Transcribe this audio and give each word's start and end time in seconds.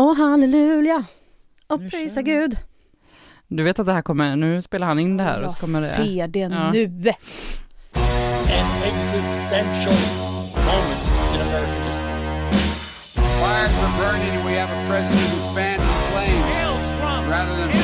Åh 0.00 0.16
halleluja, 0.16 1.04
och 1.66 1.90
prisa 1.90 2.22
Gud. 2.22 2.56
Du 3.48 3.62
vet 3.62 3.78
att 3.78 3.86
det 3.86 3.92
här 3.92 4.02
kommer, 4.02 4.36
nu 4.36 4.62
spelar 4.62 4.86
han 4.86 4.98
in 4.98 5.16
det 5.16 5.24
här 5.24 5.42
och 5.42 5.52
så 5.52 5.66
kommer 5.66 5.80
det... 5.80 5.86
Jag 5.86 5.96
ser 5.96 6.28
det 6.28 6.38
Ja. 6.38 6.72
nu. 6.72 6.84
an 7.94 8.82
existential 8.92 9.94
moment 10.54 11.02
in 11.34 11.40
American 11.40 11.82
history. 11.88 12.20
Fires 13.40 13.72
were 13.80 13.92
burning, 14.00 14.30
and 14.36 14.44
we 14.48 14.54
have 14.60 14.70
a 14.70 14.88
president 14.88 15.20
who 15.32 15.54
fanned 15.54 15.80
the 15.82 15.86
flame 16.12 17.30
rather 17.30 17.56
than 17.56 17.79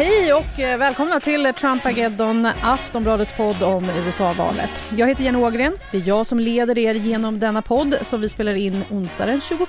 Hej 0.00 0.32
och 0.32 0.60
eh, 0.60 0.78
välkomna 0.78 1.20
till 1.20 1.52
Trumpageddon, 1.56 2.46
Aftonbladets 2.62 3.32
podd 3.32 3.62
om 3.62 3.84
USA-valet. 3.84 4.70
Jag 4.96 5.08
heter 5.08 5.22
Jenny 5.24 5.38
Ågren. 5.38 5.76
Det 5.90 5.98
är 5.98 6.08
jag 6.08 6.26
som 6.26 6.40
leder 6.40 6.78
er 6.78 6.94
genom 6.94 7.40
denna 7.40 7.62
podd 7.62 7.98
som 8.02 8.20
vi 8.20 8.28
spelar 8.28 8.54
in 8.54 8.84
onsdag 8.90 9.26
den 9.26 9.40
21 9.40 9.68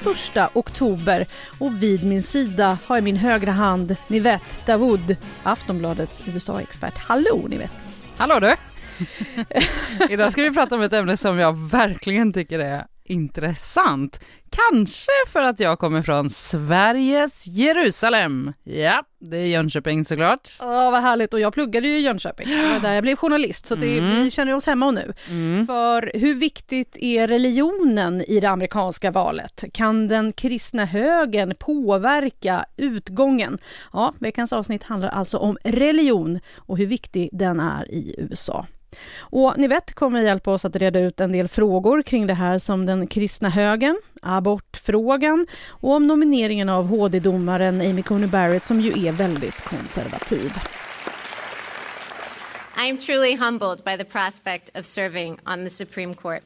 oktober. 0.54 1.26
Och 1.60 1.84
vid 1.84 2.06
min 2.06 2.24
sida 2.24 2.78
har 2.86 2.96
jag 2.96 3.04
min 3.04 3.16
högra 3.16 3.52
hand 3.52 3.96
Nivette 4.08 4.66
Dawood, 4.66 5.16
Aftonbladets 5.44 6.24
USA-expert. 6.28 6.98
Hallå 6.98 7.46
Nivette! 7.48 7.76
Hallå 8.18 8.40
du! 8.40 8.54
Idag 10.14 10.32
ska 10.32 10.44
vi 10.44 10.52
prata 10.52 10.76
om 10.76 10.82
ett 10.82 10.94
ämne 10.94 11.18
som 11.18 11.40
jag 11.40 11.70
verkligen 11.70 12.34
tycker 12.34 12.60
är 12.60 12.86
intressant. 13.12 14.20
Kanske 14.50 15.12
för 15.28 15.42
att 15.42 15.60
jag 15.60 15.80
kommer 15.80 16.02
från 16.02 16.30
Sveriges 16.30 17.48
Jerusalem. 17.48 18.54
Ja, 18.64 19.04
det 19.20 19.38
är 19.38 19.46
Jönköping 19.46 20.06
såklart. 20.06 20.56
Ja, 20.60 20.92
vad 20.92 21.02
härligt. 21.02 21.34
Och 21.34 21.40
jag 21.40 21.54
pluggade 21.54 21.88
ju 21.88 21.98
i 21.98 22.02
Jönköping. 22.02 22.48
Det 22.48 22.74
var 22.74 22.80
där 22.80 22.94
jag 22.94 23.04
blev 23.04 23.16
journalist, 23.16 23.66
så 23.66 23.76
det, 23.76 24.00
vi 24.00 24.32
känner 24.32 24.54
oss 24.54 24.66
hemma 24.66 24.92
nu. 24.92 25.14
För 25.68 26.12
hur 26.18 26.36
viktigt 26.36 26.98
är 27.00 27.28
religionen 27.28 28.22
i 28.22 28.40
det 28.40 28.50
amerikanska 28.50 29.12
valet? 29.12 29.64
Kan 29.74 30.08
den 30.08 30.34
kristna 30.34 30.86
högern 30.86 31.54
påverka 31.60 32.66
utgången? 32.78 33.58
Ja, 33.94 34.14
veckans 34.20 34.54
avsnitt 34.54 34.84
handlar 34.84 35.10
alltså 35.10 35.38
om 35.38 35.58
religion 35.64 36.40
och 36.58 36.78
hur 36.78 36.88
viktig 36.88 37.30
den 37.34 37.60
är 37.60 37.92
i 37.92 38.16
USA. 38.18 38.66
Och 39.20 39.58
Nivette 39.58 39.94
kommer 39.94 40.22
hjälpa 40.22 40.52
oss 40.52 40.66
att 40.66 40.76
reda 40.76 41.00
ut 41.00 41.20
en 41.20 41.32
del 41.32 41.48
frågor 41.48 42.02
kring 42.02 42.28
det 42.28 42.34
här 42.34 42.60
som 42.60 42.86
den 42.86 43.08
kristna 43.08 43.50
högern, 43.50 44.02
abortfrågan 44.22 45.48
och 45.68 45.94
om 45.94 46.08
nomineringen 46.08 46.70
av 46.70 46.88
HD-domaren 46.88 47.82
Amy 47.82 48.04
Coney 48.04 48.28
Barrett 48.28 48.66
som 48.66 48.82
ju 48.82 49.08
är 49.08 49.12
väldigt 49.12 49.64
konservativ. 49.64 50.54
I 52.78 52.90
am 52.90 52.98
truly 52.98 53.36
humbled 53.36 53.84
by 53.84 53.98
the 53.98 54.06
prospect 54.06 54.78
of 54.78 54.86
serving 54.86 55.40
on 55.46 55.66
the 55.66 55.72
Supreme 55.72 56.14
Court. 56.14 56.44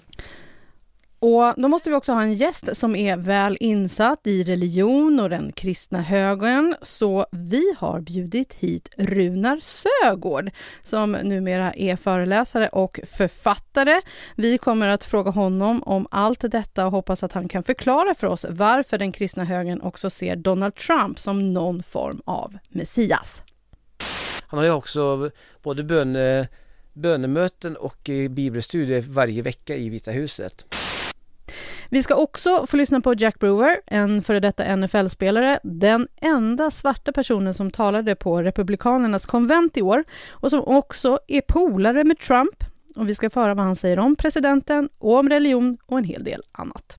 Och 1.28 1.54
då 1.58 1.68
måste 1.68 1.90
vi 1.90 1.96
också 1.96 2.14
ha 2.14 2.22
en 2.22 2.34
gäst 2.34 2.78
som 2.78 2.96
är 2.96 3.18
väl 3.18 3.58
insatt 3.60 4.28
i 4.28 4.44
religion 4.44 5.20
och 5.20 5.30
den 5.30 5.52
kristna 5.52 6.02
högern. 6.02 6.76
Så 6.82 7.26
vi 7.32 7.74
har 7.78 8.02
bjudit 8.02 8.54
hit 8.54 8.90
Runar 8.98 9.60
Sögård 9.60 10.52
som 10.84 11.12
numera 11.12 11.74
är 11.74 11.96
föreläsare 11.96 12.70
och 12.70 13.00
författare. 13.04 14.02
Vi 14.36 14.58
kommer 14.58 14.88
att 14.88 15.04
fråga 15.04 15.32
honom 15.32 15.84
om 15.84 16.08
allt 16.12 16.52
detta 16.52 16.86
och 16.86 16.92
hoppas 16.92 17.24
att 17.24 17.34
han 17.34 17.48
kan 17.48 17.64
förklara 17.64 18.16
för 18.16 18.28
oss 18.28 18.46
varför 18.50 18.98
den 18.98 19.12
kristna 19.12 19.44
högern 19.44 19.82
också 19.82 20.10
ser 20.10 20.36
Donald 20.36 20.76
Trump 20.76 21.20
som 21.20 21.54
någon 21.54 21.84
form 21.84 22.22
av 22.26 22.58
Messias. 22.70 23.44
Han 24.48 24.58
har 24.58 24.66
ju 24.66 24.72
också 24.72 25.32
både 25.64 25.84
böne, 25.84 26.48
bönemöten 26.94 27.76
och 27.76 28.10
eh, 28.10 28.30
bibelstudier 28.30 29.02
varje 29.02 29.42
vecka 29.42 29.76
i 29.76 29.90
Vita 29.90 30.12
huset. 30.12 30.66
Vi 31.96 32.04
ska 32.04 32.16
också 32.16 32.68
få 32.68 32.78
lyssna 32.78 33.02
på 33.02 33.14
Jack 33.14 33.40
Brewer, 33.40 33.78
en 33.86 34.22
före 34.22 34.40
detta 34.40 34.76
NFL-spelare, 34.76 35.60
den 35.64 36.08
enda 36.22 36.72
svarta 36.72 37.12
personen 37.12 37.54
som 37.54 37.72
talade 37.72 38.16
på 38.16 38.44
Republikanernas 38.44 39.26
konvent 39.26 39.78
i 39.78 39.82
år 39.82 40.04
och 40.30 40.50
som 40.50 40.60
också 40.60 41.20
är 41.28 41.42
polare 41.42 42.04
med 42.04 42.20
Trump. 42.20 42.64
Och 42.96 43.10
vi 43.10 43.16
ska 43.16 43.30
få 43.30 43.40
höra 43.40 43.54
vad 43.54 43.66
han 43.66 43.76
säger 43.76 44.00
om 44.00 44.16
presidenten, 44.16 44.90
och 44.98 45.20
om 45.20 45.30
religion 45.30 45.78
och 45.86 45.98
en 45.98 46.04
hel 46.04 46.24
del 46.24 46.42
annat. 46.52 46.98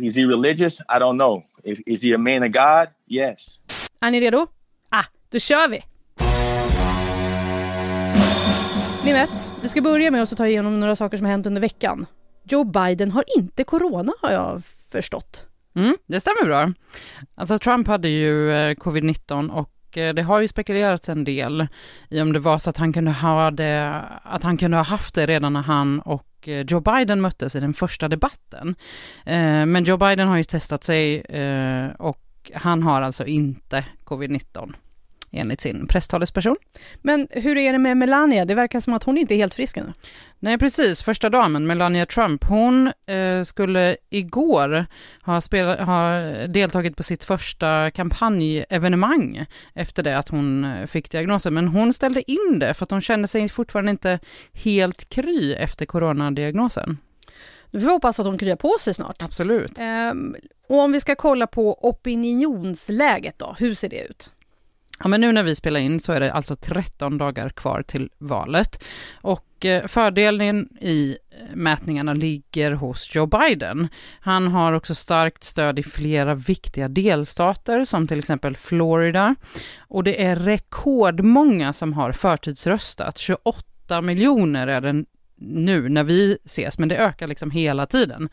Is 0.00 0.16
he 0.16 0.22
religious? 0.22 0.80
I 0.80 0.98
don't 1.00 1.18
know. 1.18 1.42
Is 1.86 2.02
he 2.02 2.14
a 2.14 2.18
man 2.18 2.42
of 2.42 2.52
God? 2.52 2.88
Yes. 3.10 3.60
Är 4.00 4.10
ni 4.10 4.20
redo? 4.20 4.46
Ah, 4.88 5.04
då 5.30 5.38
kör 5.38 5.68
vi! 5.68 5.82
Ni 9.04 9.12
vet, 9.12 9.30
vi 9.62 9.68
ska 9.68 9.80
börja 9.80 10.10
med 10.10 10.22
att 10.22 10.36
ta 10.36 10.46
igenom 10.46 10.80
några 10.80 10.96
saker 10.96 11.16
som 11.16 11.26
har 11.26 11.30
hänt 11.30 11.46
under 11.46 11.60
veckan. 11.60 12.06
Joe 12.44 12.64
Biden 12.64 13.10
har 13.10 13.24
inte 13.36 13.64
corona 13.64 14.12
har 14.22 14.32
jag 14.32 14.62
förstått. 14.90 15.46
Mm, 15.74 15.96
det 16.06 16.20
stämmer 16.20 16.44
bra. 16.44 16.72
Alltså 17.34 17.58
Trump 17.58 17.86
hade 17.86 18.08
ju 18.08 18.52
eh, 18.52 18.74
covid-19 18.74 19.50
och 19.50 19.98
eh, 19.98 20.14
det 20.14 20.22
har 20.22 20.40
ju 20.40 20.48
spekulerats 20.48 21.08
en 21.08 21.24
del 21.24 21.66
i 22.10 22.20
om 22.20 22.32
det 22.32 22.38
var 22.38 22.58
så 22.58 22.70
att 22.70 22.76
han 22.76 22.92
kunde 22.92 23.10
ha 23.10 23.50
det, 23.50 24.02
att 24.22 24.42
han 24.42 24.56
kunde 24.56 24.76
ha 24.76 24.84
haft 24.84 25.14
det 25.14 25.26
redan 25.26 25.52
när 25.52 25.62
han 25.62 26.00
och 26.00 26.48
eh, 26.48 26.60
Joe 26.68 26.80
Biden 26.80 27.20
möttes 27.20 27.56
i 27.56 27.60
den 27.60 27.74
första 27.74 28.08
debatten. 28.08 28.74
Men 29.66 29.84
Joe 29.84 29.96
Biden 29.96 30.28
har 30.28 30.36
ju 30.36 30.44
testat 30.44 30.84
sig 30.84 31.22
och 31.98 32.50
han 32.54 32.82
har 32.82 33.02
alltså 33.02 33.26
inte 33.26 33.84
covid-19 34.04 34.74
enligt 35.34 35.60
sin 35.60 35.86
presstalesperson. 35.86 36.56
Men 37.02 37.28
hur 37.30 37.58
är 37.58 37.72
det 37.72 37.78
med 37.78 37.96
Melania? 37.96 38.44
Det 38.44 38.54
verkar 38.54 38.80
som 38.80 38.94
att 38.94 39.02
hon 39.04 39.18
inte 39.18 39.34
är 39.34 39.36
helt 39.36 39.54
frisk 39.54 39.76
ännu. 39.76 39.92
Nej, 40.38 40.58
precis. 40.58 41.02
Första 41.02 41.30
damen, 41.30 41.66
Melania 41.66 42.06
Trump, 42.06 42.44
hon 42.44 42.92
eh, 43.06 43.42
skulle 43.42 43.96
igår 44.10 44.86
ha, 45.22 45.40
spela, 45.40 45.84
ha 45.84 46.20
deltagit 46.46 46.96
på 46.96 47.02
sitt 47.02 47.24
första 47.24 47.90
kampanjevenemang 47.90 49.46
efter 49.74 50.02
det 50.02 50.18
att 50.18 50.28
hon 50.28 50.64
eh, 50.64 50.86
fick 50.86 51.10
diagnosen. 51.10 51.54
Men 51.54 51.68
hon 51.68 51.92
ställde 51.92 52.30
in 52.30 52.58
det 52.58 52.74
för 52.74 52.84
att 52.84 52.90
hon 52.90 53.00
kände 53.00 53.28
sig 53.28 53.48
fortfarande 53.48 53.90
inte 53.90 54.18
helt 54.52 55.08
kry 55.08 55.54
efter 55.54 55.86
coronadiagnosen. 55.86 56.98
Nu 57.70 57.80
får 57.80 57.86
vi 57.86 57.92
hoppas 57.92 58.20
att 58.20 58.26
hon 58.26 58.38
kryar 58.38 58.56
på 58.56 58.76
sig 58.80 58.94
snart. 58.94 59.22
Absolut. 59.22 59.72
Ehm, 59.78 60.36
och 60.68 60.78
om 60.78 60.92
vi 60.92 61.00
ska 61.00 61.14
kolla 61.14 61.46
på 61.46 61.88
opinionsläget 61.88 63.38
då, 63.38 63.56
hur 63.58 63.74
ser 63.74 63.88
det 63.88 64.00
ut? 64.00 64.30
Ja, 65.04 65.08
men 65.08 65.20
nu 65.20 65.32
när 65.32 65.42
vi 65.42 65.54
spelar 65.54 65.80
in 65.80 66.00
så 66.00 66.12
är 66.12 66.20
det 66.20 66.32
alltså 66.32 66.56
13 66.56 67.18
dagar 67.18 67.48
kvar 67.48 67.82
till 67.82 68.10
valet 68.18 68.84
och 69.20 69.64
eh, 69.64 69.86
fördelen 69.86 70.68
i 70.80 71.16
eh, 71.30 71.56
mätningarna 71.56 72.12
ligger 72.12 72.72
hos 72.72 73.14
Joe 73.14 73.26
Biden. 73.26 73.88
Han 74.20 74.48
har 74.48 74.72
också 74.72 74.94
starkt 74.94 75.44
stöd 75.44 75.78
i 75.78 75.82
flera 75.82 76.34
viktiga 76.34 76.88
delstater 76.88 77.84
som 77.84 78.06
till 78.06 78.18
exempel 78.18 78.56
Florida 78.56 79.34
och 79.78 80.04
det 80.04 80.24
är 80.24 80.36
rekordmånga 80.36 81.72
som 81.72 81.92
har 81.92 82.12
förtidsröstat. 82.12 83.18
28 83.18 84.00
miljoner 84.02 84.66
är 84.66 84.80
den 84.80 85.06
nu 85.36 85.88
när 85.88 86.04
vi 86.04 86.38
ses, 86.44 86.78
men 86.78 86.88
det 86.88 86.96
ökar 86.96 87.26
liksom 87.26 87.50
hela 87.50 87.86
tiden. 87.86 88.28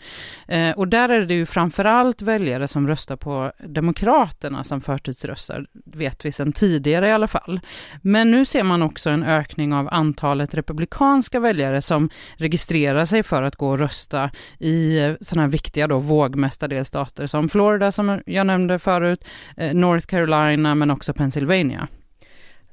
Eh, 0.48 0.72
och 0.72 0.88
där 0.88 1.10
är 1.10 1.26
det 1.26 1.34
ju 1.34 1.46
framförallt 1.46 2.22
väljare 2.22 2.68
som 2.68 2.88
röstar 2.88 3.16
på 3.16 3.52
Demokraterna 3.68 4.64
som 4.64 4.82
förtidsröstar, 4.82 5.68
vet 5.86 6.26
vi 6.26 6.32
sedan 6.32 6.54
tidigare 6.54 7.08
i 7.08 7.12
alla 7.12 7.28
fall. 7.28 7.60
Men 8.02 8.32
nu 8.32 8.46
ser 8.46 8.64
man 8.64 8.82
också 8.82 9.10
en 9.10 9.24
ökning 9.24 9.74
av 9.74 9.90
antalet 9.92 10.54
republikanska 10.54 11.40
väljare 11.40 11.82
som 11.82 12.10
registrerar 12.38 13.06
sig 13.06 13.24
för 13.24 13.44
att 13.44 13.56
gå 13.56 13.70
och 13.70 13.80
rösta 13.80 14.32
i 14.60 15.00
eh, 15.00 15.14
sådana 15.22 15.42
här 15.42 15.50
viktiga 15.50 15.88
då 15.88 16.00
vågmästardelstater 16.00 17.28
som 17.28 17.50
Florida 17.50 17.92
som 17.92 18.22
jag 18.26 18.48
nämnde 18.48 18.80
förut, 18.80 19.26
eh, 19.58 19.74
North 19.74 20.06
Carolina 20.06 20.76
men 20.76 20.92
också 20.92 21.14
Pennsylvania. 21.14 21.88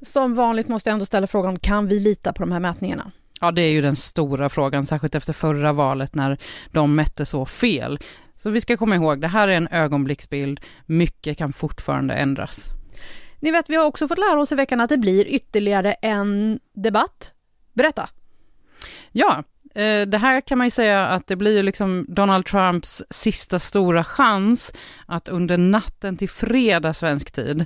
Som 0.03 0.34
vanligt 0.34 0.69
måste 0.69 0.91
jag 0.91 0.93
ändå 0.93 1.06
ställa 1.06 1.27
frågan, 1.27 1.59
kan 1.59 1.87
vi 1.87 2.00
lita 2.00 2.32
på 2.32 2.43
de 2.43 2.53
här 2.53 2.61
mätningarna? 2.61 3.11
Ja, 3.40 3.50
det 3.50 3.62
är 3.62 3.70
ju 3.70 3.81
den 3.81 3.96
stora 3.96 4.49
frågan, 4.49 4.87
särskilt 4.87 5.14
efter 5.14 5.32
förra 5.32 5.73
valet 5.73 6.14
när 6.14 6.38
de 6.73 6.94
mätte 6.94 7.26
så 7.26 7.46
fel. 7.46 7.99
Så 8.37 8.50
vi 8.50 8.61
ska 8.61 8.76
komma 8.76 8.94
ihåg, 8.94 9.20
det 9.20 9.29
här 9.29 9.49
är 9.49 9.56
en 9.56 9.69
ögonblicksbild, 9.69 10.61
mycket 10.87 11.38
kan 11.38 11.52
fortfarande 11.52 12.14
ändras. 12.14 12.69
Ni 13.40 13.50
vet, 13.50 13.70
vi 13.70 13.76
har 13.76 13.85
också 13.85 14.08
fått 14.08 14.19
lära 14.19 14.40
oss 14.40 14.52
i 14.52 14.55
veckan 14.55 14.81
att 14.81 14.88
det 14.88 14.99
blir 14.99 15.26
ytterligare 15.26 15.93
en 15.93 16.61
debatt. 16.73 17.35
Berätta! 17.73 18.08
Ja, 19.12 19.44
Eh, 19.79 20.07
det 20.07 20.19
här 20.19 20.41
kan 20.41 20.59
man 20.59 20.67
ju 20.67 20.71
säga 20.71 21.07
att 21.07 21.27
det 21.27 21.37
blir 21.37 21.57
ju 21.57 21.63
liksom 21.63 22.07
Donald 22.09 22.47
Trumps 22.47 23.03
sista 23.11 23.59
stora 23.59 24.05
chans 24.05 24.73
att 25.07 25.29
under 25.29 25.57
natten 25.57 26.17
till 26.17 26.29
fredag 26.29 26.93
svensk 26.93 27.31
tid 27.31 27.65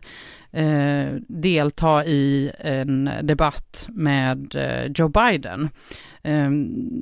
eh, 0.50 1.06
delta 1.29 2.05
i 2.05 2.53
en 2.59 3.11
debatt 3.23 3.87
med 3.88 4.55
eh, 4.55 4.93
Joe 4.94 5.09
Biden. 5.09 5.69
Eh, 6.23 6.50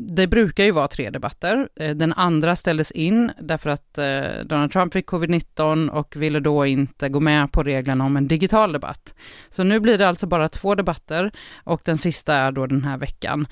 det 0.09 0.27
brukar 0.27 0.65
ju 0.65 0.71
vara 0.71 0.89
tre 0.89 1.11
debatter. 1.11 1.69
Eh, 1.77 1.97
den 1.97 2.13
andra 2.13 2.57
ställdes 2.57 2.91
in 2.91 3.33
därför 3.41 3.71
att 3.71 3.99
eh, 3.99 4.45
Donald 4.45 4.73
Trump 4.73 4.93
fick 4.93 5.09
covid-19 5.09 5.89
och 5.89 6.17
ville 6.17 6.41
då 6.41 6.67
inte 6.67 7.09
gå 7.09 7.21
med 7.21 7.53
på 7.53 7.63
reglerna 7.63 8.05
om 8.05 8.17
en 8.17 8.29
digital 8.29 8.73
debatt. 8.73 9.15
Så 9.51 9.65
nu 9.65 9.81
blir 9.81 9.99
det 9.99 10.09
alltså 10.09 10.27
bara 10.27 10.49
två 10.49 10.75
debatter 10.75 11.31
och 11.65 11.83
den 11.85 11.99
sista 11.99 12.35
är 12.35 12.53
då 12.53 12.67
den 12.67 12.85
här 12.85 12.99
veckan. 12.99 13.47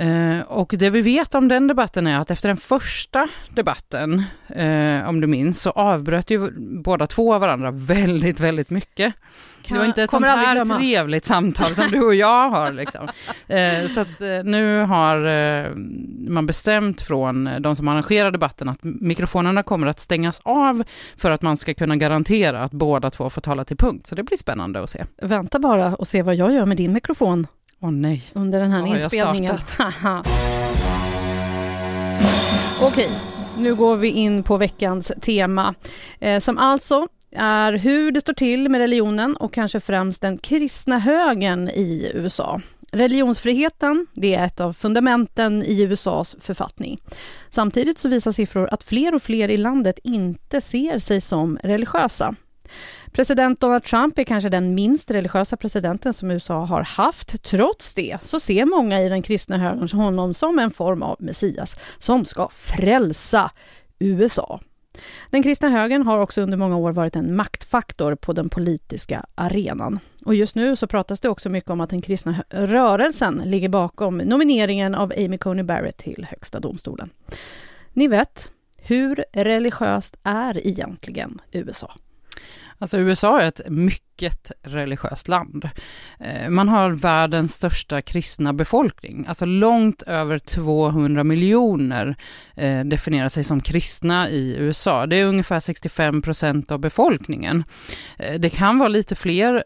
Eh, 0.00 0.40
och 0.40 0.74
det 0.78 0.90
vi 0.90 1.00
vet 1.00 1.34
om 1.34 1.48
den 1.48 1.66
debatten 1.66 2.06
är 2.06 2.18
att 2.18 2.30
efter 2.30 2.48
den 2.48 2.56
första 2.56 3.28
debatten, 3.54 4.22
eh, 4.48 5.08
om 5.08 5.20
du 5.20 5.26
minns, 5.26 5.62
så 5.62 5.70
avbröt 5.70 6.30
ju 6.30 6.50
båda 6.82 7.06
två 7.06 7.38
varandra 7.38 7.70
väldigt, 7.70 8.40
väldigt 8.40 8.70
mycket. 8.70 9.14
Kan- 9.62 9.74
det 9.74 9.78
var 9.78 9.86
inte 9.86 10.02
ett 10.02 10.10
sånt 10.10 10.26
här 10.26 10.54
glömma. 10.54 10.76
trevligt 10.78 11.24
samtal 11.24 11.74
som 11.74 11.90
du 11.90 12.00
och 12.00 12.14
jag 12.14 12.50
har. 12.50 12.72
Liksom. 12.72 13.08
Eh, 13.48 13.86
så 13.88 14.00
att 14.00 14.20
nu 14.44 14.80
har 14.82 15.16
man 16.30 16.46
bestämt 16.46 17.00
från 17.00 17.50
de 17.60 17.76
som 17.76 17.88
arrangerar 17.88 18.30
debatten 18.30 18.68
att 18.68 18.78
mikrofonerna 18.82 19.62
kommer 19.62 19.86
att 19.86 20.00
stängas 20.00 20.40
av 20.44 20.82
för 21.16 21.30
att 21.30 21.42
man 21.42 21.56
ska 21.56 21.74
kunna 21.74 21.96
garantera 21.96 22.62
att 22.62 22.72
båda 22.72 23.10
två 23.10 23.30
får 23.30 23.40
tala 23.40 23.64
till 23.64 23.76
punkt. 23.76 24.06
Så 24.06 24.14
det 24.14 24.22
blir 24.22 24.38
spännande 24.38 24.82
att 24.82 24.90
se. 24.90 25.04
Vänta 25.22 25.58
bara 25.58 25.94
och 25.94 26.08
se 26.08 26.22
vad 26.22 26.34
jag 26.34 26.52
gör 26.52 26.66
med 26.66 26.76
din 26.76 26.92
mikrofon 26.92 27.46
Åh 27.82 27.90
nej. 27.90 28.22
under 28.32 28.60
den 28.60 28.70
här 28.70 28.86
jag 28.86 28.88
inspelningen. 28.88 29.58
Okej, 32.82 33.08
nu 33.58 33.74
går 33.74 33.96
vi 33.96 34.08
in 34.08 34.42
på 34.42 34.56
veckans 34.56 35.12
tema 35.20 35.74
eh, 36.18 36.38
som 36.38 36.58
alltså 36.58 37.08
är 37.32 37.72
hur 37.72 38.12
det 38.12 38.20
står 38.20 38.32
till 38.32 38.68
med 38.68 38.78
religionen 38.78 39.36
och 39.36 39.52
kanske 39.52 39.80
främst 39.80 40.20
den 40.20 40.38
kristna 40.38 40.98
högern 40.98 41.68
i 41.68 42.10
USA. 42.14 42.60
Religionsfriheten 42.92 44.06
det 44.14 44.34
är 44.34 44.46
ett 44.46 44.60
av 44.60 44.72
fundamenten 44.72 45.62
i 45.62 45.82
USAs 45.82 46.36
författning. 46.40 46.98
Samtidigt 47.50 47.98
så 47.98 48.08
visar 48.08 48.32
siffror 48.32 48.68
att 48.72 48.82
fler 48.82 49.14
och 49.14 49.22
fler 49.22 49.48
i 49.48 49.56
landet 49.56 49.98
inte 50.04 50.60
ser 50.60 50.98
sig 50.98 51.20
som 51.20 51.58
religiösa. 51.62 52.34
President 53.12 53.60
Donald 53.60 53.84
Trump 53.84 54.18
är 54.18 54.24
kanske 54.24 54.48
den 54.48 54.74
minst 54.74 55.10
religiösa 55.10 55.56
presidenten 55.56 56.12
som 56.12 56.30
USA 56.30 56.64
har 56.64 56.82
haft. 56.82 57.42
Trots 57.42 57.94
det 57.94 58.18
så 58.22 58.40
ser 58.40 58.64
många 58.64 59.02
i 59.02 59.08
den 59.08 59.22
kristna 59.22 59.58
högern 59.58 59.88
honom 59.88 60.34
som 60.34 60.58
en 60.58 60.70
form 60.70 61.02
av 61.02 61.16
Messias 61.18 61.76
som 61.98 62.24
ska 62.24 62.48
frälsa 62.48 63.50
USA. 63.98 64.60
Den 65.30 65.42
kristna 65.42 65.68
högern 65.68 66.02
har 66.02 66.18
också 66.18 66.40
under 66.40 66.56
många 66.56 66.76
år 66.76 66.92
varit 66.92 67.16
en 67.16 67.36
maktfaktor 67.36 68.14
på 68.14 68.32
den 68.32 68.48
politiska 68.48 69.24
arenan. 69.34 69.98
Och 70.24 70.34
just 70.34 70.54
nu 70.54 70.76
så 70.76 70.86
pratas 70.86 71.20
det 71.20 71.28
också 71.28 71.48
mycket 71.48 71.70
om 71.70 71.80
att 71.80 71.90
den 71.90 72.02
kristna 72.02 72.44
rörelsen 72.50 73.42
ligger 73.44 73.68
bakom 73.68 74.18
nomineringen 74.18 74.94
av 74.94 75.12
Amy 75.16 75.38
Coney 75.38 75.62
Barrett 75.62 75.96
till 75.96 76.26
Högsta 76.30 76.60
domstolen. 76.60 77.10
Ni 77.92 78.08
vet, 78.08 78.50
hur 78.76 79.24
religiöst 79.32 80.16
är 80.22 80.66
egentligen 80.66 81.38
USA? 81.52 81.94
Alltså 82.80 82.98
USA 82.98 83.40
är 83.40 83.48
ett 83.48 83.60
mycket 83.68 84.09
religiöst 84.62 85.28
land. 85.28 85.68
Eh, 86.20 86.50
man 86.50 86.68
har 86.68 86.90
världens 86.90 87.54
största 87.54 88.02
kristna 88.02 88.52
befolkning, 88.52 89.24
alltså 89.28 89.44
långt 89.44 90.02
över 90.02 90.38
200 90.38 91.24
miljoner 91.24 92.16
eh, 92.56 92.84
definierar 92.84 93.28
sig 93.28 93.44
som 93.44 93.60
kristna 93.60 94.30
i 94.30 94.56
USA. 94.58 95.06
Det 95.06 95.16
är 95.16 95.24
ungefär 95.24 95.60
65 95.60 96.22
procent 96.22 96.72
av 96.72 96.78
befolkningen. 96.78 97.64
Eh, 98.18 98.40
det 98.40 98.50
kan 98.50 98.78
vara 98.78 98.88
lite 98.88 99.14
fler, 99.14 99.64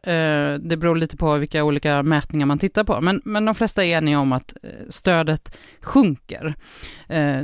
det 0.59 0.77
beror 0.77 0.97
lite 0.97 1.17
på 1.17 1.37
vilka 1.37 1.65
olika 1.65 2.03
mätningar 2.03 2.47
man 2.47 2.59
tittar 2.59 2.85
på, 2.85 3.01
men, 3.01 3.23
men 3.25 3.45
de 3.45 3.55
flesta 3.55 3.85
är 3.85 3.99
eniga 3.99 4.19
om 4.19 4.33
att 4.33 4.55
stödet 4.89 5.56
sjunker. 5.81 6.55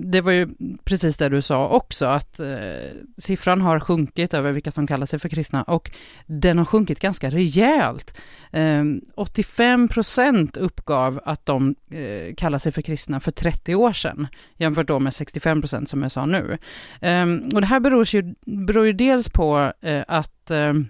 Det 0.00 0.20
var 0.20 0.32
ju 0.32 0.48
precis 0.84 1.16
det 1.16 1.28
du 1.28 1.42
sa 1.42 1.68
också, 1.68 2.06
att 2.06 2.40
siffran 3.18 3.60
har 3.60 3.80
sjunkit 3.80 4.34
över 4.34 4.52
vilka 4.52 4.70
som 4.70 4.86
kallar 4.86 5.06
sig 5.06 5.18
för 5.18 5.28
kristna 5.28 5.62
och 5.62 5.90
den 6.26 6.58
har 6.58 6.64
sjunkit 6.64 6.99
ganska 7.00 7.30
rejält. 7.30 8.14
Ehm, 8.52 9.00
85 9.14 9.88
procent 9.88 10.56
uppgav 10.56 11.20
att 11.24 11.46
de 11.46 11.74
eh, 11.90 12.34
kallar 12.34 12.58
sig 12.58 12.72
för 12.72 12.82
kristna 12.82 13.20
för 13.20 13.30
30 13.30 13.74
år 13.74 13.92
sedan, 13.92 14.26
jämfört 14.56 14.86
då 14.86 14.98
med 14.98 15.14
65 15.14 15.60
procent 15.60 15.88
som 15.88 16.02
jag 16.02 16.10
sa 16.10 16.26
nu. 16.26 16.58
Ehm, 17.00 17.48
och 17.54 17.60
det 17.60 17.66
här 17.66 17.80
beror 17.80 18.14
ju, 18.14 18.34
beror 18.46 18.86
ju 18.86 18.92
dels 18.92 19.28
på 19.28 19.72
eh, 19.80 20.04
att 20.08 20.50
ehm, 20.50 20.88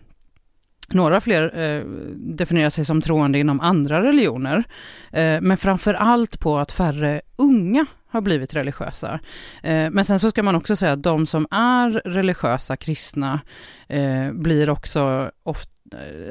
några 0.89 1.21
fler 1.21 1.59
eh, 1.59 1.85
definierar 2.17 2.71
sig 2.71 2.85
som 2.85 3.01
troende 3.01 3.39
inom 3.39 3.61
andra 3.61 4.03
religioner, 4.03 4.65
eh, 5.13 5.41
men 5.41 5.57
framför 5.57 5.95
allt 5.95 6.41
på 6.41 6.59
att 6.59 6.73
färre 6.73 7.21
unga 7.37 7.87
har 8.11 8.21
blivit 8.21 8.55
religiösa. 8.55 9.21
Eh, 9.63 9.91
men 9.91 10.05
sen 10.05 10.19
så 10.19 10.31
ska 10.31 10.43
man 10.43 10.55
också 10.55 10.77
säga 10.77 10.93
att 10.93 11.03
de 11.03 11.27
som 11.27 11.47
är 11.51 11.91
religiösa 11.91 12.77
kristna 12.77 13.41
eh, 13.89 14.33
blir 14.33 14.71
också 14.71 15.31
ofta, 15.43 15.73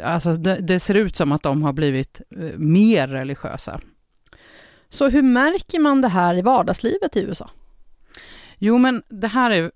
alltså 0.03 0.33
det, 0.33 0.56
det 0.56 0.79
ser 0.79 0.95
ut 0.95 1.15
som 1.15 1.31
att 1.31 1.44
de 1.44 1.63
har 1.63 1.73
blivit 1.73 2.21
eh, 2.38 2.57
mer 2.57 3.07
religiösa. 3.07 3.79
Så 4.89 5.09
hur 5.09 5.21
märker 5.21 5.79
man 5.79 6.01
det 6.01 6.07
här 6.07 6.38
i 6.38 6.41
vardagslivet 6.41 7.17
i 7.17 7.19
USA? 7.19 7.50
Jo, 8.57 8.77
men 8.77 9.03
det 9.09 9.27
här 9.27 9.51
är 9.51 9.71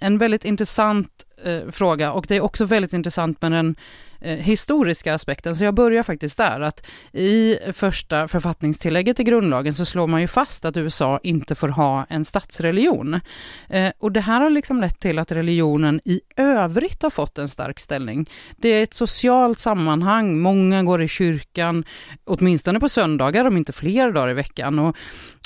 en 0.00 0.18
väldigt 0.18 0.44
intressant 0.44 1.26
eh, 1.44 1.70
fråga 1.70 2.12
och 2.12 2.26
det 2.28 2.36
är 2.36 2.40
också 2.40 2.64
väldigt 2.64 2.92
intressant 2.92 3.42
med 3.42 3.52
den 3.52 3.76
eh, 4.20 4.36
historiska 4.36 5.14
aspekten. 5.14 5.56
Så 5.56 5.64
jag 5.64 5.74
börjar 5.74 6.02
faktiskt 6.02 6.38
där, 6.38 6.60
att 6.60 6.86
i 7.12 7.58
första 7.72 8.28
författningstillägget 8.28 9.20
i 9.20 9.24
grundlagen 9.24 9.74
så 9.74 9.84
slår 9.84 10.06
man 10.06 10.20
ju 10.20 10.28
fast 10.28 10.64
att 10.64 10.76
USA 10.76 11.20
inte 11.22 11.54
får 11.54 11.68
ha 11.68 12.06
en 12.08 12.24
statsreligion. 12.24 13.20
Eh, 13.68 13.92
och 13.98 14.12
det 14.12 14.20
här 14.20 14.40
har 14.40 14.50
liksom 14.50 14.80
lett 14.80 15.00
till 15.00 15.18
att 15.18 15.32
religionen 15.32 16.00
i 16.04 16.20
övrigt 16.36 17.02
har 17.02 17.10
fått 17.10 17.38
en 17.38 17.48
stark 17.48 17.80
ställning. 17.80 18.30
Det 18.56 18.68
är 18.68 18.82
ett 18.82 18.94
socialt 18.94 19.58
sammanhang, 19.58 20.38
många 20.38 20.82
går 20.82 21.02
i 21.02 21.08
kyrkan, 21.08 21.84
åtminstone 22.24 22.80
på 22.80 22.88
söndagar, 22.88 23.44
om 23.44 23.56
inte 23.56 23.72
fler 23.72 24.12
dagar 24.12 24.30
i 24.30 24.34
veckan. 24.34 24.78
Och 24.78 24.96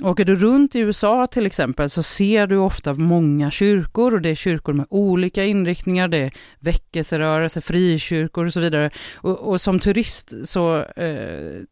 Åker 0.03 0.25
du 0.25 0.35
runt 0.35 0.75
i 0.75 0.79
USA 0.79 1.27
till 1.27 1.47
exempel 1.47 1.91
så 1.91 2.03
ser 2.03 2.47
du 2.47 2.57
ofta 2.57 2.95
många 2.95 3.51
kyrkor 3.51 4.15
och 4.15 4.21
det 4.21 4.31
är 4.31 4.35
kyrkor 4.35 4.73
med 4.73 4.87
olika 4.91 5.45
inriktningar, 5.45 6.09
det 6.09 6.19
är 6.19 6.33
väckelserörelser, 6.59 7.61
frikyrkor 7.61 8.47
och 8.47 8.53
så 8.61 8.65
vidare. 8.65 8.91
Och, 9.15 9.39
och 9.39 9.61
som 9.61 9.79
turist 9.79 10.35
så 10.45 10.79
eh, 10.79 11.63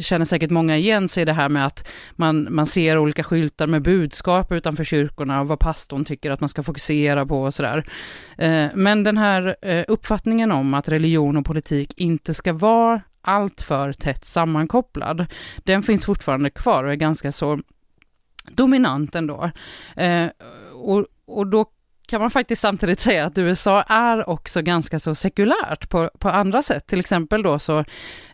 känner 0.00 0.24
säkert 0.24 0.50
många 0.50 0.76
igen 0.76 1.08
sig 1.08 1.22
i 1.22 1.24
det 1.24 1.32
här 1.32 1.48
med 1.48 1.66
att 1.66 1.88
man, 2.12 2.48
man 2.50 2.66
ser 2.66 2.98
olika 2.98 3.22
skyltar 3.22 3.66
med 3.66 3.82
budskap 3.82 4.52
utanför 4.52 4.84
kyrkorna 4.84 5.40
och 5.40 5.48
vad 5.48 5.58
pastorn 5.58 6.04
tycker 6.04 6.30
att 6.30 6.40
man 6.40 6.48
ska 6.48 6.62
fokusera 6.62 7.26
på 7.26 7.42
och 7.42 7.54
sådär. 7.54 7.84
Eh, 8.38 8.66
men 8.74 9.04
den 9.04 9.18
här 9.18 9.56
eh, 9.62 9.84
uppfattningen 9.88 10.52
om 10.52 10.74
att 10.74 10.88
religion 10.88 11.36
och 11.36 11.46
politik 11.46 11.92
inte 11.96 12.34
ska 12.34 12.52
vara 12.52 13.00
alltför 13.20 13.92
tätt 13.92 14.24
sammankopplad, 14.24 15.26
den 15.56 15.82
finns 15.82 16.04
fortfarande 16.04 16.50
kvar 16.50 16.84
och 16.84 16.92
är 16.92 16.96
ganska 16.96 17.32
så 17.32 17.60
dominant 18.50 19.14
ändå. 19.14 19.50
Eh, 19.96 20.26
och, 20.74 21.06
och 21.26 21.46
då 21.46 21.66
kan 22.08 22.20
man 22.20 22.30
faktiskt 22.30 22.62
samtidigt 22.62 23.00
säga 23.00 23.24
att 23.24 23.38
USA 23.38 23.82
är 23.82 24.28
också 24.28 24.62
ganska 24.62 24.98
så 24.98 25.14
sekulärt 25.14 25.88
på, 25.88 26.10
på 26.18 26.28
andra 26.28 26.62
sätt. 26.62 26.86
Till 26.86 27.00
exempel 27.00 27.42
då 27.42 27.58
så 27.58 27.78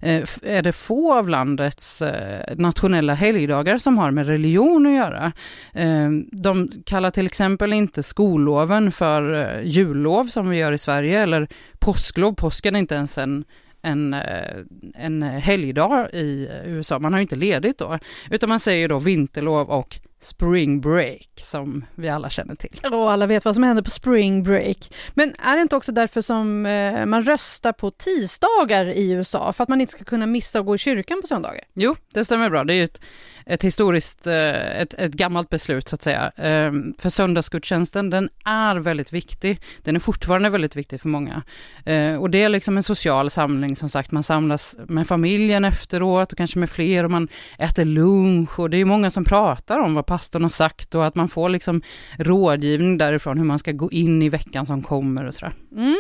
eh, 0.01 0.25
är 0.43 0.63
det 0.63 0.73
få 0.73 1.15
av 1.15 1.29
landets 1.29 2.03
eh, 2.03 2.57
nationella 2.57 3.15
helgdagar 3.15 3.79
som 3.79 3.99
har 3.99 4.11
med 4.11 4.27
religion 4.27 4.87
att 4.87 4.93
göra. 4.93 5.33
Eh, 5.73 6.11
de 6.33 6.73
kallar 6.87 7.11
till 7.11 7.27
exempel 7.27 7.73
inte 7.73 8.03
skolloven 8.03 8.93
för 8.93 9.35
eh, 9.35 9.69
jullov 9.69 10.25
som 10.25 10.49
vi 10.49 10.59
gör 10.59 10.73
i 10.73 10.79
Sverige 10.79 11.21
eller 11.21 11.49
påsklov. 11.79 12.35
Påsken 12.35 12.77
är 12.77 12.81
inte 12.81 12.95
ens 12.95 13.19
en 13.19 13.45
en, 13.85 14.15
eh, 14.15 14.57
en 14.95 15.23
helgdag 15.23 16.09
i 16.13 16.49
eh, 16.51 16.73
USA, 16.73 16.99
man 16.99 17.13
har 17.13 17.21
ju 17.21 17.23
inte 17.23 17.37
ledigt 17.37 17.79
då, 17.79 17.99
utan 18.31 18.49
man 18.49 18.61
säger 18.61 18.89
då 18.89 18.99
vinterlov 18.99 19.71
och 19.71 20.01
spring 20.25 20.81
break 20.81 21.29
som 21.37 21.85
vi 21.95 22.09
alla 22.09 22.31
känner 22.31 22.55
till. 22.55 22.81
Och 22.93 23.13
alla 23.13 23.27
vet 23.27 23.45
vad 23.45 23.55
som 23.55 23.65
händer 23.65 23.83
på 23.83 23.91
spring 23.91 24.43
break. 24.43 24.91
Men 25.15 25.35
är 25.39 25.57
det 25.57 25.63
inte 25.63 25.77
också 25.77 25.93
därför 25.93 26.23
som 26.23 26.67
eh, 26.67 27.07
man 27.07 27.23
röstar 27.23 27.73
på 27.73 27.91
tisdagar 27.91 28.87
i 28.87 29.11
USA? 29.11 29.53
För 29.53 29.63
att 29.63 29.69
man 29.69 29.81
inte 29.81 29.93
ska 29.93 30.05
kunna 30.05 30.27
missa 30.27 30.59
att 30.59 30.67
gå 30.67 30.75
i 30.75 30.79
kyrkan 30.79 31.21
på 31.21 31.27
söndagar? 31.27 31.65
Jo, 31.75 31.97
det 32.13 32.25
stämmer 32.25 32.51
bra. 32.51 32.65
Det 32.65 32.73
är 32.73 32.77
ju 32.77 32.85
ett, 32.85 33.01
ett 33.47 33.65
historiskt, 33.65 34.27
eh, 34.27 34.81
ett, 34.81 34.95
ett 34.95 35.13
gammalt 35.13 35.49
beslut 35.49 35.89
så 35.89 35.95
att 35.95 36.03
säga. 36.03 36.33
Ehm, 36.37 36.95
För 36.99 37.09
söndagsgudstjänsten, 37.11 38.11
den 38.11 38.29
är 38.45 38.77
väldigt 38.77 39.13
viktig. 39.13 39.61
Den 39.83 39.97
är 39.97 40.01
fortfarande 40.01 40.51
väldigt 40.51 40.77
viktig 40.77 41.01
för 41.01 41.09
många. 41.09 41.43
Eh, 41.85 42.15
Och 42.15 42.31
det 42.31 42.43
är 42.43 42.49
liksom 42.49 42.77
en 42.77 42.83
social 42.83 43.31
samling, 43.31 43.77
som 43.77 43.89
sagt. 43.89 44.11
Man 44.13 44.23
samlas 44.23 44.77
med 44.89 45.09
familjen 45.09 45.65
efteråt 45.65 46.33
och 46.33 46.39
kanske 46.39 46.59
med 46.59 46.71
fler 46.71 47.05
och 47.05 47.11
man 47.11 47.29
äter 47.59 47.85
lunch 47.85 48.59
och 48.59 48.71
det 48.71 48.77
är 48.77 48.85
många 48.85 49.11
som 49.11 49.25
pratar 49.25 49.79
om 49.79 49.95
vad 49.95 50.07
pastorn 50.15 50.43
har 50.43 50.51
sagt 50.51 50.95
och 50.95 51.07
att 51.07 51.15
man 51.15 51.29
får 51.29 51.49
liksom 51.49 51.83
rådgivning 52.19 52.99
därifrån 52.99 53.39
hur 53.39 53.45
man 53.45 53.59
ska 53.59 53.73
gå 53.73 53.91
in 53.93 54.23
i 54.23 54.29
veckan 54.29 54.67
som 54.67 54.83
kommer 54.83 55.25
och 55.25 55.35
sådär. 55.35 55.55
Mm. 55.73 55.97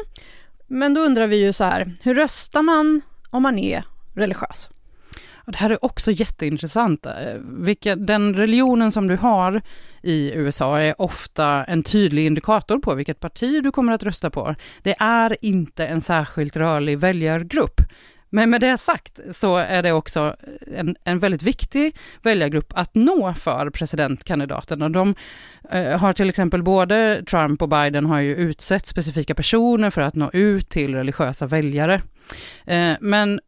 Men 0.67 0.95
då 0.95 1.01
undrar 1.01 1.27
vi 1.27 1.37
ju 1.37 1.53
så 1.53 1.65
här, 1.65 1.93
hur 2.03 2.15
röstar 2.15 2.63
man 2.63 3.01
om 3.31 3.43
man 3.43 3.59
är 3.59 3.85
religiös? 4.15 4.69
Det 5.47 5.57
här 5.57 5.71
är 5.71 5.85
också 5.85 6.11
jätteintressant. 6.11 7.07
Vilka, 7.41 7.97
den 7.97 8.35
religionen 8.35 8.93
som 8.93 9.09
du 9.09 9.17
har 9.17 9.63
i 10.03 10.33
USA 10.35 10.81
är 10.81 11.01
ofta 11.01 11.65
en 11.65 11.83
tydlig 11.83 12.27
indikator 12.27 12.79
på 12.79 12.95
vilket 12.95 13.21
parti 13.21 13.63
du 13.63 13.71
kommer 13.71 13.93
att 13.93 14.03
rösta 14.03 14.31
på. 14.31 14.55
Det 14.83 14.95
är 14.99 15.37
inte 15.41 15.87
en 15.87 16.01
särskilt 16.01 16.57
rörlig 16.57 16.99
väljargrupp. 16.99 17.81
Men 18.35 18.51
med 18.51 18.61
det 18.61 18.79
sagt 18.79 19.21
så 19.33 19.57
är 19.57 19.83
det 19.83 19.93
också 19.93 20.37
en, 20.77 20.97
en 21.05 21.19
väldigt 21.19 21.43
viktig 21.43 21.97
väljargrupp 22.23 22.73
att 22.77 22.95
nå 22.95 23.35
för 23.35 23.71
presidentkandidaterna. 23.71 24.89
De 24.89 25.15
eh, 25.71 25.99
har 25.99 26.13
till 26.13 26.29
exempel 26.29 26.63
både 26.63 27.23
Trump 27.31 27.63
och 27.63 27.69
Biden 27.69 28.07
har 28.07 28.21
ju 28.21 28.37
utsett 28.37 28.87
specifika 28.87 29.35
personer 29.35 29.91
för 29.91 30.01
att 30.01 30.15
nå 30.15 30.31
ut 30.33 30.69
till 30.69 30.95
religiösa 30.95 31.47
väljare. 31.47 31.95
Eh, 32.67 32.93
men 33.01 33.41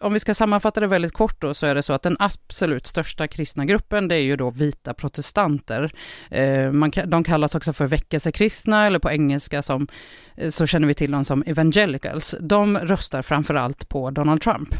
om 0.00 0.12
vi 0.12 0.20
ska 0.20 0.34
sammanfatta 0.34 0.80
det 0.80 0.86
väldigt 0.86 1.12
kort 1.12 1.40
då, 1.40 1.54
så 1.54 1.66
är 1.66 1.74
det 1.74 1.82
så 1.82 1.92
att 1.92 2.02
den 2.02 2.16
absolut 2.18 2.86
största 2.86 3.28
kristna 3.28 3.64
gruppen, 3.64 4.08
det 4.08 4.14
är 4.14 4.22
ju 4.22 4.36
då 4.36 4.50
vita 4.50 4.94
protestanter. 4.94 5.92
Eh, 6.30 6.72
man, 6.72 6.92
de 7.06 7.24
kallas 7.24 7.54
också 7.54 7.72
för 7.72 7.86
väckelsekristna, 7.86 8.86
eller 8.86 8.98
på 8.98 9.10
engelska 9.10 9.62
som, 9.62 9.88
eh, 10.36 10.48
så 10.48 10.66
känner 10.66 10.88
vi 10.88 10.94
till 10.94 11.10
dem 11.10 11.24
som 11.24 11.42
evangelicals. 11.46 12.36
De 12.40 12.78
röstar 12.78 13.22
framför 13.22 13.54
allt 13.54 13.88
på 13.88 14.10
Donald 14.10 14.42
Trump. 14.42 14.74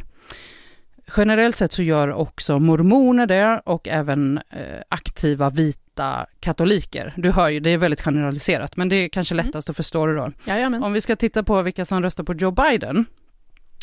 Generellt 1.16 1.56
sett 1.56 1.72
så 1.72 1.82
gör 1.82 2.12
också 2.12 2.58
mormoner 2.58 3.26
det 3.26 3.62
och 3.64 3.88
även 3.88 4.40
eh, 4.50 4.82
aktiva 4.88 5.50
vita 5.50 6.26
katoliker. 6.40 7.14
Du 7.16 7.30
hör 7.30 7.48
ju, 7.48 7.60
det 7.60 7.70
är 7.70 7.78
väldigt 7.78 8.00
generaliserat, 8.00 8.76
men 8.76 8.88
det 8.88 8.96
är 8.96 9.08
kanske 9.08 9.34
lättast 9.34 9.70
att 9.70 9.76
förstå 9.76 10.06
det 10.06 10.14
då. 10.14 10.32
Jajamän. 10.44 10.82
Om 10.82 10.92
vi 10.92 11.00
ska 11.00 11.16
titta 11.16 11.42
på 11.42 11.62
vilka 11.62 11.84
som 11.84 12.02
röstar 12.02 12.24
på 12.24 12.34
Joe 12.34 12.50
Biden, 12.50 13.06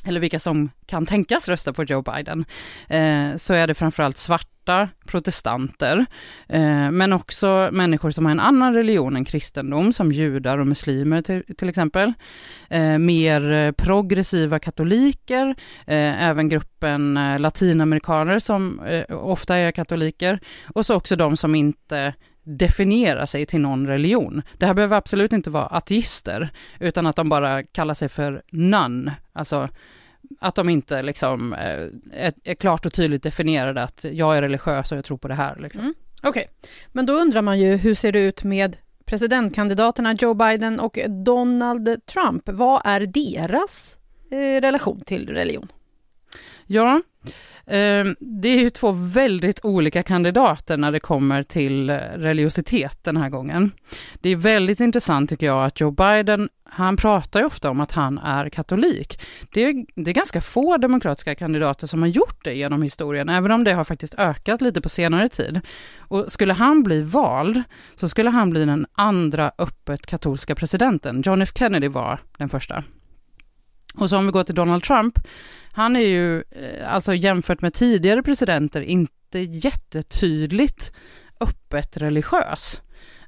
eller 0.07 0.19
vilka 0.19 0.39
som 0.39 0.69
kan 0.85 1.05
tänkas 1.05 1.49
rösta 1.49 1.73
på 1.73 1.83
Joe 1.83 2.01
Biden, 2.01 2.45
eh, 2.89 3.37
så 3.37 3.53
är 3.53 3.67
det 3.67 3.73
framförallt 3.73 4.17
svarta 4.17 4.89
protestanter, 5.05 6.05
eh, 6.49 6.91
men 6.91 7.13
också 7.13 7.69
människor 7.71 8.11
som 8.11 8.25
har 8.25 8.31
en 8.31 8.39
annan 8.39 8.73
religion 8.73 9.15
än 9.15 9.25
kristendom, 9.25 9.93
som 9.93 10.11
judar 10.11 10.57
och 10.57 10.67
muslimer 10.67 11.21
till, 11.21 11.43
till 11.57 11.69
exempel. 11.69 12.13
Eh, 12.69 12.97
mer 12.97 13.71
progressiva 13.71 14.59
katoliker, 14.59 15.55
eh, 15.87 16.23
även 16.23 16.49
gruppen 16.49 17.17
eh, 17.17 17.39
latinamerikaner 17.39 18.39
som 18.39 18.79
eh, 18.79 19.15
ofta 19.15 19.55
är 19.55 19.71
katoliker, 19.71 20.39
och 20.73 20.85
så 20.85 20.95
också 20.95 21.15
de 21.15 21.37
som 21.37 21.55
inte 21.55 22.13
definiera 22.47 23.27
sig 23.27 23.45
till 23.45 23.61
någon 23.61 23.87
religion. 23.87 24.41
Det 24.57 24.65
här 24.65 24.73
behöver 24.73 24.97
absolut 24.97 25.33
inte 25.33 25.49
vara 25.49 25.65
ateister, 25.65 26.49
utan 26.79 27.05
att 27.05 27.15
de 27.15 27.29
bara 27.29 27.63
kallar 27.63 27.93
sig 27.93 28.09
för 28.09 28.41
none, 28.51 29.15
alltså 29.33 29.69
att 30.39 30.55
de 30.55 30.69
inte 30.69 31.01
liksom 31.01 31.53
eh, 31.53 31.87
är, 32.11 32.33
är 32.43 32.55
klart 32.55 32.85
och 32.85 32.93
tydligt 32.93 33.23
definierade 33.23 33.83
att 33.83 34.05
jag 34.11 34.37
är 34.37 34.41
religiös 34.41 34.91
och 34.91 34.97
jag 34.97 35.05
tror 35.05 35.17
på 35.17 35.27
det 35.27 35.33
här. 35.33 35.55
Liksom. 35.55 35.81
Mm. 35.83 35.93
Okej, 36.23 36.47
men 36.91 37.05
då 37.05 37.13
undrar 37.13 37.41
man 37.41 37.59
ju 37.59 37.75
hur 37.75 37.93
ser 37.93 38.11
det 38.11 38.19
ut 38.19 38.43
med 38.43 38.77
presidentkandidaterna 39.05 40.13
Joe 40.13 40.33
Biden 40.33 40.79
och 40.79 40.99
Donald 41.25 42.05
Trump? 42.05 42.49
Vad 42.49 42.81
är 42.85 42.99
deras 42.99 43.97
eh, 44.31 44.61
relation 44.61 45.01
till 45.01 45.29
religion? 45.29 45.71
Ja, 46.65 47.01
Ehm, 47.69 48.15
det 48.19 48.47
är 48.47 48.59
ju 48.59 48.69
två 48.69 48.91
väldigt 48.91 49.65
olika 49.65 50.03
kandidater 50.03 50.77
när 50.77 50.91
det 50.91 50.99
kommer 50.99 51.43
till 51.43 51.89
eh, 51.89 51.95
religiositet 52.15 53.03
den 53.03 53.17
här 53.17 53.29
gången. 53.29 53.71
Det 54.21 54.29
är 54.29 54.35
väldigt 54.35 54.79
intressant 54.79 55.29
tycker 55.29 55.45
jag 55.45 55.65
att 55.65 55.81
Joe 55.81 55.91
Biden, 55.91 56.49
han 56.63 56.97
pratar 56.97 57.39
ju 57.39 57.45
ofta 57.45 57.69
om 57.69 57.79
att 57.79 57.91
han 57.91 58.17
är 58.17 58.49
katolik. 58.49 59.21
Det 59.53 59.63
är, 59.63 59.85
det 59.95 60.11
är 60.11 60.15
ganska 60.15 60.41
få 60.41 60.77
demokratiska 60.77 61.35
kandidater 61.35 61.87
som 61.87 62.01
har 62.01 62.09
gjort 62.09 62.43
det 62.43 62.53
genom 62.53 62.81
historien, 62.81 63.29
även 63.29 63.51
om 63.51 63.63
det 63.63 63.73
har 63.73 63.83
faktiskt 63.83 64.15
ökat 64.17 64.61
lite 64.61 64.81
på 64.81 64.89
senare 64.89 65.29
tid. 65.29 65.61
Och 65.97 66.31
skulle 66.31 66.53
han 66.53 66.83
bli 66.83 67.01
vald, 67.01 67.63
så 67.95 68.09
skulle 68.09 68.29
han 68.29 68.49
bli 68.49 68.65
den 68.65 68.85
andra 68.93 69.51
öppet 69.57 70.05
katolska 70.05 70.55
presidenten. 70.55 71.21
John 71.25 71.41
F 71.41 71.51
Kennedy 71.55 71.87
var 71.87 72.19
den 72.37 72.49
första. 72.49 72.83
Och 73.97 74.09
så 74.09 74.17
om 74.17 74.25
vi 74.25 74.31
går 74.31 74.43
till 74.43 74.55
Donald 74.55 74.83
Trump, 74.83 75.19
han 75.71 75.95
är 75.95 75.99
ju, 75.99 76.37
eh, 76.37 76.93
alltså 76.93 77.13
jämfört 77.13 77.61
med 77.61 77.73
tidigare 77.73 78.23
presidenter, 78.23 78.81
inte 78.81 79.39
jättetydligt 79.39 80.91
öppet 81.39 81.97
religiös. 81.97 82.81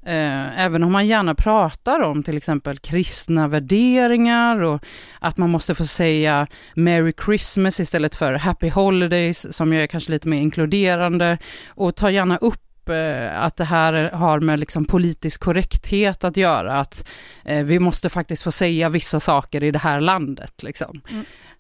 Eh, 0.06 0.60
även 0.60 0.84
om 0.84 0.92
man 0.92 1.08
gärna 1.08 1.36
pratar 1.36 2.00
om 2.00 2.24
till 2.24 2.38
exempel 2.38 2.78
kristna 2.78 3.48
värderingar 3.48 4.62
och 4.62 4.84
att 5.20 5.38
man 5.38 5.50
måste 5.50 5.76
få 5.76 5.86
säga 5.86 6.48
Merry 6.76 7.14
Christmas 7.26 7.80
istället 7.80 8.16
för 8.16 8.34
Happy 8.34 8.70
Holidays, 8.70 9.56
som 9.56 9.74
ju 9.74 9.82
är 9.82 9.88
kanske 9.88 10.12
lite 10.12 10.28
mer 10.28 10.42
inkluderande, 10.42 11.38
och 11.68 11.96
ta 11.96 12.12
gärna 12.12 12.38
upp 12.38 12.69
eh, 12.90 13.44
att 13.44 13.56
det 13.58 13.64
här 13.66 14.12
har 14.12 14.40
med 14.40 14.60
liksom 14.60 14.86
politisk 14.86 15.42
korrekthet 15.42 16.24
att 16.24 16.38
göra, 16.38 16.80
att 16.80 17.08
eh, 17.46 17.64
vi 17.66 17.80
måste 17.80 18.10
faktiskt 18.10 18.44
få 18.44 18.52
säga 18.52 18.90
vissa 18.90 19.20
saker 19.20 19.64
i 19.64 19.72
det 19.72 19.80
här 19.80 20.00
landet. 20.00 20.64
Liksom. 20.64 21.02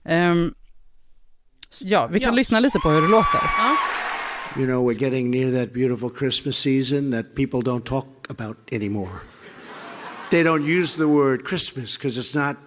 Ehm, 0.05 0.53
ja, 1.79 2.07
vi 2.07 2.19
kan 2.19 2.29
Ja. 2.29 2.36
lyssna 2.36 2.59
lite 2.59 2.79
på 2.79 2.89
hur 2.89 3.01
det 3.01 3.07
låter. 3.07 3.39
You 4.57 4.65
know, 4.65 4.91
we're 4.91 5.03
getting 5.03 5.31
near 5.31 5.62
that 5.62 5.74
beautiful 5.74 6.09
Christmas 6.19 6.57
season 6.57 7.12
that 7.12 7.36
people 7.36 7.59
don't 7.59 7.83
talk 7.86 8.05
about 8.29 8.57
anymore. 8.74 9.12
They 10.31 10.43
don't 10.43 10.79
use 10.79 10.98
the 10.98 11.03
word 11.05 11.48
Christmas 11.48 11.98
because 11.98 12.21
it's 12.21 12.48
not 12.48 12.57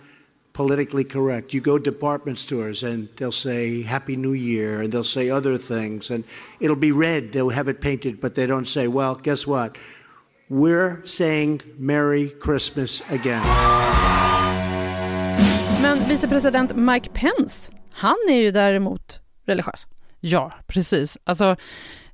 politically 0.52 1.04
correct. 1.04 1.54
You 1.54 1.61
go 1.61 1.78
to 1.78 1.85
department 1.85 2.38
stores 2.38 2.82
and 2.82 3.09
they'll 3.16 3.32
say 3.32 3.82
Happy 3.82 4.16
New 4.16 4.32
Year 4.32 4.82
and 4.82 4.92
they'll 4.92 5.04
say 5.04 5.30
other 5.30 5.59
things 5.59 6.11
and 6.11 6.25
it'll 6.61 6.76
be 6.76 6.92
red, 6.92 7.32
they'll 7.32 7.50
have 7.50 7.68
it 7.68 7.80
painted, 7.80 8.21
but 8.21 8.35
they 8.35 8.47
don't 8.47 8.68
say, 8.68 8.88
well, 8.88 9.14
guess 9.14 9.47
what? 9.47 9.78
We're 10.49 11.00
saying 11.04 11.62
Merry 11.78 12.28
Christmas 12.28 13.02
again. 13.11 13.42
Men 15.82 15.99
vicepresident 16.09 16.76
Mike 16.76 17.12
Pence, 17.14 17.73
han 17.90 18.16
är 18.28 18.42
ju 18.42 18.50
däremot 18.50 19.21
religiös. 19.47 19.87
Ja, 20.21 20.52
precis. 20.66 21.18
Alltså, 21.25 21.56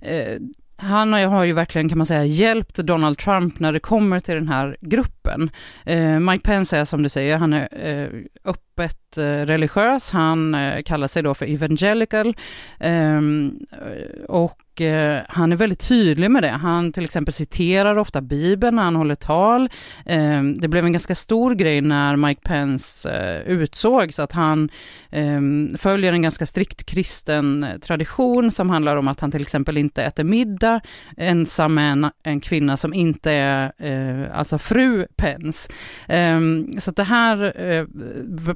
eh, 0.01 0.39
han 0.81 1.13
har 1.13 1.45
ju- 1.45 1.53
verkligen, 1.53 1.89
kan 1.89 1.99
man 1.99 2.07
säga, 2.07 2.25
hjälpt 2.25 2.77
Donald 2.77 3.19
Trump 3.19 3.61
när 3.61 3.73
det 3.73 3.81
kommer 3.81 4.21
till 4.21 4.35
den 4.35 4.49
här 4.49 4.77
gruppen. 4.81 5.51
Eh, 5.85 6.21
Mike 6.21 6.43
Pence 6.49 6.77
är 6.79 6.85
som 6.85 7.03
du 7.03 7.09
säger, 7.09 7.37
han 7.37 7.53
är 7.53 7.69
eh, 7.89 8.09
öppet 8.45 9.19
eh, 9.19 9.23
religiös, 9.47 10.11
han 10.13 10.55
eh, 10.55 10.83
kallar 10.83 11.09
sig 11.09 11.23
då 11.23 11.35
för 11.35 11.47
evangelical 11.47 12.37
ehm, 12.81 13.59
och 14.29 14.59
och 14.79 14.83
eh, 14.83 15.23
han 15.29 15.53
är 15.53 15.57
väldigt 15.57 15.89
tydlig 15.89 16.31
med 16.31 16.43
det. 16.43 16.51
Han 16.51 16.93
till 16.93 17.05
exempel 17.05 17.35
citerar 17.35 17.99
ofta 17.99 18.21
Bibeln 18.21 18.77
när 18.77 18.83
han 18.83 18.97
håller 18.97 19.15
tal. 19.15 19.69
Ehm, 20.07 20.55
det 20.59 20.69
blev 20.69 20.85
en 20.85 20.93
ganska 20.93 21.15
stor 21.15 21.55
grej 21.55 21.81
när 21.81 22.17
Mike 22.17 22.41
Pence 22.45 23.11
eh, 23.11 23.53
utsågs, 23.53 24.19
att 24.19 24.33
han 24.33 24.69
ehm, 25.11 25.71
följer 25.79 26.13
en 26.13 26.23
ganska 26.23 26.47
strikt 26.47 26.87
kristen 26.87 27.65
eh, 27.65 27.79
tradition 27.79 28.53
som 28.53 28.71
handlar 28.71 28.97
om 28.97 29.09
att 29.09 29.21
han 29.21 29.31
till 29.31 29.43
exempel 29.43 29.77
inte 29.77 30.03
äter 30.03 30.25
middag 30.25 30.81
ensam 31.17 31.75
med 31.75 31.93
en, 31.93 32.11
en 32.23 32.41
kvinna 32.41 32.77
som 32.77 32.95
inte 32.95 33.33
är 33.33 33.73
eh, 33.79 34.39
alltså 34.39 34.59
fru 34.59 35.07
Pence. 35.17 35.73
Ehm, 36.09 36.73
så 36.79 36.91
att 36.91 36.97
det 36.97 37.05
här 37.05 37.61
eh, 37.61 37.85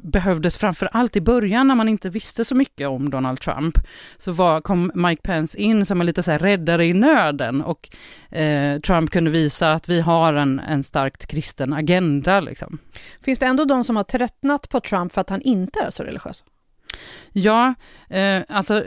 behövdes 0.03 0.57
framför 0.57 0.89
allt 0.93 1.17
i 1.17 1.21
början 1.21 1.69
när 1.69 1.75
man 1.75 1.89
inte 1.89 2.09
visste 2.09 2.45
så 2.45 2.55
mycket 2.55 2.89
om 2.89 3.11
Donald 3.11 3.41
Trump. 3.41 3.79
Så 4.19 4.33
var, 4.33 4.61
kom 4.61 4.93
Mike 4.95 5.23
Pence 5.23 5.59
in 5.59 5.87
som 5.87 6.01
en 6.01 6.12
lite 6.13 6.23
så 6.23 6.31
här 6.31 6.39
räddare 6.39 6.85
i 6.85 6.93
nöden 6.93 7.63
och 7.63 7.89
eh, 8.37 8.81
Trump 8.81 9.11
kunde 9.11 9.31
visa 9.31 9.73
att 9.73 9.89
vi 9.89 10.01
har 10.01 10.35
en, 10.35 10.59
en 10.59 10.83
starkt 10.83 11.27
kristen 11.27 11.73
agenda. 11.73 12.41
Liksom. 12.41 12.79
Finns 13.21 13.39
det 13.39 13.47
ändå 13.47 13.65
de 13.65 13.85
som 13.85 13.97
har 13.97 14.05
tröttnat 14.05 14.69
på 14.69 14.81
Trump 14.81 15.13
för 15.13 15.21
att 15.21 15.31
han 15.31 15.43
inte 15.43 15.81
är 15.81 15.91
så 15.91 16.03
religiös? 16.03 16.45
Ja, 17.33 17.75
eh, 18.09 18.43
alltså 18.49 18.85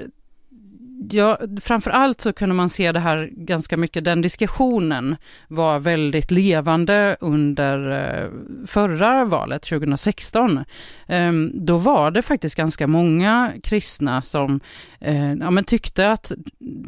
Ja, 1.12 1.39
framför 1.62 1.91
allt 1.91 2.21
så 2.21 2.33
kunde 2.33 2.55
man 2.55 2.69
se 2.69 2.91
det 2.91 3.00
här 3.00 3.29
ganska 3.31 3.77
mycket, 3.77 4.03
den 4.03 4.21
diskussionen 4.21 5.15
var 5.47 5.79
väldigt 5.79 6.31
levande 6.31 7.17
under 7.19 7.91
eh, 7.91 8.29
förra 8.67 9.25
valet 9.25 9.62
2016. 9.62 10.63
Ehm, 11.07 11.51
då 11.53 11.77
var 11.77 12.12
det 12.12 12.21
faktiskt 12.21 12.55
ganska 12.55 12.88
många 12.88 13.51
kristna 13.63 14.21
som 14.21 14.59
eh, 15.00 15.33
ja, 15.33 15.51
men 15.51 15.63
tyckte 15.63 16.12
att 16.12 16.31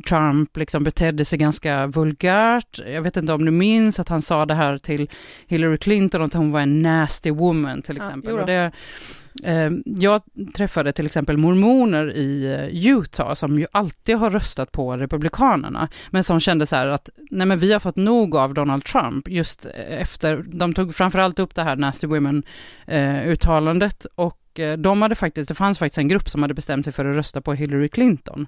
Trump 0.08 0.58
liksom 0.58 0.84
betedde 0.84 1.26
sig 1.26 1.40
ganska 1.40 1.88
vulgärt. 1.88 2.80
Jag 2.88 3.02
vet 3.02 3.18
inte 3.18 3.34
om 3.34 3.46
du 3.46 3.52
minns 3.52 4.00
att 4.00 4.10
han 4.10 4.22
sa 4.22 4.46
det 4.46 4.54
här 4.56 4.78
till 4.78 5.10
Hillary 5.48 5.78
Clinton, 5.78 6.22
att 6.22 6.34
hon 6.34 6.52
var 6.52 6.62
en 6.62 6.82
nasty 6.82 7.32
woman 7.32 7.82
till 7.82 7.98
exempel. 7.98 8.50
Ja, 8.50 8.72
Eh, 9.44 9.72
jag 9.86 10.22
träffade 10.54 10.92
till 10.92 11.06
exempel 11.06 11.38
mormoner 11.38 12.16
i 12.16 12.46
eh, 12.46 12.88
Utah 12.92 13.34
som 13.34 13.60
ju 13.60 13.68
alltid 13.72 14.16
har 14.16 14.30
röstat 14.30 14.72
på 14.72 14.98
Republikanerna, 14.98 15.90
men 16.10 16.24
som 16.24 16.40
kände 16.40 16.66
så 16.66 16.76
här 16.76 16.88
att 16.88 17.10
nej 17.32 17.48
men 17.48 17.60
vi 17.60 17.74
har 17.74 17.80
fått 17.80 17.96
nog 17.96 18.36
av 18.36 18.54
Donald 18.54 18.86
Trump 18.86 19.30
just 19.30 19.66
eh, 19.66 20.02
efter, 20.02 20.46
de 20.48 20.74
tog 20.74 20.96
framförallt 20.96 21.40
upp 21.40 21.56
det 21.56 21.64
här 21.64 21.76
Nasty 21.76 22.08
Women-uttalandet 22.08 24.06
och 24.16 24.42
de 24.78 25.02
hade 25.02 25.16
faktiskt, 25.16 25.50
det 25.50 25.56
fanns 25.56 25.80
faktiskt 25.80 25.98
en 25.98 26.08
grupp 26.08 26.30
som 26.30 26.42
hade 26.42 26.54
bestämt 26.54 26.86
sig 26.86 26.94
för 26.94 27.06
att 27.06 27.16
rösta 27.16 27.42
på 27.42 27.54
Hillary 27.54 27.90
Clinton. 27.90 28.48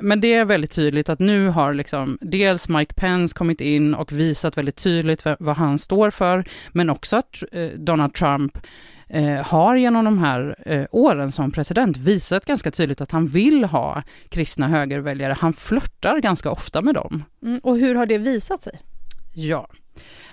Men 0.00 0.20
det 0.20 0.34
är 0.34 0.44
väldigt 0.44 0.70
tydligt 0.70 1.08
att 1.08 1.18
nu 1.18 1.48
har 1.48 1.74
liksom 1.74 2.18
dels 2.20 2.68
Mike 2.68 2.94
Pence 2.94 3.34
kommit 3.34 3.60
in 3.60 3.94
och 3.94 4.12
visat 4.12 4.56
väldigt 4.56 4.76
tydligt 4.76 5.26
vad 5.38 5.56
han 5.56 5.78
står 5.78 6.10
för, 6.10 6.44
men 6.72 6.90
också 6.90 7.16
att 7.16 7.42
Donald 7.76 8.14
Trump 8.14 8.58
eh, 9.10 9.46
har 9.46 9.76
genom 9.76 10.04
de 10.04 10.18
här 10.18 10.56
eh, 10.66 10.86
åren 10.90 11.28
som 11.28 11.52
president 11.52 11.96
visat 11.96 12.44
ganska 12.44 12.70
tydligt 12.70 13.00
att 13.00 13.10
han 13.10 13.26
vill 13.26 13.64
ha 13.64 14.02
kristna 14.28 14.68
högerväljare. 14.68 15.36
Han 15.38 15.52
flörtar 15.52 16.18
ganska 16.18 16.50
ofta 16.50 16.82
med 16.82 16.94
dem. 16.94 17.24
Mm, 17.42 17.60
och 17.62 17.78
hur 17.78 17.94
har 17.94 18.06
det 18.06 18.18
visat 18.18 18.62
sig? 18.62 18.80
Ja, 19.32 19.68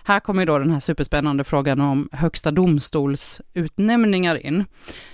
här 0.03 0.19
kommer 0.19 0.45
då 0.45 0.59
den 0.59 0.71
här 0.71 0.79
superspännande 0.79 1.43
frågan 1.43 1.81
om 1.81 2.09
högsta 2.11 2.51
domstolsutnämningar 2.51 4.45
in. 4.45 4.65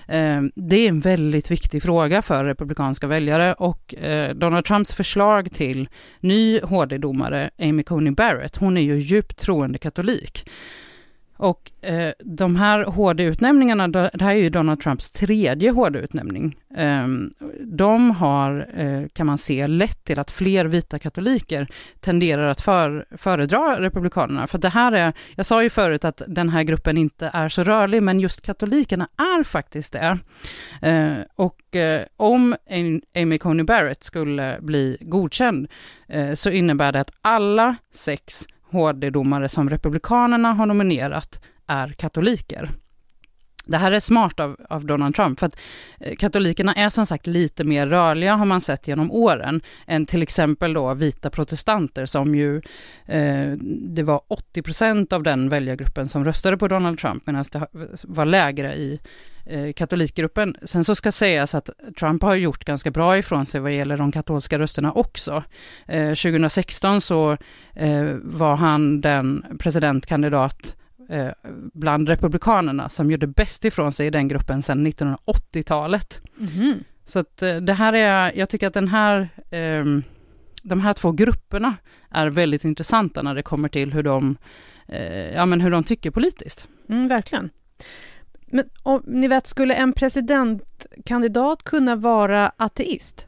Eh, 0.08 0.42
det 0.56 0.76
är 0.76 0.90
en 0.90 1.00
väldigt 1.00 1.52
viktig 1.52 1.84
fråga 1.84 2.22
för 2.22 2.46
republikanska 2.46 3.08
väljare 3.08 3.54
och 3.54 3.96
Donald 4.36 4.66
Trumps 4.66 4.94
förslag 4.94 5.52
till 5.52 5.90
ny 6.20 6.60
HD-domare 6.60 7.50
Amy 7.60 7.84
Coney 7.84 8.12
Barrett, 8.12 8.58
hon 8.58 8.78
är 8.78 8.82
ju 8.82 8.98
djupt 8.98 9.38
troende 9.38 9.78
katolik. 9.78 10.46
Och 11.44 11.72
eh, 11.82 12.14
de 12.20 12.56
här 12.56 12.84
HD-utnämningarna, 12.84 13.88
det 13.88 14.22
här 14.22 14.32
är 14.32 14.40
ju 14.40 14.50
Donald 14.50 14.80
Trumps 14.80 15.12
tredje 15.12 15.72
HD-utnämning. 15.72 16.58
Eh, 16.76 17.08
de 17.60 18.12
har, 18.12 18.70
eh, 18.76 19.08
kan 19.14 19.28
man 19.28 19.38
se, 19.38 19.68
lett 19.68 20.04
till 20.04 20.20
att 20.20 20.32
fler 20.32 20.66
vita 20.66 21.00
katoliker 21.00 21.68
tenderar 22.00 22.48
att 22.48 22.62
för, 22.62 23.06
föredra 23.18 23.82
Republikanerna. 23.82 24.48
För 24.48 24.58
det 24.58 24.70
här 24.70 24.92
är, 24.92 25.14
jag 25.36 25.46
sa 25.46 25.64
ju 25.64 25.70
förut 25.70 26.06
att 26.06 26.22
den 26.28 26.50
här 26.50 26.64
gruppen 26.64 26.98
inte 26.98 27.30
är 27.34 27.50
så 27.50 27.64
rörlig, 27.64 28.04
men 28.04 28.20
just 28.20 28.42
katolikerna 28.42 29.08
är 29.18 29.44
faktiskt 29.44 29.94
det. 29.94 30.18
Eh, 30.82 31.14
och 31.36 31.76
eh, 31.76 32.02
om 32.18 32.56
Amy 33.16 33.38
Coney 33.38 33.64
Barrett 33.64 34.04
skulle 34.04 34.58
bli 34.62 34.98
godkänd, 35.02 35.68
eh, 36.08 36.34
så 36.34 36.50
innebär 36.50 36.92
det 36.92 37.00
att 37.00 37.12
alla 37.22 37.76
sex 37.94 38.48
HD-domare 38.74 39.50
som 39.50 39.70
Republikanerna 39.70 40.54
har 40.54 40.66
nominerat 40.66 41.42
är 41.68 41.88
katoliker. 41.88 42.70
Det 43.66 43.78
här 43.78 43.92
är 43.92 44.00
smart 44.00 44.40
av, 44.40 44.58
av, 44.70 44.86
Donald 44.86 45.16
Trump, 45.16 45.40
för 45.40 45.46
att 45.46 45.60
eh, 46.00 46.16
katolikerna 46.16 46.74
är 46.74 46.90
som 46.90 47.06
sagt 47.06 47.28
lite 47.28 47.64
mer 47.64 47.88
rörliga 47.88 48.36
har 48.36 48.46
man 48.46 48.62
sett 48.62 48.88
genom 48.88 49.12
åren, 49.12 49.62
än 49.88 50.06
till 50.06 50.22
exempel 50.22 50.74
då 50.74 50.94
vita 50.94 51.30
protestanter 51.30 52.06
som 52.06 52.36
ju, 52.36 52.62
eh, 53.06 53.52
det 53.68 54.04
var 54.04 54.22
80% 54.30 55.14
av 55.14 55.24
den 55.24 55.50
väljargruppen 55.50 56.10
som 56.10 56.26
röstade 56.26 56.58
på 56.58 56.68
Donald 56.68 57.00
Trump, 57.00 57.26
medan 57.26 57.46
det 57.52 57.68
var 58.04 58.26
lägre 58.26 58.76
i 58.76 59.00
eh, 59.46 59.74
katolikgruppen. 59.74 60.56
Sen 60.64 60.84
så 60.84 60.96
ska 60.96 61.12
sägas 61.12 61.56
att 61.56 61.70
Trump 62.00 62.24
har 62.24 62.36
gjort 62.36 62.66
ganska 62.66 62.92
bra 62.92 63.18
ifrån 63.18 63.46
sig 63.46 63.62
vad 63.62 63.72
gäller 63.72 63.98
de 63.98 64.12
katolska 64.12 64.60
rösterna 64.60 64.92
också. 64.92 65.44
Eh, 65.88 66.10
2016 66.10 67.02
så 67.02 67.38
eh, 67.74 68.06
var 68.24 68.56
han 68.56 69.02
den 69.02 69.46
presidentkandidat 69.60 70.76
eh, 71.14 71.32
bland 71.74 72.10
republikanerna 72.10 72.90
som 72.90 73.12
gjorde 73.12 73.28
bäst 73.28 73.66
ifrån 73.66 73.92
sig 73.92 74.08
i 74.08 74.10
den 74.10 74.28
gruppen 74.28 74.62
sedan 74.62 74.88
1980-talet. 74.88 76.22
Mm. 76.40 76.84
Så 77.06 77.20
att 77.20 77.42
eh, 77.42 77.56
det 77.56 77.74
här 77.74 77.94
är, 77.94 78.32
jag 78.36 78.50
tycker 78.50 78.68
att 78.68 78.74
den 78.74 78.88
här, 78.88 79.30
eh, 79.50 79.86
de 80.64 80.82
här 80.82 80.94
två 80.94 81.12
grupperna 81.12 81.76
är 82.10 82.28
väldigt 82.28 82.64
intressanta 82.64 83.22
när 83.22 83.36
det 83.36 83.44
kommer 83.44 83.70
till 83.70 83.94
hur 83.94 84.04
de, 84.04 84.38
eh, 84.88 85.34
ja, 85.34 85.46
men 85.46 85.62
hur 85.62 85.72
de 85.72 85.84
tycker 85.84 86.12
politiskt. 86.12 86.68
Mm, 86.90 87.08
verkligen. 87.08 87.50
Men 88.46 88.70
om, 88.84 89.04
ni 89.08 89.28
vet, 89.28 89.48
skulle 89.48 89.74
en 89.74 89.94
presidentkandidat 89.94 91.64
kunna 91.64 91.96
vara 91.96 92.52
ateist? 92.58 93.28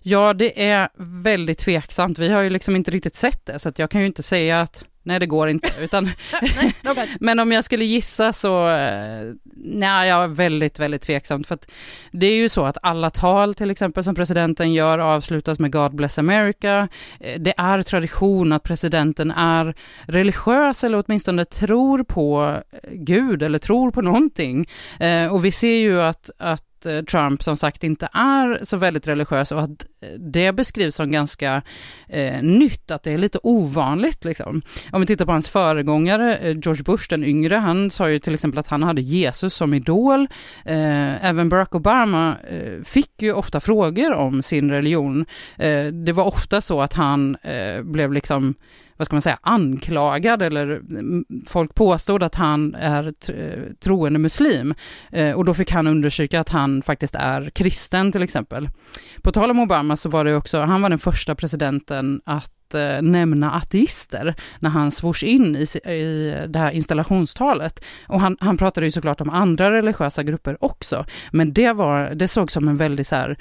Ja, 0.00 0.34
det 0.34 0.66
är 0.66 0.88
väldigt 1.22 1.58
tveksamt. 1.58 2.18
Vi 2.18 2.28
har 2.28 2.42
ju 2.42 2.50
liksom 2.50 2.76
inte 2.76 2.90
riktigt 2.90 3.16
sett 3.16 3.46
det, 3.46 3.58
så 3.58 3.68
att 3.68 3.78
jag 3.78 3.90
kan 3.90 4.00
ju 4.00 4.06
inte 4.06 4.22
säga 4.22 4.60
att 4.60 4.84
Nej, 5.06 5.20
det 5.20 5.26
går 5.26 5.48
inte. 5.48 5.72
Utan 5.80 6.10
men 7.20 7.38
om 7.38 7.52
jag 7.52 7.64
skulle 7.64 7.84
gissa 7.84 8.32
så, 8.32 8.68
eh, 8.68 9.32
nej, 9.54 10.08
jag 10.08 10.24
är 10.24 10.28
väldigt, 10.28 10.78
väldigt 10.78 11.02
tveksamt. 11.02 11.46
För 11.46 11.54
att 11.54 11.70
det 12.12 12.26
är 12.26 12.36
ju 12.36 12.48
så 12.48 12.64
att 12.64 12.76
alla 12.82 13.10
tal, 13.10 13.54
till 13.54 13.70
exempel, 13.70 14.04
som 14.04 14.14
presidenten 14.14 14.72
gör, 14.72 14.98
avslutas 14.98 15.58
med 15.58 15.72
God 15.72 15.94
bless 15.94 16.18
America. 16.18 16.88
Eh, 17.20 17.40
det 17.40 17.54
är 17.56 17.82
tradition 17.82 18.52
att 18.52 18.62
presidenten 18.62 19.30
är 19.30 19.74
religiös, 20.02 20.84
eller 20.84 21.02
åtminstone 21.06 21.44
tror 21.44 22.04
på 22.04 22.58
Gud, 22.92 23.42
eller 23.42 23.58
tror 23.58 23.90
på 23.90 24.02
någonting. 24.02 24.68
Eh, 25.00 25.26
och 25.26 25.44
vi 25.44 25.52
ser 25.52 25.76
ju 25.76 26.00
att, 26.00 26.30
att 26.38 26.74
Eh, 26.86 27.02
Trump 27.02 27.42
som 27.42 27.56
sagt 27.56 27.84
inte 27.84 28.08
är 28.12 28.58
så 28.62 28.76
väldigt 28.76 29.08
religiös 29.08 29.52
och 29.52 29.62
att 29.62 29.86
det 30.18 30.52
beskrivs 30.52 30.94
som 30.94 31.10
ganska 31.10 31.62
eh, 32.08 32.42
nytt, 32.42 32.90
att 32.90 33.02
det 33.02 33.12
är 33.12 33.18
lite 33.18 33.38
ovanligt. 33.42 34.24
Liksom. 34.24 34.62
Om 34.92 35.00
vi 35.00 35.06
tittar 35.06 35.24
på 35.26 35.32
hans 35.32 35.48
föregångare, 35.48 36.36
eh, 36.36 36.56
George 36.62 36.82
Bush 36.82 37.06
den 37.10 37.24
yngre, 37.24 37.54
han 37.54 37.90
sa 37.90 38.10
ju 38.10 38.18
till 38.18 38.34
exempel 38.34 38.58
att 38.58 38.68
han 38.68 38.82
hade 38.82 39.00
Jesus 39.00 39.54
som 39.54 39.74
idol. 39.74 40.28
Eh, 40.64 41.24
även 41.24 41.48
Barack 41.48 41.74
Obama 41.74 42.36
eh, 42.50 42.84
fick 42.84 43.22
ju 43.22 43.32
ofta 43.32 43.60
frågor 43.60 44.12
om 44.12 44.42
sin 44.42 44.70
religion. 44.70 45.26
Eh, 45.56 45.86
det 45.86 46.12
var 46.12 46.24
ofta 46.24 46.60
så 46.60 46.80
att 46.80 46.92
han 46.92 47.36
eh, 47.42 47.82
blev 47.82 48.12
liksom 48.12 48.54
vad 48.96 49.06
ska 49.06 49.14
man 49.14 49.22
säga, 49.22 49.38
anklagad 49.42 50.42
eller 50.42 50.70
mm, 50.70 51.24
folk 51.46 51.74
påstod 51.74 52.22
att 52.22 52.34
han 52.34 52.74
är 52.74 53.14
eh, 53.28 53.62
troende 53.80 54.18
muslim 54.18 54.74
och 55.36 55.44
då 55.44 55.54
fick 55.54 55.70
han 55.70 55.86
undersöka 55.86 56.40
att 56.40 56.48
han 56.48 56.82
faktiskt 56.82 57.14
är 57.14 57.50
kristen 57.50 58.12
till 58.12 58.22
exempel. 58.22 58.68
På 59.22 59.32
tal 59.32 59.50
om 59.50 59.58
Obama 59.58 59.93
så 59.96 60.08
var 60.08 60.24
det 60.24 60.36
också, 60.36 60.60
han 60.60 60.82
var 60.82 60.88
den 60.90 60.98
första 60.98 61.34
presidenten 61.34 62.20
att 62.24 62.74
eh, 62.74 63.02
nämna 63.02 63.52
ateister 63.52 64.34
när 64.58 64.70
han 64.70 64.90
svors 64.90 65.22
in 65.22 65.56
i, 65.56 65.90
i 65.90 66.34
det 66.48 66.58
här 66.58 66.70
installationstalet. 66.70 67.84
Och 68.08 68.20
han, 68.20 68.36
han 68.40 68.56
pratade 68.56 68.86
ju 68.86 68.90
såklart 68.90 69.20
om 69.20 69.30
andra 69.30 69.72
religiösa 69.72 70.22
grupper 70.22 70.64
också, 70.64 71.06
men 71.32 71.52
det, 71.52 71.72
var, 71.72 72.14
det 72.14 72.28
såg 72.28 72.50
som 72.50 72.68
en 72.68 72.76
väldigt 72.76 73.06
så 73.06 73.16
här, 73.16 73.38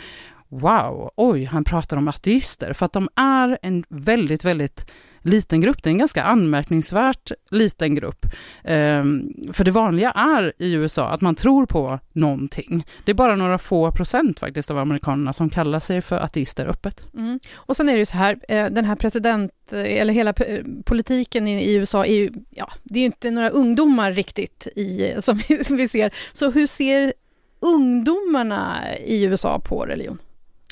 wow, 0.49 1.11
oj, 1.15 1.43
han 1.45 1.63
pratar 1.63 1.97
om 1.97 2.07
ateister, 2.07 2.73
för 2.73 2.85
att 2.85 2.93
de 2.93 3.09
är 3.15 3.57
en 3.61 3.83
väldigt, 3.89 4.45
väldigt 4.45 4.85
liten 5.23 5.61
grupp. 5.61 5.83
Det 5.83 5.89
är 5.89 5.91
en 5.91 5.97
ganska 5.97 6.23
anmärkningsvärt 6.23 7.31
liten 7.51 7.95
grupp. 7.95 8.25
Um, 8.63 9.33
för 9.53 9.63
det 9.63 9.71
vanliga 9.71 10.11
är 10.11 10.53
i 10.57 10.73
USA 10.73 11.09
att 11.09 11.21
man 11.21 11.35
tror 11.35 11.65
på 11.65 11.99
någonting. 12.13 12.85
Det 13.05 13.11
är 13.11 13.15
bara 13.15 13.35
några 13.35 13.57
få 13.57 13.91
procent 13.91 14.39
faktiskt 14.39 14.71
av 14.71 14.77
amerikanerna 14.77 15.33
som 15.33 15.49
kallar 15.49 15.79
sig 15.79 16.01
för 16.01 16.15
ateister 16.15 16.65
öppet. 16.65 17.13
Mm. 17.13 17.39
Och 17.55 17.77
sen 17.77 17.89
är 17.89 17.93
det 17.93 17.99
ju 17.99 18.05
så 18.05 18.17
här, 18.17 18.39
eh, 18.47 18.65
den 18.65 18.85
här 18.85 18.95
president, 18.95 19.51
eh, 19.71 20.01
eller 20.01 20.13
hela 20.13 20.33
eh, 20.33 20.63
politiken 20.85 21.47
i 21.47 21.73
USA 21.73 22.05
är 22.05 22.15
ju, 22.15 22.31
ja, 22.49 22.69
det 22.83 22.99
är 22.99 23.01
ju 23.01 23.05
inte 23.05 23.31
några 23.31 23.49
ungdomar 23.49 24.11
riktigt 24.11 24.67
i, 24.75 25.15
som 25.19 25.41
vi 25.69 25.87
ser. 25.87 26.13
Så 26.33 26.51
hur 26.51 26.67
ser 26.67 27.13
ungdomarna 27.59 28.81
i 29.05 29.23
USA 29.23 29.59
på 29.59 29.85
religion? 29.85 30.19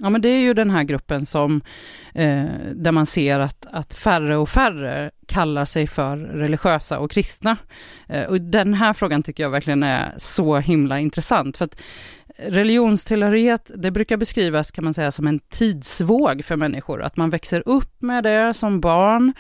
Ja, 0.02 0.10
men 0.10 0.22
det 0.22 0.30
är 0.30 0.40
ju 0.40 0.54
den 0.54 0.70
här 0.70 0.84
gruppen 0.84 1.26
som, 1.26 1.62
eh, 2.14 2.46
där 2.76 2.92
man 2.92 3.06
ser 3.06 3.40
att, 3.40 3.66
att 3.72 3.94
färre 3.94 4.38
och 4.38 4.50
färre 4.50 5.12
kallar 5.26 5.66
sig 5.66 5.88
för 5.88 6.18
religiösa 6.18 7.00
och 7.00 7.12
kristna. 7.12 7.58
Eh, 8.08 8.26
och 8.26 8.42
den 8.42 8.74
här 8.74 8.94
frågan 8.94 9.24
tycker 9.24 9.44
jag 9.44 9.50
verkligen 9.50 9.84
är 9.84 10.14
så 10.18 10.58
himla 10.58 11.00
intressant, 11.00 11.58
för 11.58 11.66
att 11.66 11.82
religionstillhörighet, 12.38 13.72
det 13.76 13.92
brukar 13.92 14.18
beskrivas 14.18 14.72
kan 14.72 14.84
man 14.84 14.94
säga 14.94 15.12
som 15.12 15.28
en 15.28 15.40
tidsvåg 15.40 16.46
för 16.46 16.56
människor, 16.56 17.02
att 17.02 17.18
man 17.18 17.30
växer 17.30 17.64
upp 17.66 18.02
med 18.02 18.24
det 18.24 18.54
som 18.54 18.82
barn, 18.82 19.34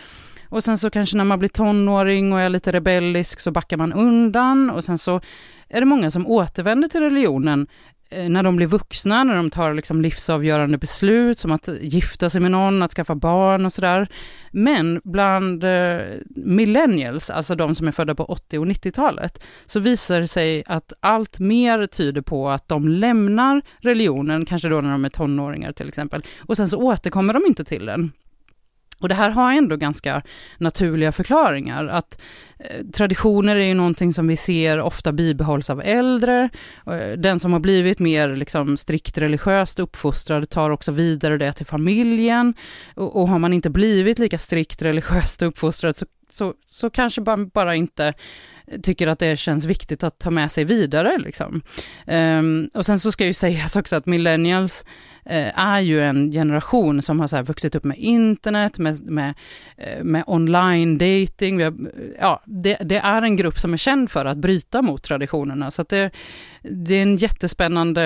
och 0.50 0.64
sen 0.64 0.78
så 0.78 0.90
kanske 0.90 1.18
när 1.18 1.24
man 1.24 1.40
blir 1.40 1.50
tonåring 1.50 2.34
och 2.34 2.40
är 2.40 2.50
lite 2.50 2.72
rebellisk 2.72 3.40
så 3.40 3.52
backar 3.52 3.78
man 3.78 3.94
undan 3.94 4.70
och 4.70 4.84
sen 4.84 4.98
så 4.98 5.22
är 5.70 5.80
det 5.80 5.86
många 5.86 6.12
som 6.12 6.28
återvänder 6.28 6.88
till 6.88 7.02
religionen 7.02 7.68
Eh, 8.12 8.30
när 8.30 8.44
de 8.44 8.56
blir 8.56 8.68
vuxna, 8.68 9.24
när 9.24 9.36
de 9.36 9.50
tar 9.50 9.74
liksom 9.74 10.02
livsavgörande 10.02 10.78
beslut 10.78 11.40
som 11.40 11.52
att 11.52 11.70
gifta 11.82 12.30
sig 12.30 12.42
med 12.42 12.52
någon, 12.52 12.82
att 12.82 12.92
skaffa 12.92 13.16
barn 13.16 13.66
och 13.66 13.74
sådär. 13.74 14.08
Men 14.52 15.02
bland 15.04 15.64
eh, 15.64 16.00
millennials, 16.36 17.30
alltså 17.30 17.56
de 17.56 17.76
som 17.76 17.88
är 17.88 17.92
födda 17.92 18.16
på 18.16 18.26
80 18.26 18.58
och 18.58 18.66
90-talet, 18.66 19.44
så 19.66 19.80
visar 19.80 20.20
det 20.20 20.28
sig 20.28 20.64
att 20.66 20.94
allt 21.00 21.40
mer 21.40 21.88
tyder 21.88 22.22
på 22.22 22.50
att 22.50 22.68
de 22.68 22.88
lämnar 22.88 23.62
religionen, 23.80 24.46
kanske 24.46 24.70
då 24.70 24.82
när 24.82 24.92
de 24.92 25.06
är 25.06 25.10
tonåringar 25.10 25.72
till 25.72 25.88
exempel, 25.88 26.26
och 26.40 26.58
sen 26.58 26.70
så 26.70 26.78
återkommer 26.78 27.34
de 27.34 27.46
inte 27.48 27.64
till 27.64 27.86
den. 27.86 28.12
Och 29.02 29.10
det 29.10 29.16
här 29.16 29.30
har 29.30 29.54
ändå 29.54 29.76
ganska 29.76 30.22
naturliga 30.58 31.12
förklaringar, 31.12 31.88
att 31.88 32.22
eh, 32.60 32.86
traditioner 32.94 33.56
är 33.56 33.66
ju 33.66 33.74
någonting 33.74 34.14
som 34.14 34.28
vi 34.28 34.36
ser 34.36 34.80
ofta 34.80 35.12
bibehålls 35.12 35.70
av 35.70 35.82
äldre. 35.82 36.50
Eh, 36.88 37.18
den 37.18 37.40
som 37.40 37.54
har 37.54 37.60
blivit 37.60 38.00
mer 38.00 38.36
liksom, 38.36 38.78
strikt 38.78 39.18
religiöst 39.18 39.80
uppfostrad 39.80 40.50
tar 40.50 40.70
också 40.70 40.92
vidare 40.92 41.38
det 41.38 41.54
till 41.54 41.66
familjen. 41.66 42.54
Och, 42.96 43.22
och 43.22 43.30
har 43.30 43.40
man 43.40 43.54
inte 43.54 43.70
blivit 43.70 44.20
lika 44.20 44.38
strikt 44.38 44.82
religiöst 44.82 45.42
uppfostrad 45.42 45.96
så, 45.96 46.06
så, 46.30 46.54
så 46.70 46.90
kanske 46.90 47.22
man 47.22 47.48
bara 47.48 47.76
inte 47.76 48.14
tycker 48.84 49.08
att 49.08 49.20
det 49.20 49.40
känns 49.40 49.66
viktigt 49.66 50.04
att 50.04 50.20
ta 50.20 50.32
med 50.32 50.52
sig 50.52 50.64
vidare. 50.64 51.18
Liksom. 51.18 51.62
Um, 52.06 52.70
och 52.74 52.86
sen 52.86 53.00
så 53.00 53.12
ska 53.12 53.26
ju 53.26 53.34
sägas 53.34 53.76
också 53.76 53.96
att 53.96 54.06
millennials 54.06 54.86
uh, 55.26 55.60
är 55.60 55.80
ju 55.80 56.02
en 56.04 56.32
generation 56.32 57.02
som 57.02 57.20
har 57.20 57.28
så 57.28 57.36
här 57.36 57.44
vuxit 57.44 57.76
upp 57.76 57.84
med 57.84 57.98
internet, 57.98 58.78
med, 58.78 59.02
med, 59.02 59.34
uh, 59.80 60.04
med 60.04 60.24
online 60.28 60.98
dating. 60.98 61.58
Vi 61.58 61.64
har, 61.64 61.74
ja, 62.20 62.42
det, 62.46 62.78
det, 62.82 62.98
är 62.98 63.22
en 63.22 63.36
grupp 63.36 63.60
som 63.60 63.74
är 63.74 63.78
känd 63.78 64.12
för 64.12 64.26
att 64.26 64.38
bryta 64.38 64.82
mot 64.82 65.04
traditionerna. 65.04 65.72
Så 65.72 65.84
det, 65.84 66.12
det 66.62 66.96
är 66.96 67.02
en 67.02 67.18
jättespännande 67.18 68.02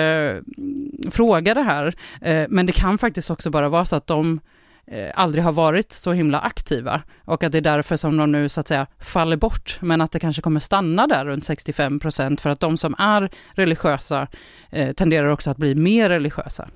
mm, 0.58 0.90
fråga 1.10 1.54
det 1.54 1.62
här. 1.62 1.86
Uh, 2.26 2.46
men 2.48 2.66
det 2.66 2.72
kan 2.72 2.98
faktiskt 2.98 3.30
också 3.30 3.50
bara 3.50 3.68
vara 3.68 3.84
så 3.84 3.96
att 3.96 4.06
de 4.06 4.40
eh, 4.86 5.10
aldrig 5.14 5.44
har 5.44 5.52
varit 5.52 5.92
så 5.92 6.12
himla 6.12 6.40
aktiva 6.40 7.02
och 7.24 7.42
att 7.42 7.52
det 7.52 7.58
är 7.58 7.62
därför 7.62 7.96
som 7.96 8.16
de 8.16 8.32
nu 8.32 8.48
så 8.48 8.60
att 8.60 8.68
säga 8.68 8.86
faller 9.00 9.36
bort, 9.36 9.78
men 9.80 10.00
att 10.00 10.12
det 10.12 10.18
kanske 10.18 10.42
kommer 10.42 10.60
stanna 10.60 11.06
där 11.06 11.24
runt 11.24 11.44
65 11.44 12.00
procent 12.00 12.40
för 12.40 12.50
att 12.50 12.60
de 12.60 12.76
som 12.76 12.94
är 12.98 13.30
religiösa 13.54 14.28
eh, 14.70 14.92
tenderar 14.92 15.28
också 15.28 15.50
att 15.50 15.56
bli 15.56 15.74
mer 15.74 16.08
religiösa. 16.08 16.68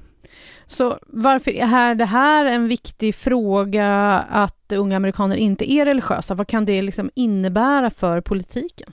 Så 0.67 0.99
varför 1.07 1.51
är 1.51 1.95
det 1.95 2.05
här 2.05 2.47
en 2.47 2.69
viktig 2.69 3.15
fråga 3.15 4.19
att 4.31 4.73
unga 4.73 4.97
amerikaner 4.97 5.37
inte 5.37 5.73
är 5.73 5.85
religiösa? 5.85 6.35
Vad 6.35 6.49
kan 6.49 6.65
det 6.65 6.83
liksom 6.83 7.11
innebära 7.15 7.91
för 7.91 8.21
politiken? 8.21 8.93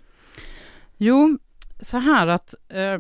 Jo, 0.97 1.37
så 1.81 1.97
här 1.97 2.27
att 2.27 2.55
eh, 2.69 2.99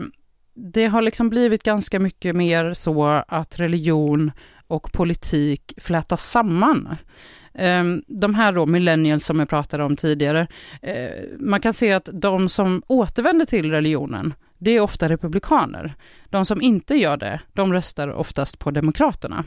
det 0.53 0.85
har 0.85 1.01
liksom 1.01 1.29
blivit 1.29 1.63
ganska 1.63 1.99
mycket 1.99 2.35
mer 2.35 2.73
så 2.73 3.23
att 3.27 3.59
religion 3.59 4.31
och 4.67 4.91
politik 4.91 5.73
flätas 5.77 6.29
samman. 6.29 6.95
Ehm, 7.53 8.03
de 8.07 8.35
här 8.35 8.53
då 8.53 8.65
millennials 8.65 9.25
som 9.25 9.39
jag 9.39 9.49
pratade 9.49 9.83
om 9.83 9.95
tidigare, 9.95 10.47
eh, 10.81 11.23
man 11.39 11.61
kan 11.61 11.73
se 11.73 11.91
att 11.91 12.09
de 12.13 12.49
som 12.49 12.83
återvänder 12.87 13.45
till 13.45 13.71
religionen, 13.71 14.33
det 14.57 14.71
är 14.71 14.79
ofta 14.79 15.09
republikaner. 15.09 15.93
De 16.29 16.45
som 16.45 16.61
inte 16.61 16.95
gör 16.95 17.17
det, 17.17 17.39
de 17.53 17.73
röstar 17.73 18.07
oftast 18.07 18.59
på 18.59 18.71
demokraterna. 18.71 19.43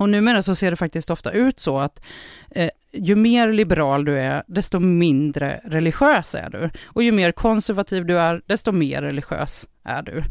Och 0.00 0.08
numera 0.08 0.42
så 0.42 0.54
ser 0.54 0.70
det 0.70 0.76
faktiskt 0.76 1.10
ofta 1.10 1.32
ut 1.32 1.60
så 1.60 1.78
att 1.78 2.02
eh, 2.50 2.70
ju 2.92 3.16
mer 3.16 3.52
liberal 3.52 4.04
du 4.04 4.18
är, 4.18 4.42
desto 4.46 4.78
mindre 4.78 5.60
religiös 5.64 6.34
är 6.34 6.50
du. 6.50 6.70
Och 6.84 7.02
ju 7.02 7.12
mer 7.12 7.32
konservativ 7.32 8.06
du 8.06 8.18
är, 8.18 8.42
desto 8.46 8.72
mer 8.72 9.02
religiös 9.02 9.68
är 9.84 10.02
du. 10.02 10.24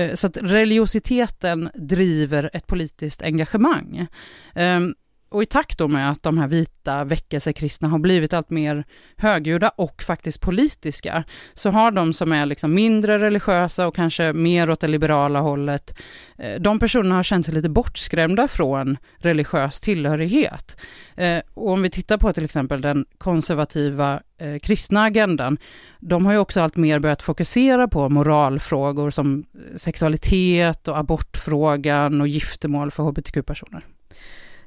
Eh, 0.00 0.14
så 0.14 0.26
att 0.26 0.36
religiositeten 0.36 1.70
driver 1.74 2.50
ett 2.52 2.66
politiskt 2.66 3.22
engagemang. 3.22 4.06
Eh, 4.54 4.80
och 5.28 5.42
i 5.42 5.46
takt 5.46 5.78
då 5.78 5.88
med 5.88 6.10
att 6.10 6.22
de 6.22 6.38
här 6.38 6.48
vita 6.48 7.04
väckelsekristna 7.04 7.88
har 7.88 7.98
blivit 7.98 8.32
allt 8.32 8.50
mer 8.50 8.84
högljudda 9.16 9.68
och 9.68 10.02
faktiskt 10.02 10.40
politiska, 10.40 11.24
så 11.54 11.70
har 11.70 11.90
de 11.90 12.12
som 12.12 12.32
är 12.32 12.46
liksom 12.46 12.74
mindre 12.74 13.18
religiösa 13.18 13.86
och 13.86 13.94
kanske 13.94 14.32
mer 14.32 14.70
åt 14.70 14.80
det 14.80 14.88
liberala 14.88 15.40
hållet, 15.40 15.98
eh, 16.38 16.60
de 16.60 16.78
personerna 16.78 17.14
har 17.14 17.22
känt 17.22 17.46
sig 17.46 17.54
lite 17.54 17.68
bortskrämda 17.68 18.48
från 18.48 18.98
religiös 19.16 19.80
tillhörighet. 19.80 20.80
Eh, 21.16 21.40
och 21.54 21.70
om 21.70 21.82
vi 21.82 21.90
tittar 21.90 22.18
på 22.18 22.32
till 22.32 22.44
exempel 22.44 22.80
den 22.80 23.06
konservativa 23.18 24.20
eh, 24.38 24.58
kristna 24.58 25.02
agendan, 25.04 25.58
de 26.00 26.26
har 26.26 26.32
ju 26.32 26.38
också 26.38 26.60
allt 26.60 26.76
mer 26.76 26.98
börjat 26.98 27.22
fokusera 27.22 27.88
på 27.88 28.08
moralfrågor 28.08 29.10
som 29.10 29.44
sexualitet 29.76 30.88
och 30.88 30.98
abortfrågan 30.98 32.20
och 32.20 32.28
giftermål 32.28 32.90
för 32.90 33.02
hbtq-personer. 33.02 33.95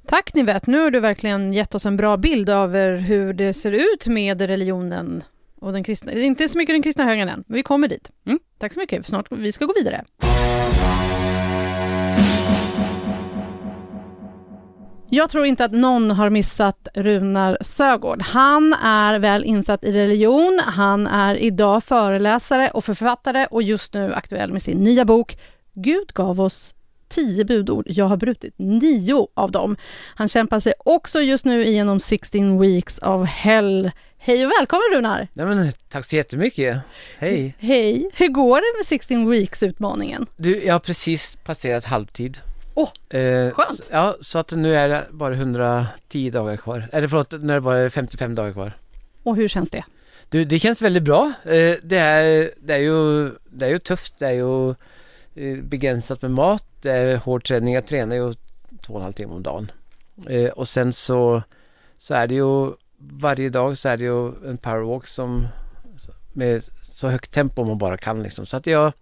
Tack 0.09 0.33
Nivette, 0.33 0.71
nu 0.71 0.79
har 0.79 0.91
du 0.91 0.99
verkligen 0.99 1.53
gett 1.53 1.75
oss 1.75 1.85
en 1.85 1.97
bra 1.97 2.17
bild 2.17 2.49
över 2.49 2.97
hur 2.97 3.33
det 3.33 3.53
ser 3.53 3.71
ut 3.71 4.07
med 4.07 4.41
religionen 4.41 5.23
och 5.59 5.73
den 5.73 5.83
kristna, 5.83 6.11
inte 6.11 6.49
så 6.49 6.57
mycket 6.57 6.73
den 6.73 6.83
kristna 6.83 7.03
högern 7.03 7.29
än, 7.29 7.43
men 7.47 7.55
vi 7.55 7.63
kommer 7.63 7.87
dit. 7.87 8.11
Mm. 8.25 8.39
Tack 8.57 8.73
så 8.73 8.79
mycket, 8.79 9.07
snart, 9.07 9.31
vi 9.31 9.51
ska 9.51 9.65
gå 9.65 9.73
vidare. 9.73 10.05
Jag 15.09 15.29
tror 15.29 15.45
inte 15.45 15.65
att 15.65 15.71
någon 15.71 16.11
har 16.11 16.29
missat 16.29 16.87
Runar 16.93 17.57
Sögård. 17.61 18.21
Han 18.21 18.73
är 18.73 19.19
väl 19.19 19.43
insatt 19.43 19.83
i 19.83 19.91
religion. 19.91 20.59
Han 20.65 21.07
är 21.07 21.35
idag 21.35 21.83
föreläsare 21.83 22.69
och 22.69 22.85
författare 22.85 23.47
och 23.51 23.63
just 23.63 23.93
nu 23.93 24.13
aktuell 24.13 24.51
med 24.51 24.61
sin 24.61 24.83
nya 24.83 25.05
bok 25.05 25.37
Gud 25.73 26.07
gav 26.13 26.41
oss 26.41 26.73
tio 27.09 27.45
budord. 27.45 27.85
Jag 27.87 28.05
har 28.05 28.17
brutit 28.17 28.53
nio 28.57 29.27
av 29.33 29.51
dem. 29.51 29.77
Han 30.15 30.27
kämpar 30.27 30.59
sig 30.59 30.73
också 30.79 31.21
just 31.21 31.45
nu 31.45 31.65
igenom 31.65 31.99
16 31.99 32.59
weeks 32.59 32.99
of 32.99 33.29
hell. 33.29 33.91
Hej 34.17 34.45
och 34.45 34.51
välkommen 34.59 34.83
Runar! 34.93 35.27
Nej, 35.33 35.45
men, 35.45 35.71
tack 35.89 36.05
så 36.05 36.15
jättemycket! 36.15 36.77
Hej! 37.17 37.55
Hej! 37.59 38.09
Hur 38.13 38.27
går 38.27 38.55
det 38.55 38.79
med 38.79 38.85
16 38.85 39.31
weeks-utmaningen? 39.31 40.25
Du, 40.37 40.63
jag 40.63 40.73
har 40.73 40.79
precis 40.79 41.37
passerat 41.43 41.85
halvtid. 41.85 42.37
Åh, 42.73 42.89
oh, 43.11 43.19
eh, 43.19 43.51
skönt! 43.51 43.89
Ja, 43.91 44.15
så 44.21 44.39
att 44.39 44.51
nu 44.51 44.75
är 44.75 44.89
det 44.89 45.05
bara 45.11 45.33
110 45.33 46.29
dagar 46.29 46.57
kvar. 46.57 46.89
Eller 46.91 47.07
förlåt, 47.07 47.31
nu 47.41 47.53
är 47.53 47.55
det 47.55 47.61
bara 47.61 47.89
55 47.89 48.35
dagar 48.35 48.53
kvar. 48.53 48.77
Och 49.23 49.35
hur 49.35 49.47
känns 49.47 49.69
det? 49.69 49.83
Du, 50.29 50.45
det 50.45 50.59
känns 50.59 50.81
väldigt 50.81 51.03
bra. 51.03 51.33
Eh, 51.43 51.75
det, 51.83 51.97
är, 51.97 52.51
det, 52.61 52.73
är 52.73 52.79
ju, 52.79 53.31
det 53.49 53.65
är 53.65 53.69
ju 53.69 53.77
tufft, 53.77 54.19
det 54.19 54.27
är 54.27 54.31
ju 54.31 54.69
eh, 55.35 55.63
begränsat 55.63 56.21
med 56.21 56.31
mat, 56.31 56.68
det 56.81 56.91
är 56.91 57.13
eh, 57.13 57.19
hård 57.19 57.45
träning. 57.45 57.73
Jag 57.73 57.85
tränar 57.85 58.15
ju 58.15 58.33
två 58.81 58.93
och 58.93 58.99
en 58.99 59.03
halv 59.03 59.13
timme 59.13 59.33
om 59.33 59.43
dagen. 59.43 59.71
Eh, 60.29 60.49
och 60.49 60.67
sen 60.67 60.93
så, 60.93 61.43
så 61.97 62.13
är 62.13 62.27
det 62.27 62.35
ju 62.35 62.71
varje 62.97 63.49
dag 63.49 63.77
så 63.77 63.89
är 63.89 63.97
det 63.97 64.03
ju 64.03 64.49
en 64.49 64.57
powerwalk 64.57 65.07
som 65.07 65.47
med 66.33 66.63
så 66.81 67.07
högt 67.07 67.31
tempo 67.31 67.63
man 67.63 67.77
bara 67.77 67.97
kan 67.97 68.23
liksom. 68.23 68.45
Så 68.45 68.57
att 68.57 68.67
jag, 68.67 68.93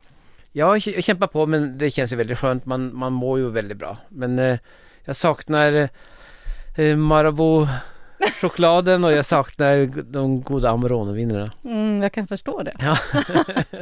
jag 0.52 0.82
kämpar 0.82 1.28
på 1.28 1.46
men 1.46 1.78
det 1.78 1.90
känns 1.90 2.14
ju 2.14 2.16
väldigt 2.16 2.38
skönt. 2.38 2.66
Man, 2.66 2.96
man 2.96 3.14
mår 3.14 3.40
ju 3.40 3.50
väldigt 3.50 3.78
bra. 3.78 3.98
Men 4.10 4.40
eh, 4.40 4.60
jag 5.04 5.16
saknar 5.16 5.90
eh, 6.78 6.96
Marabou 6.96 7.68
chokladen 8.42 9.04
och 9.04 9.14
jag 9.14 9.26
saknar 9.26 10.04
de 10.12 10.42
goda 10.42 10.70
Amarone-vinerna. 10.70 11.52
Mm, 11.64 12.02
jag 12.04 12.12
kan 12.12 12.28
förstå 12.28 12.64
det. 12.64 12.74
Ja. 12.80 12.98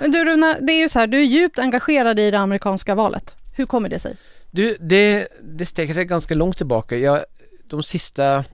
Men 0.00 0.10
du 0.10 0.24
Runa, 0.24 0.56
det 0.60 0.72
är 0.72 0.80
ju 0.80 0.88
så 0.88 0.98
här, 0.98 1.06
du 1.06 1.18
är 1.18 1.24
djupt 1.24 1.58
engagerad 1.58 2.18
i 2.18 2.30
det 2.30 2.38
amerikanska 2.38 2.94
valet. 2.94 3.36
Hur 3.56 3.66
kommer 3.66 3.88
det 3.88 3.98
sig? 3.98 4.16
Du, 4.50 4.76
det, 4.80 5.28
det 5.42 5.66
sträcker 5.66 5.94
sig 5.94 6.04
ganska 6.04 6.34
långt 6.34 6.56
tillbaka. 6.56 6.96
Jag, 6.96 7.24
de 7.64 7.82
sista 7.82 8.44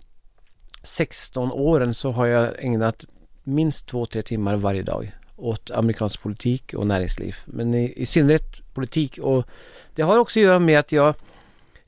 16 0.83 1.53
åren 1.53 1.95
så 1.95 2.11
har 2.11 2.27
jag 2.27 2.65
ägnat 2.65 3.05
minst 3.43 3.87
två, 3.87 4.07
tre 4.07 4.23
timmar 4.23 4.57
varje 4.57 4.83
dag 4.83 5.13
åt 5.37 5.71
amerikansk 5.71 6.23
politik 6.23 6.75
och 6.75 6.87
näringsliv. 6.87 7.37
Men 7.45 7.75
i, 7.75 7.93
i 7.97 8.07
synnerhet 8.07 8.75
politik 8.75 9.19
och 9.19 9.47
det 9.95 10.03
har 10.03 10.19
också 10.19 10.41
att 10.41 10.45
göra 10.45 10.59
med 10.59 10.79
att 10.79 10.93
jag 10.93 11.15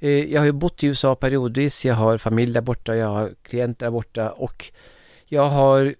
Eh, 0.05 0.33
jag 0.33 0.41
har 0.41 0.47
ju 0.47 0.53
bott 0.53 0.83
i 0.83 0.87
USA 0.87 1.15
periodvis, 1.15 1.85
jag 1.85 1.95
har 1.95 2.19
familj 2.19 2.53
där 2.53 2.61
borta, 2.61 2.97
jag 2.97 3.07
har 3.07 3.35
klienter 3.43 3.87
där 3.87 3.91
borta 3.91 4.31
och 4.31 4.73
jag 5.27 5.49
har 5.49 5.95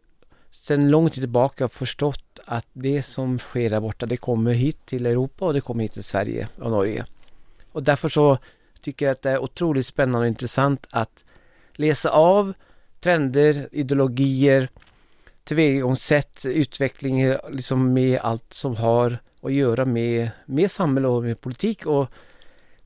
sedan 0.51 0.91
lång 0.91 1.11
tid 1.11 1.23
tillbaka 1.23 1.69
förstått 1.69 2.41
att 2.45 2.67
det 2.73 3.03
som 3.03 3.39
sker 3.39 3.71
där 3.71 3.81
borta, 3.81 4.07
det 4.07 4.17
kommer 4.17 4.53
hit 4.53 4.87
till 4.87 5.07
Europa 5.07 5.45
och 5.45 5.55
det 5.55 5.61
kommer 5.61 5.83
hit 5.83 5.93
till 5.93 6.05
Sverige 6.05 6.49
och 6.61 6.71
Norge. 6.71 7.05
Och 7.73 7.83
därför 7.83 8.09
så 8.09 8.39
tycker 8.81 9.07
jag 9.07 9.13
att 9.13 9.23
det 9.23 9.31
är 9.31 9.39
otroligt 9.39 9.87
spännande 9.87 10.19
och 10.19 10.27
intressant 10.27 10.87
att 10.91 11.25
läsa 11.73 12.11
av 12.11 12.53
trender, 13.01 13.69
ideologier, 13.73 14.69
tillvägagångssätt, 15.45 16.47
utveckling 16.47 17.37
liksom 17.51 17.93
med 17.93 18.21
allt 18.21 18.53
som 18.53 18.77
har 18.77 19.19
att 19.43 19.53
göra 19.53 19.85
med, 19.85 20.31
med 20.47 20.71
samhälle 20.71 21.09
och 21.09 21.23
med 21.23 21.41
politik. 21.41 21.87
Och 21.87 22.11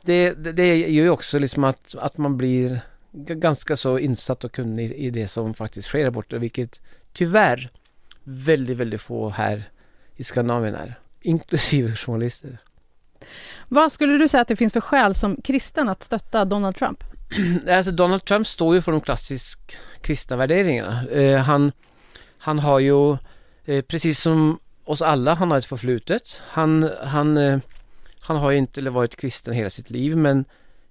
det, 0.08 0.52
det, 0.52 0.76
gör 0.76 1.04
ju 1.04 1.10
också 1.10 1.38
liksom 1.38 1.64
att, 1.64 1.94
att 1.98 2.18
man 2.18 2.36
blir 2.36 2.80
ganska 3.12 3.76
så 3.76 3.98
insatt 3.98 4.44
och 4.44 4.52
kunnig 4.52 4.92
i 4.92 5.10
det 5.10 5.28
som 5.28 5.54
faktiskt 5.54 5.88
sker 5.88 6.04
där 6.04 6.10
borta, 6.10 6.38
vilket 6.38 6.80
tyvärr 7.12 7.70
väldigt, 8.24 8.76
väldigt 8.76 9.00
få 9.00 9.28
här 9.30 9.62
i 10.16 10.24
Skandinavien 10.24 10.74
är. 10.74 10.98
inklusive 11.22 11.96
journalister. 11.96 12.58
Vad 13.68 13.92
skulle 13.92 14.18
du 14.18 14.28
säga 14.28 14.40
att 14.40 14.48
det 14.48 14.56
finns 14.56 14.72
för 14.72 14.80
skäl 14.80 15.14
som 15.14 15.36
kristen 15.44 15.88
att 15.88 16.02
stötta 16.02 16.44
Donald 16.44 16.76
Trump? 16.76 17.04
Alltså 17.68 17.92
Donald 17.92 18.24
Trump 18.24 18.46
står 18.46 18.74
ju 18.74 18.82
för 18.82 18.92
de 18.92 19.00
klassiska 19.00 19.76
kristna 20.00 20.36
värderingarna. 20.36 21.08
Eh, 21.08 21.38
han, 21.38 21.72
han 22.38 22.58
har 22.58 22.78
ju, 22.78 23.16
eh, 23.64 23.82
precis 23.82 24.20
som 24.20 24.58
oss 24.84 25.02
alla, 25.02 25.34
han 25.34 25.50
har 25.50 25.58
ett 25.58 25.64
förflutet. 25.64 26.42
Han, 26.48 26.90
han, 27.02 27.36
eh, 27.36 27.58
han 28.28 28.36
har 28.36 28.50
ju 28.50 28.58
inte 28.58 28.90
varit 28.90 29.16
kristen 29.16 29.54
hela 29.54 29.70
sitt 29.70 29.90
liv 29.90 30.16
men 30.16 30.44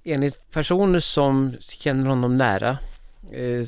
enligt 0.03 0.51
personer 0.51 0.99
som 0.99 1.55
känner 1.59 2.09
honom 2.09 2.37
nära 2.37 2.77
eh, 3.31 3.65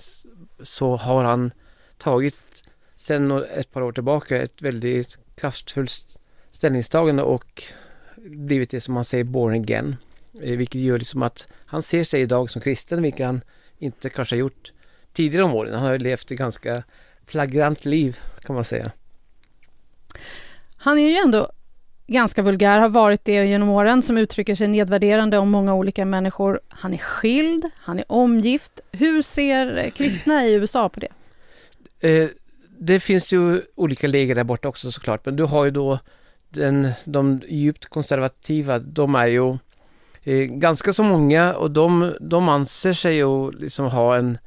så 0.64 0.96
har 0.96 1.24
han 1.24 1.52
tagit 1.98 2.64
sen 2.96 3.32
ett 3.32 3.72
par 3.72 3.82
år 3.82 3.92
tillbaka 3.92 4.42
ett 4.42 4.62
väldigt 4.62 5.18
kraftfullt 5.36 6.20
ställningstagande 6.52 7.24
och 7.24 7.64
blivit 8.16 8.70
det 8.70 8.82
som 8.82 8.94
man 8.94 9.06
säger 9.06 9.24
born 9.24 9.54
again. 9.54 9.96
Eh, 10.42 10.58
vilket 10.58 10.82
gör 10.82 10.98
liksom 10.98 11.24
att 11.24 11.48
han 11.66 11.82
ser 11.82 12.04
sig 12.04 12.22
idag 12.22 12.50
som 12.50 12.62
kristen, 12.62 13.02
vilket 13.02 13.26
han 13.26 13.42
inte 13.78 14.10
kanske 14.10 14.36
har 14.36 14.40
gjort 14.40 14.72
tidigare 15.14 15.46
om 15.46 15.54
åren. 15.54 15.74
Han 15.74 15.84
har 15.84 16.00
levt 16.00 16.32
ett 16.32 16.38
ganska 16.38 16.84
flagrant 17.26 17.86
liv 17.86 18.20
kan 18.42 18.56
man 18.56 18.64
säga. 18.64 18.92
Han 20.78 21.00
är 21.00 21.10
ju 21.10 21.16
ändå 21.16 21.52
ganska 22.10 22.42
vulgär, 22.42 22.80
har 22.80 22.90
varit 22.90 23.26
det 23.26 23.46
genom 23.46 23.70
åren, 23.70 24.02
som 24.02 24.18
uttrycker 24.18 24.56
sig 24.56 24.68
nedvärderande 24.68 25.38
om 25.38 25.50
många 25.50 25.74
olika 25.74 26.06
människor. 26.06 26.60
Han 26.70 26.94
är 26.94 26.98
skild, 26.98 27.66
han 27.76 28.00
är 28.00 28.06
omgift. 28.08 28.80
Hur 28.92 29.22
ser 29.22 29.90
kristna 29.90 30.46
i 30.46 30.54
USA 30.54 30.90
på 30.90 31.00
det? 31.00 31.10
Eh, 32.00 32.30
det 32.80 33.00
finns 33.00 33.34
ju 33.34 33.62
olika 33.76 34.08
läger 34.08 34.36
där 34.36 34.44
borta 34.44 34.68
också 34.68 34.92
såklart, 34.92 35.26
men 35.26 35.36
du 35.36 35.44
har 35.44 35.66
ju 35.66 35.72
då 35.72 36.00
den, 36.50 36.92
de 37.06 37.42
djupt 37.48 37.86
konservativa, 37.86 38.80
de 38.80 39.16
är 39.16 39.28
ju 39.28 39.58
eh, 40.24 40.46
ganska 40.46 40.94
så 40.94 41.04
många 41.04 41.54
och 41.54 41.72
de, 41.72 42.14
de 42.22 42.50
anser 42.50 42.94
sig 42.94 43.16
ju 43.16 43.52
liksom 43.52 43.86
ha 43.86 44.16
en, 44.16 44.38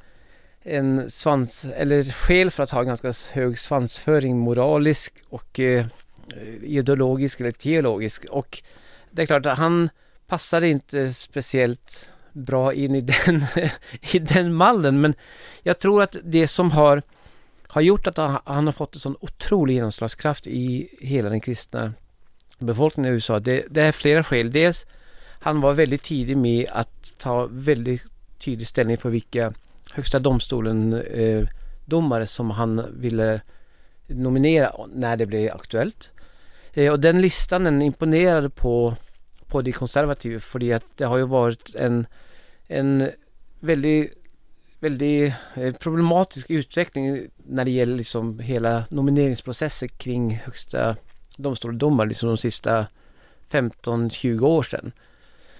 en 0.63 1.09
svans, 1.09 1.65
eller 1.75 2.03
skäl 2.03 2.51
för 2.51 2.63
att 2.63 2.69
ha 2.69 2.79
en 2.79 2.87
ganska 2.87 3.13
hög 3.31 3.59
svansföring, 3.59 4.37
moralisk 4.37 5.13
och 5.29 5.59
eh, 5.59 5.85
Eh, 6.31 6.63
ideologisk 6.63 7.39
eller 7.39 7.51
teologisk. 7.51 8.25
Och 8.29 8.63
det 9.11 9.21
är 9.21 9.25
klart 9.25 9.45
att 9.45 9.57
han 9.57 9.89
passade 10.27 10.69
inte 10.69 11.13
speciellt 11.13 12.09
bra 12.31 12.73
in 12.73 12.95
i 12.95 13.01
den, 13.01 13.45
i 14.13 14.19
den 14.19 14.53
mallen, 14.53 15.01
men 15.01 15.13
jag 15.63 15.79
tror 15.79 16.03
att 16.03 16.17
det 16.23 16.47
som 16.47 16.71
har 16.71 17.01
har 17.73 17.81
gjort 17.81 18.07
att 18.07 18.17
han, 18.17 18.65
har 18.65 18.71
fått 18.71 18.93
en 18.93 18.99
sån 18.99 19.15
otrolig 19.19 19.73
genomslagskraft 19.75 20.47
i 20.47 20.89
hela 21.01 21.29
den 21.29 21.41
kristna 21.41 21.93
befolkningen 22.59 23.11
i 23.11 23.15
USA. 23.15 23.39
Det, 23.39 23.65
det 23.69 23.81
är 23.81 23.91
flera 23.91 24.23
skäl. 24.23 24.51
Dels 24.51 24.85
han 25.39 25.61
var 25.61 25.73
väldigt 25.73 26.03
tidig 26.03 26.37
med 26.37 26.67
att 26.71 27.13
ta 27.17 27.47
väldigt 27.51 28.03
tydlig 28.37 28.67
ställning 28.67 28.97
för 28.97 29.09
vilka 29.09 29.53
högsta 29.93 30.19
domstolen 30.19 30.93
eh, 30.93 31.47
domare 31.85 32.25
som 32.25 32.51
han 32.51 32.85
ville 32.99 33.41
nominera 34.07 34.87
när 34.93 35.17
det 35.17 35.25
blev 35.25 35.53
aktuellt. 35.53 36.11
Eh, 36.73 36.91
och 36.91 36.99
den 36.99 37.21
listan 37.21 37.63
den 37.63 37.81
imponerade 37.81 38.49
på, 38.49 38.95
på 39.47 39.61
de 39.61 39.71
konservativa 39.71 40.39
för 40.39 40.73
att 40.73 40.97
det 40.97 41.05
har 41.05 41.17
ju 41.17 41.25
varit 41.25 41.75
en, 41.75 42.07
en 42.67 43.11
väldigt 43.59 44.23
väldigt 44.83 45.33
eh, 45.55 45.73
problematisk 45.73 46.49
utveckling 46.49 47.27
när 47.45 47.65
det 47.65 47.71
gäller 47.71 47.95
liksom 47.95 48.39
hela 48.39 48.85
nomineringsprocessen 48.89 49.89
kring 49.89 50.35
högsta 50.35 50.95
domstolsdomar 51.37 52.05
liksom 52.05 52.29
de 52.29 52.37
sista 52.37 52.87
15-20 53.51 54.41
år 54.41 54.63
sedan. 54.63 54.91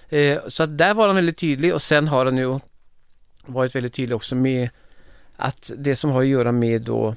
Eh, 0.08 0.38
så 0.48 0.62
att 0.62 0.78
där 0.78 0.94
var 0.94 1.06
han 1.06 1.16
väldigt 1.16 1.38
tydlig 1.38 1.74
och 1.74 1.82
sen 1.82 2.08
har 2.08 2.24
han 2.24 2.36
ju 2.36 2.58
varit 3.46 3.74
väldigt 3.74 3.94
tydlig 3.94 4.16
också 4.16 4.34
med 4.34 4.68
att 5.36 5.72
det 5.76 5.96
som 5.96 6.10
har 6.10 6.22
att 6.22 6.28
göra 6.28 6.52
med 6.52 6.82
då 6.82 7.16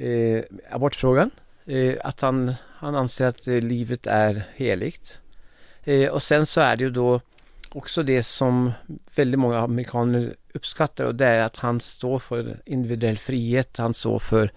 eh, 0.00 0.44
abortfrågan, 0.70 1.30
eh, 1.66 1.94
att 2.00 2.20
han, 2.20 2.54
han 2.76 2.94
anser 2.94 3.26
att 3.26 3.48
eh, 3.48 3.54
livet 3.54 4.06
är 4.06 4.46
heligt. 4.54 5.20
Eh, 5.84 6.08
och 6.08 6.22
sen 6.22 6.46
så 6.46 6.60
är 6.60 6.76
det 6.76 6.84
ju 6.84 6.90
då 6.90 7.20
också 7.72 8.02
det 8.02 8.22
som 8.22 8.72
väldigt 9.14 9.40
många 9.40 9.58
amerikaner 9.58 10.36
uppskattar 10.54 11.04
och 11.04 11.14
det 11.14 11.26
är 11.26 11.40
att 11.40 11.56
han 11.56 11.80
står 11.80 12.18
för 12.18 12.60
individuell 12.64 13.18
frihet, 13.18 13.78
han 13.78 13.94
står 13.94 14.18
för 14.18 14.52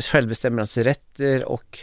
självbestämmanderätter 0.00 1.44
och 1.44 1.78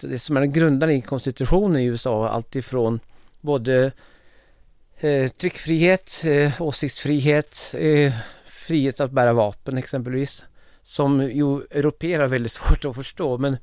det 0.00 0.18
som 0.18 0.36
är 0.36 0.40
den 0.40 0.52
grundande 0.52 0.94
i 0.94 1.00
konstitutionen 1.00 1.82
i 1.82 1.84
USA, 1.84 2.28
alltifrån 2.28 3.00
både 3.40 3.92
eh, 5.00 5.28
tryckfrihet, 5.30 6.24
eh, 6.26 6.62
åsiktsfrihet, 6.62 7.74
eh, 7.78 8.12
frihet 8.46 9.00
att 9.00 9.10
bära 9.10 9.32
vapen 9.32 9.78
exempelvis, 9.78 10.44
som 10.88 11.20
ju 11.22 11.60
europeer 11.70 12.20
har 12.20 12.26
väldigt 12.26 12.52
svårt 12.52 12.84
att 12.84 12.94
förstå. 12.94 13.38
Men 13.38 13.56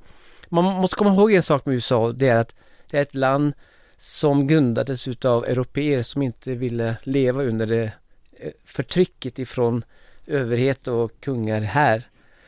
man 0.50 0.64
måste 0.64 0.96
komma 0.96 1.14
ihåg 1.14 1.32
en 1.32 1.44
sak 1.44 1.66
med 1.66 1.76
USA, 1.76 2.12
det 2.12 2.28
är 2.28 2.38
att 2.38 2.56
det 2.90 2.98
är 2.98 3.02
ett 3.02 3.16
land 3.16 3.54
som 3.98 4.48
grundades 4.48 5.08
utav 5.08 5.46
europeer 5.46 6.02
som 6.02 6.22
inte 6.22 6.56
ville 6.56 6.98
leva 7.04 7.44
under 7.44 7.66
det 7.66 7.92
eh, 8.40 8.52
förtrycket 8.66 9.40
ifrån 9.40 9.84
överhet 10.28 10.88
och 10.88 11.12
kungar 11.20 11.62
här. 11.62 12.04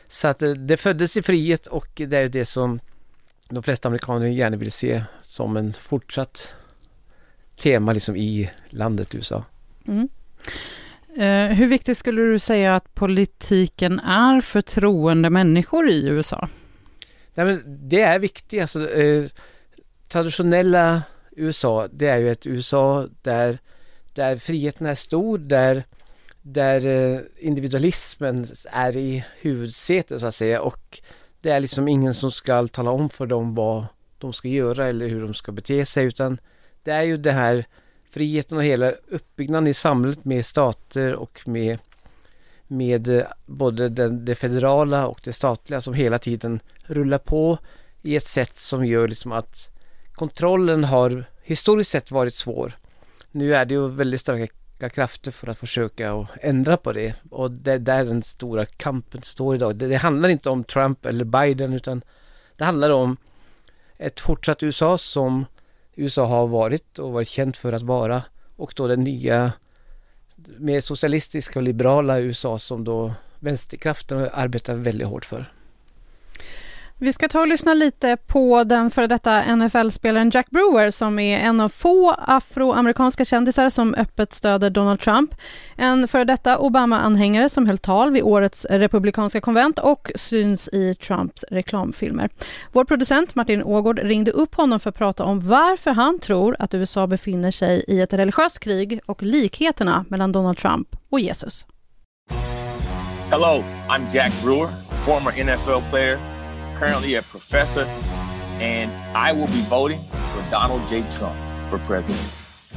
Så 0.08 0.28
att 0.28 0.38
det, 0.38 0.54
det 0.54 0.76
föddes 0.76 1.16
i 1.16 1.22
frihet 1.22 1.66
och 1.66 1.88
det 1.94 2.16
är 2.16 2.28
det 2.28 2.44
som 2.44 2.80
de 3.48 3.62
flesta 3.62 3.88
amerikaner 3.88 4.26
gärna 4.26 4.56
vill 4.56 4.72
se 4.72 5.02
som 5.22 5.56
en 5.56 5.72
fortsatt 5.72 6.54
tema 7.56 7.92
liksom 7.92 8.16
i 8.16 8.50
landet 8.68 9.14
USA. 9.14 9.44
Mm. 9.86 10.08
Eh, 11.18 11.48
hur 11.48 11.66
viktigt 11.66 11.98
skulle 11.98 12.22
du 12.22 12.38
säga 12.38 12.76
att 12.76 12.94
politiken 12.94 14.00
är 14.00 14.40
för 14.40 14.60
troende 14.60 15.30
människor 15.30 15.88
i 15.88 16.08
USA? 16.08 16.48
Nej, 17.34 17.46
men 17.46 17.88
det 17.88 18.00
är 18.00 18.18
viktigt. 18.18 18.60
Alltså, 18.60 18.90
eh, 18.90 19.24
traditionella 20.08 21.02
USA, 21.36 21.88
det 21.92 22.06
är 22.06 22.18
ju 22.18 22.30
ett 22.30 22.46
USA 22.46 23.08
där, 23.22 23.58
där 24.14 24.36
friheten 24.36 24.86
är 24.86 24.94
stor, 24.94 25.38
där, 25.38 25.84
där 26.42 26.86
eh, 26.86 27.20
individualismen 27.38 28.46
är 28.72 28.96
i 28.96 29.24
huvudsätet 29.40 30.20
så 30.20 30.26
att 30.26 30.34
säga 30.34 30.60
och 30.60 31.00
det 31.42 31.50
är 31.50 31.60
liksom 31.60 31.88
ingen 31.88 32.14
som 32.14 32.30
ska 32.30 32.66
tala 32.66 32.90
om 32.90 33.10
för 33.10 33.26
dem 33.26 33.54
vad 33.54 33.86
de 34.18 34.32
ska 34.32 34.48
göra 34.48 34.86
eller 34.86 35.08
hur 35.08 35.22
de 35.22 35.34
ska 35.34 35.52
bete 35.52 35.86
sig 35.86 36.04
utan 36.04 36.40
det 36.82 36.90
är 36.90 37.02
ju 37.02 37.16
det 37.16 37.32
här 37.32 37.66
friheten 38.10 38.58
och 38.58 38.64
hela 38.64 38.92
uppbyggnaden 39.08 39.66
i 39.66 39.74
samhället 39.74 40.24
med 40.24 40.46
stater 40.46 41.14
och 41.14 41.40
med, 41.44 41.78
med 42.66 43.08
eh, 43.08 43.26
både 43.46 43.88
det, 43.88 44.08
det 44.08 44.34
federala 44.34 45.06
och 45.06 45.20
det 45.24 45.32
statliga 45.32 45.80
som 45.80 45.94
hela 45.94 46.18
tiden 46.18 46.60
rullar 46.82 47.18
på 47.18 47.58
i 48.02 48.16
ett 48.16 48.26
sätt 48.26 48.58
som 48.58 48.86
gör 48.86 49.08
liksom 49.08 49.32
att 49.32 49.70
kontrollen 50.12 50.84
har 50.84 51.24
historiskt 51.42 51.90
sett 51.90 52.10
varit 52.10 52.34
svår. 52.34 52.72
Nu 53.30 53.54
är 53.54 53.64
det 53.64 53.74
ju 53.74 53.88
väldigt 53.88 54.20
starka 54.20 54.88
krafter 54.88 55.30
för 55.30 55.46
att 55.46 55.58
försöka 55.58 56.14
och 56.14 56.26
ändra 56.40 56.76
på 56.76 56.92
det 56.92 57.14
och 57.30 57.50
det 57.50 57.72
är 57.72 57.78
där 57.78 58.04
den 58.04 58.22
stora 58.22 58.66
kampen 58.66 59.22
står 59.22 59.54
idag. 59.54 59.76
Det, 59.76 59.88
det 59.88 59.96
handlar 59.96 60.28
inte 60.28 60.50
om 60.50 60.64
Trump 60.64 61.06
eller 61.06 61.24
Biden 61.24 61.72
utan 61.72 62.02
det 62.56 62.64
handlar 62.64 62.90
om 62.90 63.16
ett 63.98 64.20
fortsatt 64.20 64.62
USA 64.62 64.98
som 64.98 65.44
USA 65.98 66.26
har 66.26 66.46
varit 66.46 66.98
och 66.98 67.12
varit 67.12 67.28
känt 67.28 67.56
för 67.56 67.72
att 67.72 67.82
vara 67.82 68.22
och 68.56 68.72
då 68.76 68.86
den 68.86 69.04
nya 69.04 69.52
mer 70.58 70.80
socialistiska 70.80 71.58
och 71.58 71.62
liberala 71.62 72.18
USA 72.20 72.58
som 72.58 72.84
då 72.84 73.12
vänsterkrafterna 73.38 74.28
arbetar 74.28 74.74
väldigt 74.74 75.08
hårt 75.08 75.24
för. 75.24 75.52
Vi 77.00 77.12
ska 77.12 77.28
ta 77.28 77.40
och 77.40 77.48
lyssna 77.48 77.74
lite 77.74 78.16
på 78.26 78.64
den 78.64 78.90
före 78.90 79.06
detta 79.06 79.56
NFL-spelaren 79.56 80.30
Jack 80.34 80.50
Brewer 80.50 80.90
som 80.90 81.18
är 81.18 81.38
en 81.38 81.60
av 81.60 81.68
få 81.68 82.10
afroamerikanska 82.10 83.24
kändisar 83.24 83.70
som 83.70 83.94
öppet 83.94 84.32
stöder 84.32 84.70
Donald 84.70 85.00
Trump. 85.00 85.34
En 85.76 86.08
före 86.08 86.24
detta 86.24 86.58
Obama-anhängare 86.58 87.48
som 87.48 87.66
höll 87.66 87.78
tal 87.78 88.10
vid 88.10 88.22
årets 88.22 88.64
republikanska 88.70 89.40
konvent 89.40 89.78
och 89.78 90.10
syns 90.14 90.68
i 90.68 90.94
Trumps 90.94 91.44
reklamfilmer. 91.50 92.30
Vår 92.72 92.84
producent 92.84 93.34
Martin 93.34 93.62
Ågård 93.62 93.98
ringde 93.98 94.30
upp 94.30 94.54
honom 94.54 94.80
för 94.80 94.90
att 94.90 94.98
prata 94.98 95.24
om 95.24 95.48
varför 95.48 95.90
han 95.90 96.18
tror 96.18 96.56
att 96.58 96.74
USA 96.74 97.06
befinner 97.06 97.50
sig 97.50 97.84
i 97.88 98.00
ett 98.00 98.12
religiöst 98.12 98.58
krig 98.58 99.00
och 99.06 99.22
likheterna 99.22 100.04
mellan 100.08 100.32
Donald 100.32 100.58
Trump 100.58 100.88
och 101.08 101.20
Jesus. 101.20 101.66
Hello, 103.30 103.64
I'm 103.88 104.14
Jack 104.14 104.32
Brewer, 104.42 104.68
former 105.04 105.44
NFL 105.44 105.90
player 105.90 106.37
currently 106.78 107.14
a 107.14 107.22
professor, 107.22 107.84
and 108.60 108.90
I 109.16 109.32
will 109.32 109.48
be 109.48 109.62
voting 109.62 110.00
for 110.32 110.42
Donald 110.50 110.80
J. 110.88 111.02
Trump 111.16 111.36
for 111.68 111.78
president. 111.80 112.24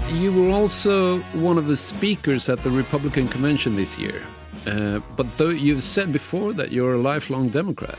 You 0.09 0.33
were 0.33 0.51
also 0.51 1.19
one 1.33 1.59
of 1.59 1.67
the 1.67 1.77
speakers 1.77 2.49
at 2.49 2.63
the 2.63 2.71
Republican 2.71 3.27
convention 3.27 3.75
this 3.75 3.99
year. 3.99 4.21
Uh, 4.65 4.99
but 5.15 5.31
though 5.37 5.49
you've 5.49 5.83
said 5.83 6.11
before 6.11 6.53
that 6.53 6.71
you're 6.71 6.95
a 6.95 6.97
lifelong 6.97 7.49
Democrat. 7.49 7.97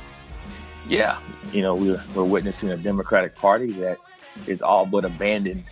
Yeah, 0.88 1.18
you 1.52 1.62
know, 1.62 1.74
we're, 1.74 2.02
we're 2.14 2.24
witnessing 2.24 2.70
a 2.70 2.76
Democratic 2.76 3.36
Party 3.36 3.72
that 3.72 3.98
is 4.46 4.60
all 4.60 4.84
but 4.86 5.04
abandoned 5.04 5.64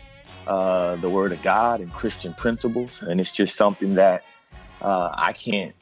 uh, 0.47 0.97
the 0.97 1.09
Word 1.09 1.33
of 1.33 1.43
God 1.43 1.81
and 1.81 1.93
Christian 1.93 2.35
principles, 2.35 3.03
and 3.03 3.21
it's 3.21 3.33
just 3.33 3.57
something 3.57 3.97
that 3.97 4.25
uh, 4.81 5.11
I 5.13 5.33
can't 5.33 5.75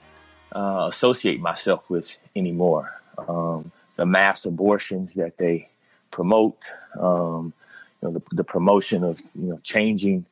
uh, 0.57 0.87
associate 0.89 1.41
myself 1.41 1.89
with 1.91 2.19
anymore. 2.35 3.01
Um, 3.19 3.71
the 3.99 4.07
mass 4.07 4.47
abortions 4.47 5.15
that 5.15 5.37
they 5.37 5.69
promote, 6.11 6.57
um, 6.99 7.53
you 8.01 8.09
know, 8.09 8.15
the, 8.15 8.37
the, 8.37 8.45
promotion 8.45 9.03
of 9.03 9.21
you 9.35 9.51
know 9.51 9.61
changing 9.63 10.25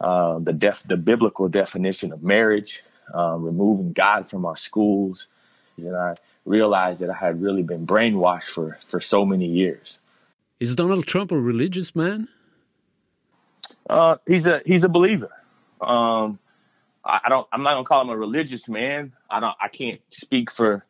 uh, 0.00 0.38
the 0.38 0.52
def- 0.52 0.84
the 0.84 0.96
biblical 0.96 1.48
definition 1.48 2.12
of 2.12 2.22
marriage, 2.22 2.82
uh, 3.14 3.36
removing 3.36 3.92
God 3.92 4.30
from 4.30 4.46
our 4.46 4.56
schools, 4.56 5.28
and 5.76 5.96
I 5.96 6.14
realized 6.46 7.02
that 7.02 7.10
I 7.10 7.14
had 7.14 7.42
really 7.42 7.64
been 7.64 7.86
brainwashed 7.86 8.50
for 8.50 8.78
for 8.86 9.00
so 9.00 9.26
many 9.26 9.46
years. 9.46 9.98
Is 10.60 10.74
Donald 10.76 11.06
Trump 11.06 11.32
a 11.32 11.38
religious 11.38 11.94
man? 11.96 12.28
Uh, 13.90 14.16
he's 14.26 14.46
a 14.46 14.62
he's 14.64 14.84
a 14.84 14.88
believer. 14.88 15.30
Um, 15.80 16.38
I, 17.04 17.20
I, 17.24 17.28
don't. 17.28 17.48
I'm 17.52 17.62
not 17.64 17.74
gonna 17.74 17.84
call 17.84 18.02
him 18.02 18.10
a 18.10 18.16
religious 18.16 18.68
man. 18.68 19.12
I 19.28 19.40
don't. 19.40 19.56
I 19.60 19.66
can't 19.66 20.00
speak 20.08 20.52
for 20.52 20.84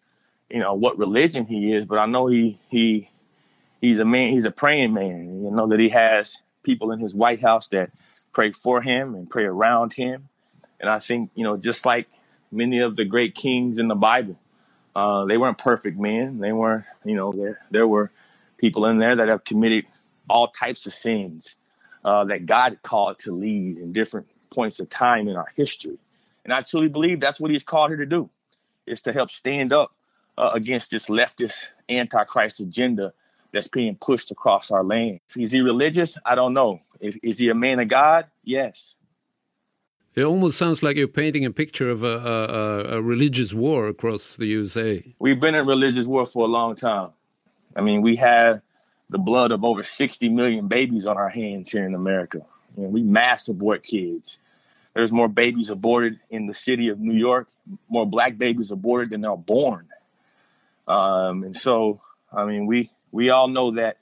you 0.51 0.59
know 0.59 0.75
what 0.75 0.99
religion 0.99 1.47
he 1.47 1.73
is, 1.73 1.85
but 1.85 1.99
I 1.99 2.07
know 2.07 2.27
he 2.27 2.59
he 2.71 3.11
he's 3.81 3.99
a 3.99 4.05
man. 4.05 4.33
He's 4.33 4.45
a 4.45 4.51
praying 4.51 4.95
man. 4.95 5.45
You 5.45 5.51
know 5.51 5.67
that 5.69 5.81
he 5.81 5.91
has 5.91 6.43
people 6.63 6.93
in 6.93 7.01
his 7.01 7.15
White 7.15 7.41
House 7.41 7.69
that 7.69 7.91
pray 8.33 8.53
for 8.53 8.83
him 8.83 9.15
and 9.15 9.29
pray 9.29 9.45
around 9.45 9.95
him. 9.95 10.29
And 10.81 10.89
I 10.89 10.99
think 10.99 11.31
you 11.35 11.45
know 11.45 11.57
just 11.57 11.85
like 11.85 12.09
many 12.51 12.81
of 12.81 12.97
the 12.97 13.05
great 13.05 13.35
kings 13.35 13.79
in 13.79 13.89
the 13.89 13.95
Bible, 13.95 14.39
uh, 14.97 15.25
they 15.27 15.37
weren't 15.37 15.59
perfect 15.59 15.99
men. 15.99 16.39
They 16.39 16.53
weren't. 16.53 16.85
You 17.05 17.17
know 17.17 17.33
there 17.33 17.61
there 17.71 17.87
were 17.87 18.11
people 18.57 18.87
in 18.87 18.99
there 18.99 19.17
that 19.17 19.29
have 19.29 19.45
committed 19.45 19.85
all 20.29 20.49
types 20.49 20.87
of 20.87 20.93
sins 20.93 21.57
uh, 22.05 22.25
that 22.25 22.47
God 22.47 22.79
called 22.83 23.19
to 23.21 23.33
lead 23.33 23.79
in 23.79 23.93
different 23.93 24.27
points 24.51 24.81
of 24.81 24.89
time 24.89 25.29
in 25.29 25.37
our 25.37 25.53
history. 25.57 25.99
And 26.45 26.53
I 26.53 26.63
truly 26.63 26.89
believe 26.89 27.21
that's 27.21 27.39
what 27.39 27.51
he's 27.51 27.63
called 27.63 27.91
here 27.91 27.99
to 27.99 28.07
do, 28.07 28.31
is 28.87 29.03
to 29.03 29.13
help 29.13 29.31
stand 29.31 29.73
up 29.73 29.93
uh, 30.39 30.51
against 30.55 30.91
this 30.93 31.09
leftist 31.09 31.67
antichrist 31.89 32.61
agenda 32.61 33.13
that's 33.53 33.69
being 33.69 33.97
pushed 33.97 34.31
across 34.31 34.71
our 34.71 34.85
land. 34.85 35.21
Is 35.37 35.51
he 35.51 35.61
religious? 35.61 36.17
I 36.25 36.35
don't 36.35 36.53
know. 36.53 36.81
If, 37.01 37.17
is 37.23 37.39
he 37.39 37.49
a 37.49 37.55
man 37.55 37.81
of 37.81 37.89
God? 37.89 38.27
Yes. 38.45 38.97
It 40.15 40.25
almost 40.25 40.59
sounds 40.59 40.83
like 40.83 40.97
you're 40.97 41.09
painting 41.09 41.45
a 41.45 41.51
picture 41.51 41.91
of 41.91 42.03
a, 42.03 42.17
a, 42.17 42.97
a 42.97 43.03
religious 43.03 43.53
war 43.53 43.89
across 43.89 44.37
the 44.37 44.47
USA. 44.47 45.05
We've 45.19 45.41
been 45.41 45.55
in 45.55 45.67
religious 45.67 46.07
war 46.07 46.27
for 46.27 46.45
a 46.45 46.49
long 46.49 46.77
time. 46.77 47.11
I 47.75 47.81
mean, 47.81 48.03
we 48.03 48.17
have 48.17 48.63
the 49.11 49.19
blood 49.19 49.53
of 49.53 49.65
over 49.65 49.83
60 49.83 50.29
million 50.29 50.69
babies 50.69 51.07
on 51.07 51.17
our 51.17 51.29
hands 51.29 51.71
here 51.71 51.87
in 51.87 51.95
America. 51.95 52.43
You 52.77 52.85
know, 52.85 52.89
we 52.91 53.03
mass 53.03 53.49
abort 53.49 53.83
kids. 53.83 54.39
There's 54.95 55.13
more 55.13 55.29
babies 55.29 55.71
aborted 55.71 56.19
in 56.31 56.47
the 56.47 56.55
city 56.55 56.89
of 56.89 56.99
New 56.99 57.17
York, 57.17 57.49
more 57.89 58.07
black 58.07 58.39
babies 58.39 58.71
aborted 58.71 59.11
than 59.11 59.25
are 59.25 59.37
born. 59.37 59.89
Um, 60.89 61.45
and 61.45 61.57
so, 61.57 62.01
I 62.33 62.45
mean, 62.47 62.67
we 62.67 62.91
we 63.13 63.31
all 63.31 63.47
know 63.47 63.73
that 63.73 63.99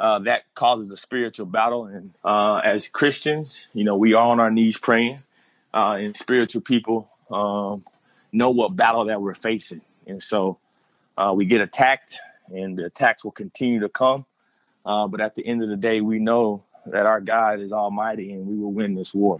uh, 0.00 0.18
that 0.20 0.52
causes 0.54 0.90
a 0.90 0.96
spiritual 0.96 1.46
battle. 1.46 1.86
And 1.86 2.12
uh, 2.24 2.56
as 2.56 2.88
Christians, 2.88 3.68
you 3.74 3.84
know, 3.84 3.96
we 3.96 4.14
are 4.14 4.26
on 4.26 4.40
our 4.40 4.50
knees 4.50 4.78
praying, 4.78 5.18
uh, 5.72 5.96
and 6.00 6.16
spiritual 6.20 6.62
people 6.62 7.08
um, 7.30 7.84
know 8.32 8.50
what 8.50 8.74
battle 8.74 9.04
that 9.04 9.20
we're 9.20 9.34
facing. 9.34 9.82
And 10.06 10.22
so, 10.22 10.58
uh, 11.16 11.32
we 11.36 11.44
get 11.44 11.60
attacked, 11.60 12.18
and 12.48 12.76
the 12.76 12.86
attacks 12.86 13.22
will 13.22 13.30
continue 13.30 13.80
to 13.80 13.88
come. 13.88 14.26
Uh, 14.84 15.06
but 15.06 15.20
at 15.20 15.34
the 15.34 15.46
end 15.46 15.62
of 15.62 15.68
the 15.68 15.76
day, 15.76 16.00
we 16.00 16.18
know 16.18 16.64
that 16.86 17.06
our 17.06 17.20
God 17.20 17.60
is 17.60 17.72
almighty 17.72 18.32
and 18.32 18.46
we 18.46 18.56
will 18.56 18.72
win 18.72 18.94
this 18.94 19.14
war. 19.14 19.38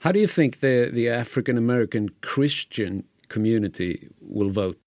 How 0.00 0.12
do 0.12 0.20
you 0.20 0.26
think 0.26 0.60
the, 0.60 0.90
the 0.92 1.08
African 1.08 1.58
American 1.58 2.10
Christian 2.20 3.04
community 3.28 4.08
will 4.20 4.50
vote? 4.50 4.78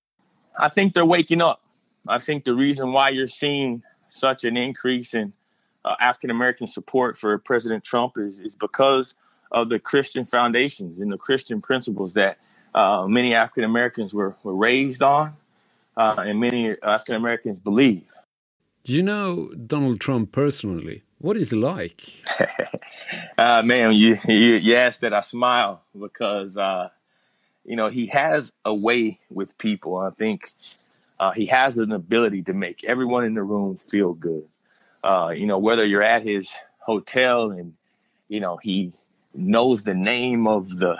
I 0.57 0.69
think 0.69 0.93
they're 0.93 1.05
waking 1.05 1.41
up. 1.41 1.61
I 2.07 2.19
think 2.19 2.43
the 2.43 2.53
reason 2.53 2.91
why 2.91 3.09
you're 3.09 3.27
seeing 3.27 3.83
such 4.09 4.43
an 4.43 4.57
increase 4.57 5.13
in 5.13 5.33
uh, 5.83 5.95
African 5.99 6.29
American 6.29 6.67
support 6.67 7.17
for 7.17 7.37
President 7.37 7.83
Trump 7.83 8.17
is, 8.17 8.39
is 8.39 8.55
because 8.55 9.15
of 9.51 9.69
the 9.69 9.79
Christian 9.79 10.25
foundations 10.25 10.99
and 10.99 11.11
the 11.11 11.17
Christian 11.17 11.61
principles 11.61 12.13
that 12.13 12.37
uh, 12.73 13.07
many 13.07 13.33
African 13.33 13.63
Americans 13.63 14.13
were, 14.13 14.35
were 14.43 14.55
raised 14.55 15.01
on 15.01 15.35
uh, 15.97 16.15
and 16.19 16.39
many 16.39 16.75
African 16.81 17.15
Americans 17.15 17.59
believe. 17.59 18.03
Do 18.83 18.93
you 18.93 19.01
know 19.01 19.51
Donald 19.53 19.99
Trump 19.99 20.31
personally? 20.31 21.03
What 21.19 21.37
is 21.37 21.49
he 21.49 21.55
like? 21.55 22.03
uh, 23.37 23.63
man, 23.63 23.93
you, 23.93 24.17
you, 24.27 24.55
you 24.55 24.75
asked 24.75 25.01
that 25.01 25.13
I 25.13 25.21
smile 25.21 25.81
because, 25.99 26.57
uh, 26.57 26.89
you 27.65 27.75
know, 27.75 27.89
he 27.89 28.08
has 28.08 28.54
a 28.63 28.73
way 28.73 29.19
with 29.30 29.58
people. 29.58 29.97
I 29.97 30.12
think 30.12 30.49
uh, 31.19 31.32
he 31.32 31.47
has 31.47 31.78
an 31.78 31.91
ability 31.91 32.43
to 32.43 32.54
make 32.54 32.84
everyone 32.84 33.25
in 33.25 33.34
the 33.34 33.43
room 33.43 33.78
feel 33.78 34.13
good. 34.13 34.45
Uh, 35.04 35.34
you 35.36 35.45
know, 35.45 35.58
whether 35.58 35.86
you're 35.86 36.04
at 36.04 36.23
his 36.23 36.54
hotel 36.80 37.51
and, 37.51 37.73
you 38.28 38.39
know, 38.39 38.58
he 38.58 38.93
knows 39.34 39.84
the 39.84 39.95
name 39.95 40.47
of 40.47 40.78
the 40.78 40.97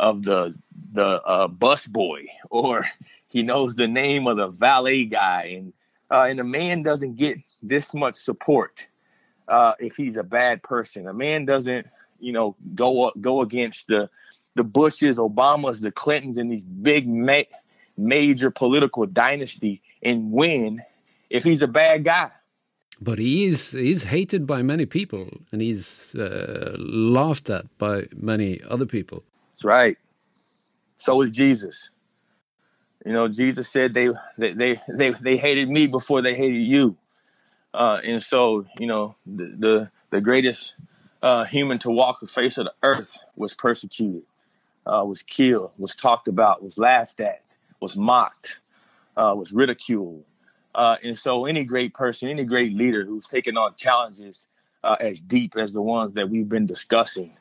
of 0.00 0.24
the 0.24 0.54
the 0.92 1.22
uh, 1.22 1.48
bus 1.48 1.86
boy 1.86 2.26
or 2.50 2.84
he 3.28 3.42
knows 3.42 3.76
the 3.76 3.88
name 3.88 4.26
of 4.26 4.36
the 4.36 4.48
valet 4.48 5.04
guy 5.04 5.44
and 5.56 5.72
uh, 6.10 6.26
and 6.28 6.38
a 6.38 6.44
man 6.44 6.82
doesn't 6.82 7.16
get 7.16 7.38
this 7.62 7.94
much 7.94 8.14
support 8.14 8.88
uh, 9.48 9.72
if 9.80 9.96
he's 9.96 10.16
a 10.16 10.22
bad 10.22 10.62
person. 10.62 11.08
A 11.08 11.14
man 11.14 11.44
doesn't, 11.44 11.88
you 12.20 12.32
know, 12.32 12.56
go 12.74 13.12
go 13.20 13.40
against 13.40 13.88
the 13.88 14.10
the 14.54 14.64
Bushes, 14.64 15.18
Obamas, 15.18 15.82
the 15.82 15.92
Clintons, 15.92 16.38
and 16.38 16.50
these 16.50 16.64
big 16.64 17.08
ma- 17.08 17.42
major 17.96 18.50
political 18.50 19.06
dynasty 19.06 19.82
and 20.02 20.30
win 20.32 20.82
if 21.30 21.44
he's 21.44 21.62
a 21.62 21.68
bad 21.68 22.04
guy. 22.04 22.30
But 23.00 23.18
he 23.18 23.44
is 23.44 23.72
he's 23.72 24.04
hated 24.04 24.46
by 24.46 24.62
many 24.62 24.86
people, 24.86 25.28
and 25.50 25.60
he's 25.60 26.14
uh, 26.14 26.76
laughed 26.78 27.50
at 27.50 27.66
by 27.78 28.06
many 28.14 28.60
other 28.68 28.86
people. 28.86 29.24
That's 29.48 29.64
right. 29.64 29.98
So 30.96 31.22
is 31.22 31.32
Jesus. 31.32 31.90
You 33.04 33.12
know, 33.12 33.28
Jesus 33.28 33.68
said 33.68 33.94
they 33.94 34.08
they 34.38 34.52
they 34.52 34.80
they, 34.88 35.10
they 35.10 35.36
hated 35.36 35.68
me 35.68 35.86
before 35.86 36.22
they 36.22 36.34
hated 36.34 36.62
you. 36.62 36.96
Uh, 37.74 38.00
and 38.04 38.22
so, 38.22 38.64
you 38.78 38.86
know, 38.86 39.16
the 39.26 39.54
the, 39.58 39.90
the 40.10 40.20
greatest 40.20 40.76
uh, 41.22 41.44
human 41.44 41.78
to 41.80 41.90
walk 41.90 42.20
the 42.20 42.28
face 42.28 42.56
of 42.56 42.66
the 42.66 42.74
earth 42.82 43.08
was 43.36 43.52
persecuted, 43.52 44.22
uh, 44.86 45.04
was 45.04 45.22
killed, 45.22 45.70
was 45.78 45.94
talked 45.94 46.28
about, 46.28 46.62
was 46.62 46.78
laughed 46.78 47.20
at, 47.20 47.42
was 47.80 47.96
mocked, 47.96 48.58
uh, 49.16 49.34
was 49.36 49.52
ridiculed. 49.52 50.24
Uh, 50.74 50.96
and 51.02 51.18
so, 51.18 51.46
any 51.46 51.64
great 51.64 51.94
person, 51.94 52.28
any 52.28 52.44
great 52.44 52.74
leader 52.74 53.04
who's 53.04 53.28
taken 53.28 53.56
on 53.56 53.74
challenges 53.76 54.48
uh, 54.82 54.96
as 54.98 55.20
deep 55.20 55.56
as 55.56 55.72
the 55.72 55.82
ones 55.82 56.14
that 56.14 56.28
we've 56.28 56.48
been 56.48 56.66
discussing, 56.66 57.32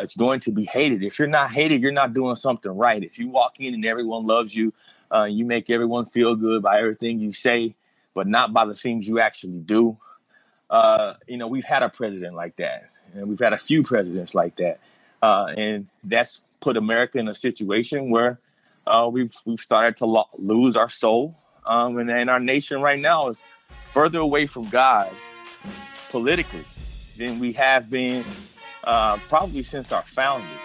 it's 0.00 0.16
going 0.16 0.38
to 0.38 0.52
be 0.52 0.66
hated. 0.66 1.02
If 1.02 1.18
you're 1.18 1.28
not 1.28 1.50
hated, 1.50 1.80
you're 1.80 1.92
not 1.92 2.12
doing 2.12 2.36
something 2.36 2.70
right. 2.70 3.02
If 3.02 3.18
you 3.18 3.30
walk 3.30 3.54
in 3.58 3.72
and 3.72 3.86
everyone 3.86 4.26
loves 4.26 4.54
you, 4.54 4.74
uh, 5.10 5.24
you 5.24 5.44
make 5.44 5.70
everyone 5.70 6.06
feel 6.06 6.36
good 6.36 6.62
by 6.62 6.78
everything 6.78 7.18
you 7.18 7.32
say, 7.32 7.74
but 8.14 8.26
not 8.26 8.52
by 8.52 8.64
the 8.64 8.74
things 8.74 9.06
you 9.06 9.20
actually 9.20 9.60
do. 9.60 9.96
Uh, 10.68 11.14
you 11.26 11.36
know, 11.36 11.46
we've 11.46 11.64
had 11.64 11.82
a 11.82 11.88
president 11.88 12.34
like 12.34 12.56
that, 12.56 12.90
and 13.14 13.28
we've 13.28 13.38
had 13.38 13.52
a 13.52 13.58
few 13.58 13.82
presidents 13.82 14.34
like 14.34 14.56
that, 14.56 14.80
uh, 15.22 15.46
and 15.56 15.88
that's 16.04 16.42
put 16.60 16.76
America 16.76 17.18
in 17.18 17.28
a 17.28 17.34
situation 17.34 18.10
where 18.10 18.40
uh, 18.86 19.08
we've 19.12 19.34
we've 19.44 19.60
started 19.60 19.96
to 19.96 20.06
lo- 20.06 20.30
lose 20.38 20.76
our 20.76 20.88
soul, 20.88 21.36
um, 21.66 21.98
and, 21.98 22.10
and 22.10 22.30
our 22.30 22.40
nation 22.40 22.80
right 22.80 23.00
now 23.00 23.28
is 23.28 23.42
further 23.84 24.18
away 24.18 24.46
from 24.46 24.68
God 24.68 25.08
politically 26.10 26.64
than 27.18 27.38
we 27.38 27.52
have 27.52 27.90
been 27.90 28.24
uh, 28.84 29.16
probably 29.28 29.62
since 29.62 29.92
our 29.92 30.02
founding. 30.02 30.58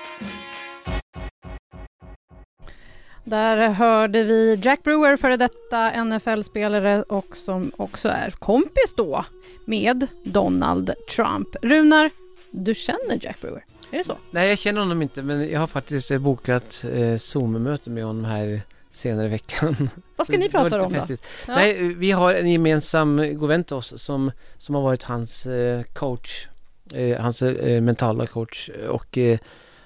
Där 3.25 3.69
hörde 3.69 4.23
vi 4.23 4.55
Jack 4.63 4.83
Brewer, 4.83 5.17
före 5.17 5.37
detta 5.37 6.03
NFL-spelare 6.03 7.03
och 7.03 7.37
som 7.37 7.71
också 7.77 8.09
är 8.09 8.31
kompis 8.31 8.93
då 8.97 9.25
med 9.65 10.07
Donald 10.23 10.93
Trump. 11.15 11.55
Runar, 11.61 12.09
du 12.51 12.75
känner 12.75 13.19
Jack 13.21 13.41
Brewer? 13.41 13.65
Är 13.93 13.97
det 13.97 14.03
så? 14.03 14.17
Nej, 14.31 14.49
jag 14.49 14.57
känner 14.57 14.79
honom 14.79 15.01
inte, 15.01 15.23
men 15.23 15.49
jag 15.49 15.59
har 15.59 15.67
faktiskt 15.67 16.11
eh, 16.11 16.19
bokat 16.19 16.85
eh, 16.91 17.17
Zoom-möte 17.17 17.89
med 17.89 18.03
honom 18.03 18.25
här 18.25 18.61
senare 18.89 19.25
i 19.25 19.29
veckan. 19.29 19.89
Vad 20.15 20.27
ska 20.27 20.37
ni 20.37 20.49
prata 20.49 20.85
om 20.85 20.93
då? 20.93 20.99
Ja. 21.09 21.17
Nej, 21.47 21.93
vi 21.93 22.11
har 22.11 22.33
en 22.33 22.51
gemensam 22.51 23.37
god 23.37 23.49
vän 23.49 23.63
till 23.63 23.75
oss 23.75 23.93
som, 24.01 24.31
som 24.57 24.75
har 24.75 24.81
varit 24.81 25.03
hans 25.03 25.45
eh, 25.45 25.83
coach, 25.83 26.47
eh, 26.93 27.21
hans 27.21 27.41
eh, 27.41 27.81
mentala 27.81 28.27
coach 28.27 28.69
och 28.89 29.17
eh, 29.17 29.39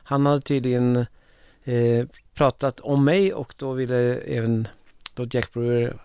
han 0.04 0.26
hade 0.26 0.41
tydligen 0.41 1.06
pratat 2.34 2.80
om 2.80 3.06
mig 3.06 3.34
och 3.34 3.54
då 3.58 3.72
ville 3.74 4.15
även 4.15 4.67
då 5.13 5.28
Jack 5.32 5.54
Brewer 5.54 6.00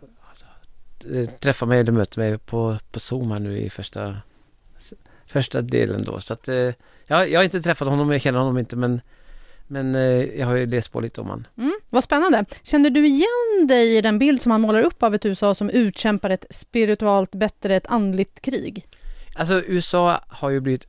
träffa 1.41 1.67
mig 1.67 1.81
eller 1.81 1.93
möta 1.93 2.21
mig 2.21 2.38
på, 2.38 2.77
på 2.91 3.01
Zoom 3.01 3.31
här 3.31 3.38
nu 3.38 3.59
i 3.59 3.71
första 3.71 4.17
första 5.33 5.62
delen 5.62 6.03
då. 6.05 6.21
Så 6.21 6.33
att, 6.33 6.49
eh, 6.49 6.71
jag, 7.07 7.31
jag 7.31 7.38
har 7.38 7.45
inte 7.45 7.62
träffat 7.62 7.88
honom, 7.88 8.12
jag 8.12 8.21
känner 8.21 8.38
honom 8.38 8.59
inte 8.59 8.77
men, 8.77 9.01
men 9.66 9.95
eh, 9.95 10.40
jag 10.40 10.47
har 10.47 10.55
ju 10.55 10.66
läst 10.66 10.92
på 10.92 11.01
lite 11.01 11.21
om 11.21 11.27
honom. 11.27 11.45
Mm, 11.59 11.73
vad 11.90 12.05
spännande. 12.05 12.45
Känner 12.62 12.90
du 12.90 13.07
igen 13.07 13.66
dig 13.68 13.97
i 13.97 14.01
den 14.01 14.18
bild 14.18 14.42
som 14.42 14.53
han 14.53 14.61
målar 14.61 14.83
upp 14.83 15.03
av 15.03 15.14
ett 15.14 15.27
USA 15.27 15.55
som 15.55 15.71
utkämpar 15.71 16.31
ett 16.31 16.46
spiritualt 16.50 17.31
bättre, 17.31 17.77
ett 17.77 17.87
andligt 17.87 18.40
krig? 18.42 18.87
Alltså 19.35 19.63
USA 19.63 20.21
har 20.29 20.50
ju 20.50 20.61
blivit, 20.61 20.87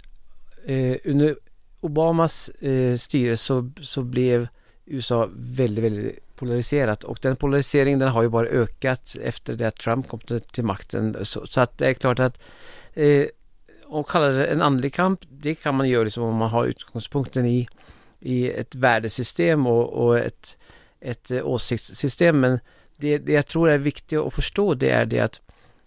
eh, 0.66 0.96
under 1.06 1.36
Obamas 1.80 2.50
eh, 2.50 2.96
styre 2.96 3.38
så, 3.38 3.72
så 3.82 4.02
blev 4.04 4.48
USA 4.86 5.30
väldigt, 5.36 5.84
väldigt 5.84 6.36
polariserat 6.36 7.04
och 7.04 7.20
den 7.22 7.36
polariseringen 7.36 8.00
den 8.00 8.10
har 8.10 8.24
ju 8.24 8.30
bara 8.30 8.48
ökat 8.48 9.16
efter 9.24 9.54
det 9.54 9.68
att 9.68 9.76
Trump 9.76 10.08
kom 10.08 10.20
till, 10.20 10.42
till 10.42 10.64
makten. 10.64 11.18
Så, 11.22 11.48
så, 11.48 11.62
att 11.62 11.78
det 11.78 11.88
är 11.88 11.94
klart 11.94 12.20
att 12.20 12.40
eh, 12.94 13.26
och 13.94 14.10
kalla 14.10 14.28
det 14.28 14.46
en 14.46 14.62
andlig 14.62 14.94
kamp, 14.94 15.20
det 15.30 15.56
kan 15.56 15.76
man 15.76 15.90
göra 15.90 16.04
liksom 16.04 16.24
om 16.24 16.36
man 16.36 16.50
har 16.50 16.66
utgångspunkten 16.66 17.46
i, 17.46 17.68
i 18.20 18.52
ett 18.52 18.76
värdesystem 18.76 19.68
och, 19.68 19.94
och 19.94 20.20
ett, 20.20 20.58
ett 21.00 21.32
eh, 21.32 21.48
åsiktssystem. 21.48 22.40
Men 22.40 22.60
det, 22.98 23.18
det 23.18 23.34
jag 23.34 23.46
tror 23.46 23.70
är 23.70 23.78
viktigt 23.78 24.20
att 24.20 24.34
förstå 24.34 24.74
det 24.74 24.90
är 24.90 25.06
det 25.06 25.20
att 25.20 25.42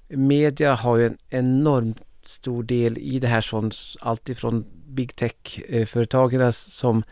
media 0.09 0.75
har 0.75 0.97
ju 0.97 1.07
en 1.07 1.19
enormt 1.31 2.03
stor 2.25 2.63
del 2.63 2.99
i 2.99 3.19
det 3.19 3.29
här 3.29 3.41
sånt, 3.41 3.77
alltifrån 4.01 4.65
big 4.87 5.17
tech-företagen 5.17 6.53
som, 6.53 7.03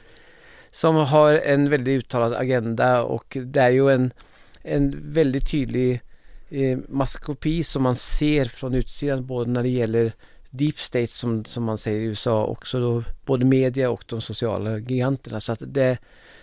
som 0.71 0.97
har 0.97 1.33
en 1.33 1.71
väldigt 1.71 2.05
uttalad 2.05 2.35
agenda 2.35 3.03
och 3.03 3.37
det 3.41 3.61
är 3.61 3.71
ju 3.71 3.91
en, 3.91 4.13
en 4.63 5.13
väldigt 5.13 5.51
tydlig 5.51 6.01
eh, 6.51 6.79
maskopi 6.89 7.65
som 7.65 7.83
man 7.83 7.97
ser 7.97 8.45
från 8.45 8.75
utsidan 8.75 9.27
både 9.27 9.51
när 9.51 9.63
det 9.63 9.69
gäller 9.69 10.13
deep 10.57 10.79
state 10.79 11.07
som, 11.07 11.45
som 11.45 11.65
man 11.65 11.79
säger 11.79 12.01
i 12.01 12.05
USA 12.05 12.45
också 12.45 12.81
då 12.81 13.03
både 13.25 13.45
media 13.45 13.91
och 13.91 14.05
de 14.07 14.21
sociala 14.21 14.79
giganterna 14.79 15.41
så 15.41 15.53
att 15.53 15.63
det, 15.67 15.99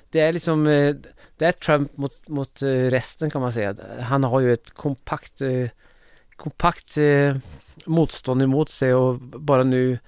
det 0.10 0.20
är 0.20 0.34
liksom 0.34 0.68
eh, 0.68 0.96
det 1.38 1.46
är 1.46 1.52
Trump 1.52 1.98
mot, 1.98 2.28
mot 2.28 2.62
eh, 2.62 2.68
resten 2.68 3.30
kan 3.30 3.42
man 3.42 3.52
säga. 3.52 3.76
Han 4.02 4.24
har 4.24 4.40
ju 4.40 4.54
ett 4.54 4.72
kompakt 4.72 5.42
eh, 5.42 5.70
kompakt 6.36 6.98
motstånd 7.86 8.42
emot 8.42 8.70
sig 8.70 8.94
och 8.94 9.16
bara 9.20 9.64
nu 9.64 10.00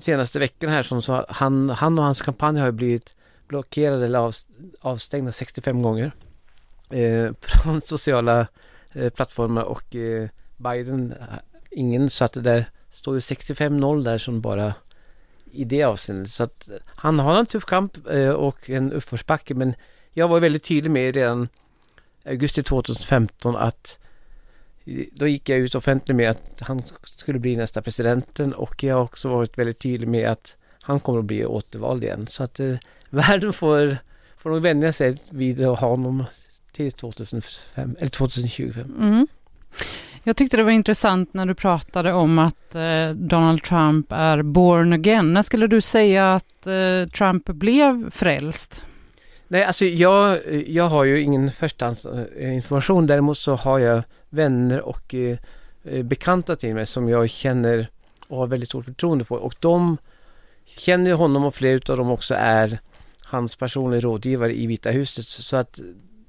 senaste 0.00 0.38
veckan 0.38 0.70
här 0.70 0.82
som 0.82 1.02
så 1.02 1.26
han, 1.28 1.70
han 1.70 1.98
och 1.98 2.04
hans 2.04 2.22
kampanj 2.22 2.58
har 2.58 2.66
ju 2.66 2.72
blivit 2.72 3.14
blockerade 3.48 4.04
eller 4.04 4.18
av, 4.18 4.34
avstängda 4.80 5.32
65 5.32 5.82
gånger 5.82 6.12
eh, 6.90 7.30
från 7.40 7.80
sociala 7.80 8.46
eh, 8.92 9.10
plattformar 9.10 9.62
och 9.62 9.96
eh, 9.96 10.28
Biden 10.56 11.14
ingen 11.70 12.10
så 12.10 12.24
att 12.24 12.32
det 12.32 12.40
där 12.40 12.64
står 12.96 13.14
ju 13.14 13.20
65-0 13.20 14.04
där 14.04 14.18
som 14.18 14.40
bara 14.40 14.74
i 15.52 15.64
det 15.64 15.82
avseendet 15.82 16.30
så 16.30 16.42
att 16.42 16.68
han 16.86 17.18
har 17.18 17.38
en 17.38 17.46
tuff 17.46 17.64
kamp 17.64 18.10
eh, 18.10 18.28
och 18.30 18.70
en 18.70 18.92
uppförsbacke 18.92 19.54
men 19.54 19.74
jag 20.12 20.28
var 20.28 20.40
väldigt 20.40 20.64
tydlig 20.64 20.90
med 20.90 21.14
redan 21.14 21.48
augusti 22.24 22.62
2015 22.62 23.56
att 23.56 23.98
då 25.12 25.26
gick 25.26 25.48
jag 25.48 25.58
ut 25.58 25.74
offentligt 25.74 26.16
med 26.16 26.30
att 26.30 26.60
han 26.60 26.82
skulle 27.02 27.38
bli 27.38 27.56
nästa 27.56 27.82
presidenten 27.82 28.52
och 28.52 28.82
jag 28.82 28.94
har 28.94 29.02
också 29.02 29.28
varit 29.28 29.58
väldigt 29.58 29.78
tydlig 29.78 30.08
med 30.08 30.30
att 30.30 30.56
han 30.82 31.00
kommer 31.00 31.18
att 31.18 31.24
bli 31.24 31.46
återvald 31.46 32.04
igen. 32.04 32.26
Så 32.26 32.42
att 32.42 32.60
eh, 32.60 32.74
världen 33.10 33.52
får, 33.52 33.96
får 34.36 34.50
nog 34.50 34.62
vänja 34.62 34.92
sig 34.92 35.20
vid 35.30 35.64
att 35.64 35.78
ha 35.78 35.88
honom 35.88 36.24
till 36.72 36.92
2005, 36.92 37.96
eller 37.98 38.10
2025. 38.10 38.94
Mm. 39.00 39.26
Jag 40.28 40.36
tyckte 40.36 40.56
det 40.56 40.62
var 40.62 40.70
intressant 40.70 41.34
när 41.34 41.46
du 41.46 41.54
pratade 41.54 42.12
om 42.12 42.38
att 42.38 42.74
eh, 42.74 43.10
Donald 43.10 43.62
Trump 43.62 44.06
är 44.12 44.42
born 44.42 44.92
again. 44.92 45.34
När 45.34 45.42
skulle 45.42 45.66
du 45.66 45.80
säga 45.80 46.34
att 46.34 46.66
eh, 46.66 47.08
Trump 47.08 47.46
blev 47.46 48.10
frälst? 48.10 48.84
Nej, 49.48 49.64
alltså 49.64 49.84
jag, 49.84 50.40
jag 50.66 50.84
har 50.84 51.04
ju 51.04 51.20
ingen 51.20 51.50
förstahandsinformation. 51.50 53.04
Eh, 53.04 53.06
Däremot 53.06 53.38
så 53.38 53.54
har 53.56 53.78
jag 53.78 54.02
vänner 54.28 54.80
och 54.80 55.14
eh, 55.14 55.38
eh, 55.84 56.02
bekanta 56.02 56.56
till 56.56 56.74
mig 56.74 56.86
som 56.86 57.08
jag 57.08 57.30
känner 57.30 57.88
och 58.28 58.38
har 58.38 58.46
väldigt 58.46 58.68
stort 58.68 58.84
förtroende 58.84 59.24
för. 59.24 59.36
Och 59.36 59.54
de 59.60 59.96
känner 60.64 61.12
honom 61.12 61.44
och 61.44 61.54
flera 61.54 61.92
av 61.92 61.96
dem 61.98 62.10
också 62.10 62.34
är 62.34 62.80
hans 63.24 63.56
personliga 63.56 64.00
rådgivare 64.00 64.54
i 64.54 64.66
Vita 64.66 64.90
huset. 64.90 65.24
Så 65.24 65.56
att 65.56 65.80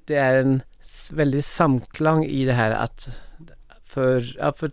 det 0.06 0.16
är 0.16 0.38
en 0.38 0.62
väldig 1.12 1.44
samklang 1.44 2.26
i 2.26 2.46
det 2.46 2.54
här 2.54 2.72
att 2.72 3.22
för, 3.98 4.36
ja, 4.40 4.54
för 4.54 4.72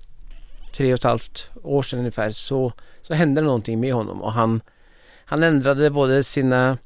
tre 0.72 0.92
och 0.92 0.98
ett 0.98 1.04
halvt 1.04 1.50
år 1.62 1.82
sedan 1.82 1.98
ungefär 1.98 2.30
så, 2.30 2.72
så 3.02 3.14
hände 3.14 3.40
någonting 3.40 3.80
med 3.80 3.94
honom 3.94 4.22
och 4.22 4.32
han, 4.32 4.60
han 5.24 5.42
ändrade 5.42 5.90
både 5.90 6.24
sina 6.24 6.78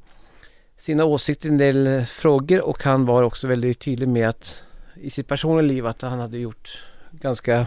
sina 0.77 1.05
åsikter 1.05 1.49
i 1.49 1.53
en 1.53 1.59
del 1.59 2.05
frågor 2.05 2.61
och 2.61 2.85
han 2.85 3.07
var 3.07 3.23
också 3.23 3.49
väldigt 3.49 3.79
tydlig 3.79 4.09
med 4.09 4.29
att 4.29 4.63
i 4.95 5.11
sitt 5.11 5.29
personliga 5.29 5.69
liv 5.69 5.87
att 5.87 6.03
han 6.03 6.19
hade 6.19 6.39
gjort 6.39 6.85
ganska, 7.11 7.67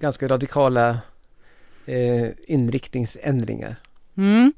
ganska 0.00 0.28
radikala 0.28 0.98
eh, 1.86 2.26
inriktningsändringar. 2.46 3.76
Mm. 4.16 4.52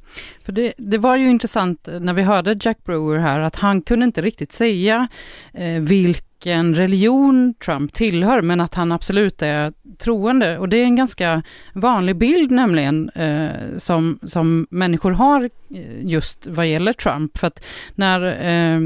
För 0.45 0.53
det, 0.53 0.73
det, 0.77 0.99
var 0.99 1.17
ju 1.17 1.31
intressant 1.31 1.89
när 2.01 2.13
vi 2.13 2.23
hörde 2.23 2.57
Jack 2.61 2.85
Brewer 2.85 3.19
här 3.19 3.41
att 3.41 3.57
han 3.57 3.83
kunde 3.83 4.05
inte 4.05 4.23
riktigt 4.23 4.53
säga 4.53 5.09
eh, 5.53 5.81
vilka 5.81 6.34
vilken 6.45 6.75
religion 6.75 7.55
Trump 7.65 7.93
tillhör, 7.93 8.43
men 8.43 8.61
att 8.61 8.75
han 8.75 8.93
absolut 8.93 9.43
är 9.43 9.73
troende. 9.99 10.59
Och 10.59 10.69
det 10.69 10.77
är 10.77 10.85
en 10.85 10.97
ganska 10.97 11.43
vanlig 11.73 12.17
bild 12.17 12.51
nämligen, 12.51 13.11
eh, 13.11 13.77
som, 13.77 14.19
som 14.23 14.67
människor 14.71 15.11
har 15.11 15.45
eh, 15.45 15.51
just 16.01 16.47
vad 16.47 16.67
gäller 16.67 16.93
Trump. 16.93 17.39
För 17.39 17.47
att 17.47 17.65
när 17.95 18.27
eh, 18.27 18.77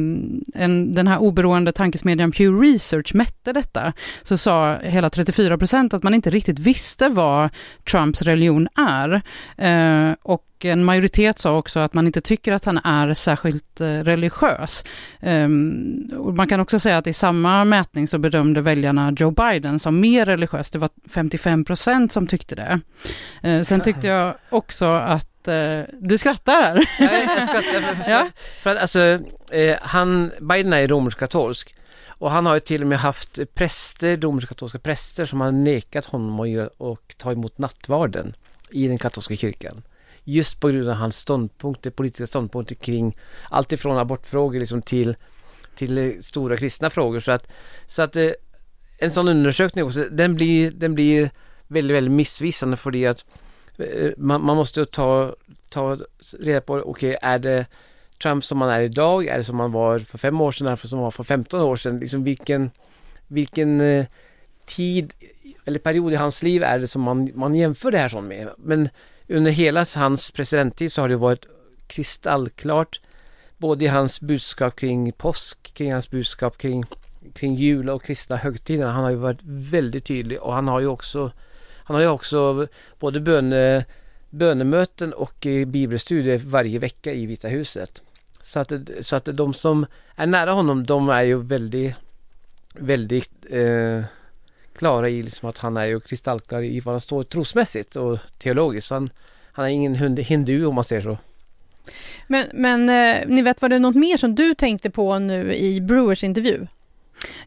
en, 0.54 0.94
den 0.94 1.06
här 1.06 1.18
oberoende 1.18 1.72
tankesmedjan 1.72 2.32
Pew 2.32 2.68
Research 2.68 3.14
mätte 3.14 3.52
detta, 3.52 3.92
så 4.22 4.36
sa 4.36 4.76
hela 4.76 5.10
34 5.10 5.58
procent 5.58 5.94
att 5.94 6.02
man 6.02 6.14
inte 6.14 6.30
riktigt 6.30 6.58
visste 6.58 7.08
vad 7.08 7.50
Trumps 7.90 8.22
religion 8.22 8.68
är. 8.74 9.22
Eh, 9.56 10.14
och 10.22 10.44
en 10.64 10.84
majoritet 10.84 11.38
sa 11.38 11.56
också 11.56 11.78
att 11.78 11.94
man 11.94 12.06
inte 12.06 12.20
tycker 12.20 12.52
att 12.52 12.64
han 12.64 12.78
är 12.78 13.14
särskilt 13.14 13.80
eh, 13.80 13.86
religiös. 13.86 14.84
Um, 15.20 16.10
och 16.18 16.34
man 16.34 16.48
kan 16.48 16.60
också 16.60 16.78
säga 16.78 16.98
att 16.98 17.06
i 17.06 17.12
samma 17.12 17.47
mätning 17.64 18.08
så 18.08 18.18
bedömde 18.18 18.60
väljarna 18.60 19.14
Joe 19.16 19.30
Biden 19.30 19.78
som 19.78 20.00
mer 20.00 20.26
religiös. 20.26 20.70
Det 20.70 20.78
var 20.78 20.90
55 21.08 21.64
procent 21.64 22.12
som 22.12 22.26
tyckte 22.26 22.54
det. 22.54 22.80
Uh, 23.48 23.62
sen 23.62 23.80
tyckte 23.80 24.06
jag 24.06 24.34
också 24.48 24.84
att 24.86 25.48
uh, 25.48 25.82
du 26.00 26.18
skrattar. 26.18 26.76
Ja, 26.98 27.10
jag 27.12 27.48
skrattar 27.48 27.80
för, 27.80 28.02
för, 28.04 28.10
ja. 28.10 28.28
för 28.62 28.70
att 28.70 28.78
alltså, 28.78 29.18
eh, 29.50 29.76
han, 29.82 30.32
Biden 30.40 30.72
är 30.72 30.88
romersk-katolsk 30.88 31.74
och 32.08 32.30
han 32.30 32.46
har 32.46 32.54
ju 32.54 32.60
till 32.60 32.82
och 32.82 32.88
med 32.88 32.98
haft 32.98 33.54
präster, 33.54 34.16
romersk-katolska 34.16 34.78
präster 34.78 35.24
som 35.24 35.40
har 35.40 35.52
nekat 35.52 36.04
honom 36.04 36.40
att 36.40 36.72
och 36.78 37.14
ta 37.16 37.32
emot 37.32 37.58
nattvarden 37.58 38.36
i 38.70 38.88
den 38.88 38.98
katolska 38.98 39.36
kyrkan 39.36 39.82
just 40.28 40.60
på 40.60 40.68
grund 40.68 40.88
av 40.88 40.94
hans 40.94 41.16
ståndpunkter, 41.16 41.90
politiska 41.90 42.26
ståndpunkter 42.26 42.74
kring 42.74 43.16
allt 43.50 43.72
ifrån 43.72 43.98
abortfrågor 43.98 44.60
liksom 44.60 44.82
till, 44.82 45.16
till 45.78 45.98
eh, 45.98 46.12
stora 46.20 46.56
kristna 46.56 46.90
frågor. 46.90 47.20
Så 47.20 47.32
att, 47.32 47.48
så 47.86 48.02
att 48.02 48.16
eh, 48.16 48.30
en 48.98 49.10
sån 49.10 49.28
undersökning 49.28 49.84
också, 49.84 50.04
den 50.10 50.34
blir, 50.34 50.70
den 50.70 50.94
blir 50.94 51.30
väldigt, 51.66 51.96
väldigt 51.96 52.12
missvisande 52.12 52.76
för 52.76 52.90
det 52.90 53.06
att 53.06 53.24
eh, 53.78 54.10
man, 54.16 54.44
man 54.44 54.56
måste 54.56 54.84
ta, 54.84 55.34
ta 55.70 55.96
reda 56.40 56.60
på, 56.60 56.74
okej, 56.74 57.16
okay, 57.16 57.16
är 57.22 57.38
det 57.38 57.66
Trump 58.22 58.44
som 58.44 58.58
man 58.58 58.68
är 58.68 58.80
idag? 58.80 59.26
Är 59.26 59.38
det 59.38 59.44
som 59.44 59.56
man 59.56 59.72
var 59.72 59.98
för 59.98 60.18
fem 60.18 60.40
år 60.40 60.52
sedan? 60.52 60.66
Är 60.66 60.70
det 60.82 60.88
som 60.88 60.98
man 60.98 61.04
var 61.04 61.10
för 61.10 61.24
15 61.24 61.60
år 61.60 61.76
sedan? 61.76 62.00
Liksom 62.00 62.24
vilken, 62.24 62.70
vilken 63.26 63.82
tid 64.66 65.12
eller 65.64 65.78
period 65.78 66.12
i 66.12 66.16
hans 66.16 66.42
liv 66.42 66.62
är 66.62 66.78
det 66.78 66.86
som 66.86 67.02
man, 67.02 67.30
man 67.34 67.54
jämför 67.54 67.90
det 67.90 67.98
här 67.98 68.08
som 68.08 68.28
med? 68.28 68.48
Men 68.58 68.88
under 69.28 69.50
hela 69.50 69.84
hans 69.96 70.30
presidenttid 70.30 70.92
så 70.92 71.00
har 71.00 71.08
det 71.08 71.16
varit 71.16 71.46
kristallklart 71.86 73.00
både 73.58 73.84
i 73.84 73.88
hans 73.88 74.20
budskap 74.20 74.76
kring 74.76 75.12
påsk, 75.12 75.74
kring 75.74 75.92
hans 75.92 76.10
budskap 76.10 76.58
kring, 76.58 76.84
kring 77.32 77.54
jul 77.54 77.90
och 77.90 78.02
kristna 78.02 78.36
högtider. 78.36 78.86
Han 78.86 79.04
har 79.04 79.10
ju 79.10 79.16
varit 79.16 79.40
väldigt 79.44 80.04
tydlig 80.04 80.42
och 80.42 80.54
han 80.54 80.68
har 80.68 80.80
ju 80.80 80.86
också 80.86 81.32
han 81.88 81.94
har 81.94 82.02
ju 82.02 82.08
också 82.08 82.66
både 82.98 83.20
böne, 83.20 83.84
bönemöten 84.30 85.12
och 85.12 85.46
bibelstudier 85.66 86.38
varje 86.38 86.78
vecka 86.78 87.12
i 87.12 87.26
Vita 87.26 87.48
huset. 87.48 88.02
Så 88.42 88.60
att, 88.60 88.72
så 89.00 89.16
att 89.16 89.24
de 89.24 89.54
som 89.54 89.86
är 90.14 90.26
nära 90.26 90.52
honom, 90.52 90.86
de 90.86 91.08
är 91.08 91.22
ju 91.22 91.42
väldigt, 91.42 91.94
väldigt 92.74 93.46
eh, 93.50 94.02
klara 94.76 95.08
i 95.08 95.22
liksom 95.22 95.48
att 95.48 95.58
han 95.58 95.76
är 95.76 95.84
ju 95.84 96.00
kristallklar 96.00 96.62
i 96.62 96.80
vad 96.80 96.92
han 96.92 97.00
står 97.00 97.22
trosmässigt 97.22 97.96
och 97.96 98.18
teologiskt. 98.38 98.88
Så 98.88 98.94
han, 98.94 99.10
han 99.52 99.64
är 99.64 99.68
ingen 99.68 100.16
hindu 100.16 100.66
om 100.66 100.74
man 100.74 100.84
säger 100.84 101.02
så. 101.02 101.18
Men, 102.26 102.48
men 102.54 102.88
eh, 102.88 103.28
ni 103.28 103.42
vet, 103.42 103.62
var 103.62 103.68
det 103.68 103.78
något 103.78 103.96
mer 103.96 104.16
som 104.16 104.34
du 104.34 104.54
tänkte 104.54 104.90
på 104.90 105.18
nu 105.18 105.54
i 105.54 105.80
Brewers 105.80 106.24
intervju? 106.24 106.66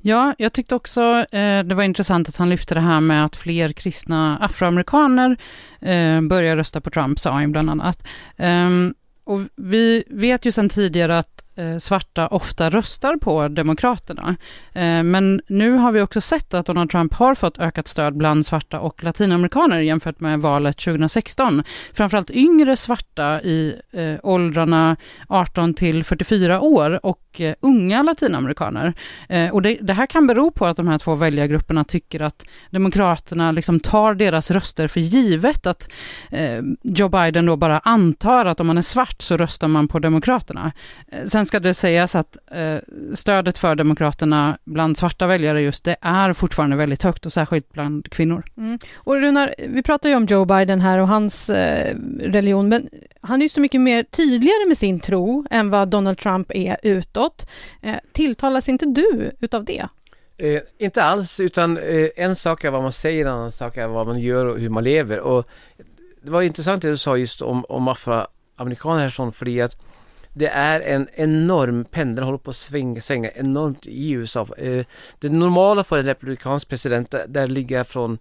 Ja, 0.02 0.36
jag 0.38 0.54
tyckte 0.54 0.76
också 0.76 1.26
eh, 1.32 1.64
det 1.64 1.76
var 1.76 1.84
intressant 1.84 2.30
att 2.30 2.38
han 2.38 2.50
lyfte 2.50 2.74
det 2.74 2.80
här 2.80 3.00
med 3.00 3.26
att 3.26 3.36
fler 3.36 3.74
kristna 3.74 4.38
afroamerikaner 4.38 5.38
eh, 5.80 6.22
börjar 6.22 6.56
rösta 6.56 6.82
på 6.82 6.90
Trump, 6.90 7.20
sa 7.20 7.32
han 7.32 7.52
bland 7.52 7.70
annat. 7.70 8.08
Ehm, 8.38 8.94
och 9.24 9.42
vi 9.56 10.04
vet 10.08 10.46
ju 10.46 10.52
sedan 10.52 10.70
tidigare 10.70 11.18
att 11.18 11.44
Eh, 11.56 11.78
svarta 11.78 12.28
ofta 12.28 12.70
röstar 12.70 13.16
på 13.18 13.48
Demokraterna. 13.48 14.36
Eh, 14.74 15.04
men 15.04 15.42
nu 15.48 15.72
har 15.72 15.92
vi 15.92 16.02
också 16.02 16.22
sett 16.22 16.54
att 16.54 16.66
Donald 16.66 16.90
Trump 16.90 17.14
har 17.14 17.36
fått 17.36 17.60
ökat 17.60 17.88
stöd 17.88 18.18
bland 18.18 18.46
svarta 18.46 18.80
och 18.80 19.04
latinamerikaner 19.04 19.80
jämfört 19.80 20.20
med 20.20 20.40
valet 20.40 20.78
2016. 20.78 21.64
Framförallt 21.94 22.32
yngre 22.32 22.78
svarta 22.78 23.42
i 23.42 23.76
eh, 23.92 24.16
åldrarna 24.24 24.96
18 25.28 25.74
till 25.74 26.04
44 26.04 26.62
år 26.62 27.06
och 27.06 27.42
unga 27.62 28.04
latinamerikaner. 28.04 28.94
Och 29.52 29.62
det, 29.62 29.78
det, 29.82 29.94
här 29.94 30.06
kan 30.06 30.28
bero 30.28 30.52
på 30.52 30.66
att 30.66 30.78
de 30.78 30.88
här 30.88 30.98
två 30.98 31.16
väljargrupperna 31.16 31.84
tycker 31.84 32.20
att 32.20 32.46
Demokraterna 32.70 33.52
liksom 33.52 33.80
tar 33.80 34.14
deras 34.14 34.52
röster 34.52 34.88
för 34.88 35.00
givet, 35.00 35.66
att 35.66 35.92
Joe 36.84 37.10
Biden 37.10 37.46
då 37.46 37.56
bara 37.56 37.80
antar 37.80 38.46
att 38.46 38.60
om 38.60 38.68
man 38.68 38.78
är 38.78 38.82
svart 38.82 39.22
så 39.22 39.38
röstar 39.38 39.68
man 39.68 39.88
på 39.88 40.00
Demokraterna. 40.00 40.72
Sen 41.26 41.41
ska 41.46 41.60
det 41.60 41.74
sägas 41.74 42.16
att 42.16 42.38
eh, 42.52 42.78
stödet 43.14 43.58
för 43.58 43.76
Demokraterna 43.76 44.58
bland 44.64 44.98
svarta 44.98 45.28
väljare 45.28 45.62
just 45.62 45.84
det 45.84 45.96
är 46.02 46.34
fortfarande 46.34 46.76
väldigt 46.76 47.04
högt 47.04 47.26
och 47.26 47.34
särskilt 47.34 47.74
bland 47.74 48.12
kvinnor. 48.12 48.44
Mm. 48.58 48.80
Och 48.96 49.16
Runar, 49.16 49.56
vi 49.58 49.84
pratar 49.84 50.10
ju 50.10 50.16
om 50.16 50.26
Joe 50.26 50.46
Biden 50.46 50.82
här 50.82 50.98
och 50.98 51.08
hans 51.08 51.50
eh, 51.50 51.96
religion, 52.20 52.70
men 52.70 52.90
han 53.22 53.42
är 53.42 53.46
ju 53.46 53.50
så 53.50 53.60
mycket 53.60 53.82
mer 53.82 54.04
tydligare 54.04 54.68
med 54.68 54.78
sin 54.78 55.00
tro 55.00 55.46
än 55.52 55.70
vad 55.70 55.88
Donald 55.90 56.18
Trump 56.18 56.52
är 56.56 56.78
utåt. 56.84 57.48
Eh, 57.82 57.96
tilltalas 58.12 58.70
inte 58.70 58.86
du 58.86 59.32
utav 59.40 59.66
det? 59.66 59.88
Eh, 60.38 60.62
inte 60.78 61.04
alls, 61.04 61.40
utan 61.40 61.78
eh, 61.78 62.08
en 62.16 62.36
sak 62.36 62.64
är 62.64 62.72
vad 62.72 62.82
man 62.82 62.92
säger, 62.92 63.26
en 63.26 63.32
annan 63.32 63.52
sak 63.52 63.78
är 63.78 63.88
vad 63.88 64.08
man 64.08 64.20
gör 64.20 64.46
och 64.46 64.60
hur 64.60 64.70
man 64.70 64.84
lever. 64.84 65.20
Och 65.20 65.48
det 66.22 66.32
var 66.32 66.42
intressant 66.42 66.82
det 66.82 66.90
du 66.90 66.98
sa 66.98 67.18
just 67.18 67.42
om, 67.42 67.66
om 67.66 67.88
afroamerikaner 67.88 69.02
här, 69.02 69.32
för 69.32 69.62
att 69.64 69.82
det 70.34 70.48
är 70.48 70.80
en 70.80 71.08
enorm, 71.14 71.86
pendeln 71.86 72.26
håller 72.26 72.38
på 72.38 72.50
att 72.50 72.56
svänga, 72.56 73.02
svänga 73.02 73.32
enormt 73.32 73.88
i 73.88 74.12
USA. 74.12 74.48
Eh, 74.58 74.86
det 75.20 75.30
normala 75.30 75.84
för 75.84 75.98
en 75.98 76.06
republikansk 76.06 76.70
president, 76.70 77.16
där 77.28 77.48
ligger 77.48 77.84
från 77.84 78.18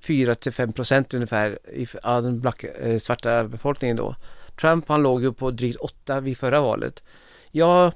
4 0.00 0.34
till 0.34 0.52
5 0.52 0.72
procent 0.72 1.14
ungefär 1.14 1.58
av 2.02 2.22
den 2.22 2.40
black, 2.40 2.64
eh, 2.64 2.98
svarta 2.98 3.44
befolkningen 3.44 3.96
då. 3.96 4.16
Trump 4.60 4.88
han 4.88 5.02
låg 5.02 5.22
ju 5.22 5.32
på 5.32 5.50
drygt 5.50 5.76
8 5.76 6.20
vid 6.20 6.38
förra 6.38 6.60
valet. 6.60 7.02
Ja, 7.50 7.92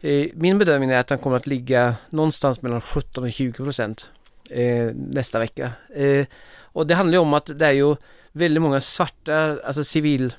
eh, 0.00 0.26
min 0.34 0.58
bedömning 0.58 0.90
är 0.90 0.98
att 0.98 1.10
han 1.10 1.18
kommer 1.18 1.36
att 1.36 1.46
ligga 1.46 1.94
någonstans 2.10 2.62
mellan 2.62 2.80
17 2.80 3.24
och 3.24 3.32
20 3.32 3.52
procent 3.64 4.10
eh, 4.50 4.90
nästa 4.94 5.38
vecka. 5.38 5.72
Eh, 5.94 6.26
och 6.72 6.86
det 6.86 6.94
handlar 6.94 7.14
ju 7.14 7.20
om 7.20 7.34
att 7.34 7.58
det 7.58 7.66
är 7.66 7.72
ju 7.72 7.96
väldigt 8.32 8.62
många 8.62 8.80
svarta, 8.80 9.58
alltså 9.64 9.84
civil 9.84 10.32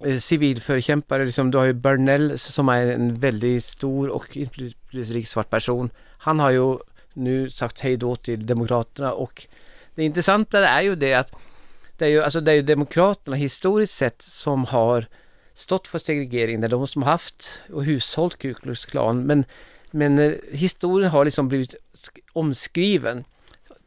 Eh, 0.00 0.18
civilförkämpare, 0.18 1.24
liksom, 1.24 1.50
du 1.50 1.58
har 1.58 1.64
ju 1.64 1.72
Burnell 1.72 2.38
som 2.38 2.68
är 2.68 2.86
en 2.86 3.20
väldigt 3.20 3.64
stor 3.64 4.08
och 4.08 4.36
inflytelserik 4.36 5.28
svart 5.28 5.50
person. 5.50 5.90
Han 6.18 6.40
har 6.40 6.50
ju 6.50 6.78
nu 7.12 7.50
sagt 7.50 7.80
hej 7.80 7.96
då 7.96 8.16
till 8.16 8.46
Demokraterna 8.46 9.12
och 9.12 9.46
det 9.94 10.04
intressanta 10.04 10.68
är 10.68 10.82
ju 10.82 10.94
det 10.94 11.14
att 11.14 11.32
det 11.98 12.04
är 12.04 12.08
ju, 12.08 12.22
alltså 12.22 12.40
det 12.40 12.52
är 12.52 12.54
ju 12.54 12.62
Demokraterna 12.62 13.36
historiskt 13.36 13.94
sett 13.94 14.22
som 14.22 14.64
har 14.64 15.06
stått 15.54 15.88
för 15.88 15.98
segregering, 15.98 16.60
det 16.60 16.66
är 16.66 16.68
de 16.68 16.86
som 16.86 17.02
har 17.02 17.10
haft 17.10 17.60
och 17.72 17.84
hushållt 17.84 18.38
Ku 18.38 18.54
Klux 18.54 18.84
Klan 18.84 19.22
men, 19.22 19.44
men 19.90 20.18
eh, 20.18 20.32
historien 20.52 21.10
har 21.10 21.24
liksom 21.24 21.48
blivit 21.48 21.74
omskriven 22.32 23.24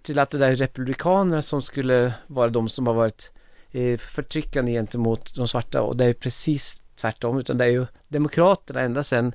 till 0.02 0.20
att 0.20 0.30
det 0.30 0.38
där 0.38 0.52
är 0.52 0.56
republikanerna 0.56 1.42
som 1.42 1.62
skulle 1.62 2.14
vara 2.28 2.50
de 2.50 2.70
som 2.70 2.88
har 2.88 2.94
varit 2.94 3.32
Eh, 3.72 3.98
förtryckande 3.98 4.72
gentemot 4.72 5.36
de 5.36 5.48
svarta 5.48 5.82
och 5.82 5.98
det 5.98 6.06
är 6.06 6.14
precis 6.14 6.84
tvärtom 6.96 7.40
utan 7.40 7.58
det 7.58 7.66
är 7.66 7.70
ju 7.70 7.86
Demokraterna 8.08 8.82
ända 8.82 9.04
sedan 9.04 9.34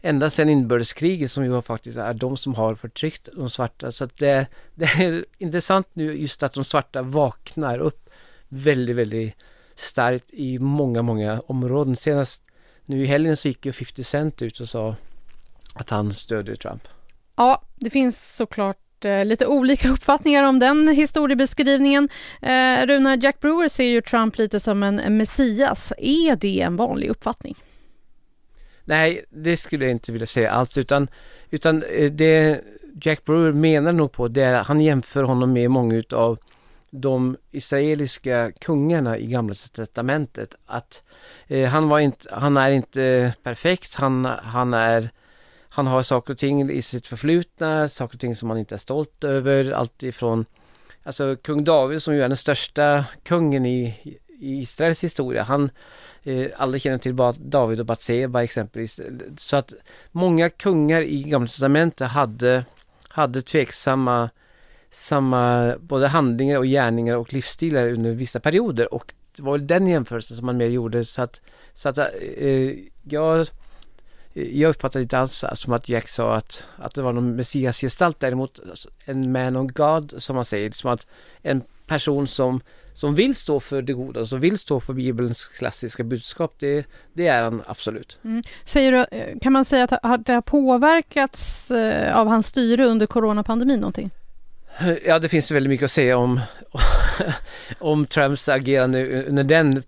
ända 0.00 0.30
sedan 0.30 0.48
inbördeskriget 0.48 1.30
som 1.30 1.44
ju 1.44 1.62
faktiskt 1.62 1.98
är 1.98 2.14
de 2.14 2.36
som 2.36 2.54
har 2.54 2.74
förtryckt 2.74 3.28
de 3.36 3.50
svarta. 3.50 3.92
Så 3.92 4.04
att 4.04 4.16
det, 4.16 4.46
det 4.74 4.84
är 4.84 5.24
intressant 5.38 5.88
nu 5.92 6.14
just 6.14 6.42
att 6.42 6.52
de 6.52 6.64
svarta 6.64 7.02
vaknar 7.02 7.78
upp 7.78 8.10
väldigt, 8.48 8.96
väldigt 8.96 9.34
starkt 9.74 10.30
i 10.30 10.58
många, 10.58 11.02
många 11.02 11.40
områden. 11.46 11.96
Senast 11.96 12.42
nu 12.84 13.02
i 13.02 13.06
helgen 13.06 13.36
så 13.36 13.48
gick 13.48 13.66
ju 13.66 13.72
50 13.72 14.04
Cent 14.04 14.42
ut 14.42 14.60
och 14.60 14.68
sa 14.68 14.96
att 15.74 15.90
han 15.90 16.12
stödjer 16.12 16.56
Trump. 16.56 16.88
Ja, 17.36 17.62
det 17.76 17.90
finns 17.90 18.36
såklart 18.36 18.78
Eh, 19.04 19.24
lite 19.24 19.46
olika 19.46 19.88
uppfattningar 19.92 20.42
om 20.42 20.58
den 20.58 20.88
historiebeskrivningen. 20.88 22.08
Eh, 22.42 22.86
Runa, 22.86 23.16
Jack 23.16 23.40
Brewer 23.40 23.68
ser 23.68 23.84
ju 23.84 24.00
Trump 24.00 24.38
lite 24.38 24.60
som 24.60 24.82
en 24.82 25.16
messias. 25.16 25.92
Är 25.98 26.36
det 26.36 26.60
en 26.60 26.76
vanlig 26.76 27.08
uppfattning? 27.08 27.56
Nej, 28.84 29.24
det 29.30 29.56
skulle 29.56 29.84
jag 29.84 29.92
inte 29.92 30.12
vilja 30.12 30.26
säga 30.26 30.50
alls, 30.50 30.78
utan, 30.78 31.08
utan 31.50 31.82
eh, 31.82 32.10
det 32.10 32.60
Jack 33.02 33.24
Brewer 33.24 33.52
menar 33.52 33.92
nog 33.92 34.12
på 34.12 34.28
det 34.28 34.42
är 34.42 34.52
att 34.52 34.66
han 34.66 34.80
jämför 34.80 35.22
honom 35.22 35.52
med 35.52 35.70
många 35.70 35.96
utav 35.96 36.38
de 36.90 37.36
israeliska 37.50 38.52
kungarna 38.60 39.18
i 39.18 39.26
Gamla 39.26 39.54
testamentet. 39.54 40.54
Att 40.66 41.02
eh, 41.46 41.68
han, 41.68 41.88
var 41.88 41.98
inte, 41.98 42.28
han 42.32 42.56
är 42.56 42.70
inte 42.70 43.32
perfekt, 43.42 43.94
han, 43.94 44.24
han 44.24 44.74
är 44.74 45.10
han 45.76 45.86
har 45.86 46.02
saker 46.02 46.32
och 46.32 46.38
ting 46.38 46.70
i 46.70 46.82
sitt 46.82 47.06
förflutna, 47.06 47.88
saker 47.88 48.16
och 48.16 48.20
ting 48.20 48.36
som 48.36 48.50
han 48.50 48.58
inte 48.58 48.74
är 48.74 48.78
stolt 48.78 49.24
över, 49.24 49.70
allt 49.70 50.02
ifrån 50.02 50.44
Alltså 51.02 51.36
kung 51.36 51.64
David 51.64 52.02
som 52.02 52.14
ju 52.14 52.22
är 52.22 52.28
den 52.28 52.36
största 52.36 53.04
kungen 53.22 53.66
i, 53.66 53.94
i 54.40 54.58
Israels 54.58 55.04
historia, 55.04 55.42
han 55.42 55.70
eh, 56.22 56.46
alla 56.56 56.78
känner 56.78 56.98
till 56.98 57.16
David 57.38 57.80
och 57.80 57.86
Batseba 57.86 58.42
exempelvis. 58.42 59.00
Så 59.36 59.56
att 59.56 59.74
många 60.12 60.50
kungar 60.50 61.02
i 61.02 61.22
Gamla 61.22 61.46
Testamentet 61.46 62.08
hade, 62.08 62.64
hade 63.08 63.42
tveksamma 63.42 64.30
samma 64.90 65.74
både 65.78 66.08
handlingar 66.08 66.58
och 66.58 66.66
gärningar 66.66 67.16
och 67.16 67.32
livsstilar 67.32 67.92
under 67.92 68.10
vissa 68.10 68.40
perioder. 68.40 68.94
Och 68.94 69.14
det 69.36 69.42
var 69.42 69.52
väl 69.52 69.66
den 69.66 69.86
jämförelsen 69.86 70.36
som 70.36 70.46
man 70.46 70.56
mer 70.56 70.66
gjorde. 70.66 71.04
Så 71.04 71.22
att, 71.22 71.40
så 71.74 71.88
att 71.88 71.98
eh, 71.98 72.74
jag 73.02 73.46
jag 74.36 74.68
uppfattar 74.68 75.00
inte 75.00 75.18
alls 75.18 75.44
som 75.52 75.72
att 75.72 75.88
Jack 75.88 76.08
sa 76.08 76.34
att, 76.34 76.66
att 76.76 76.94
det 76.94 77.02
var 77.02 77.12
någon 77.12 77.36
messiasgestalt, 77.36 78.20
däremot 78.20 78.60
en 79.04 79.32
man 79.32 79.56
of 79.56 79.72
God 79.72 80.14
som 80.18 80.36
man 80.36 80.44
säger, 80.44 80.70
som 80.70 80.90
att 80.90 81.06
en 81.42 81.62
person 81.86 82.26
som, 82.26 82.60
som 82.94 83.14
vill 83.14 83.34
stå 83.34 83.60
för 83.60 83.82
det 83.82 83.92
goda, 83.92 84.26
som 84.26 84.40
vill 84.40 84.58
stå 84.58 84.80
för 84.80 84.92
Bibelns 84.92 85.44
klassiska 85.44 86.04
budskap, 86.04 86.54
det, 86.58 86.86
det 87.12 87.26
är 87.26 87.42
han 87.42 87.62
absolut. 87.66 88.18
Mm. 88.24 88.42
Säger 88.64 88.92
du, 88.92 89.16
eh, 89.16 89.38
kan 89.38 89.52
man 89.52 89.64
säga 89.64 89.88
att 90.02 90.26
det 90.26 90.32
har 90.32 90.40
påverkats 90.40 91.70
eh, 91.70 92.16
av 92.16 92.28
hans 92.28 92.46
styre 92.46 92.86
under 92.86 93.06
coronapandemin 93.06 93.80
någonting? 93.80 94.10
Ja, 95.04 95.18
det 95.18 95.28
finns 95.28 95.50
väldigt 95.50 95.70
mycket 95.70 95.84
att 95.84 95.90
säga 95.90 96.16
om, 96.18 96.40
om 97.78 98.06
Trumps 98.06 98.48
agerande 98.48 99.22
under 99.22 99.44
den, 99.44 99.82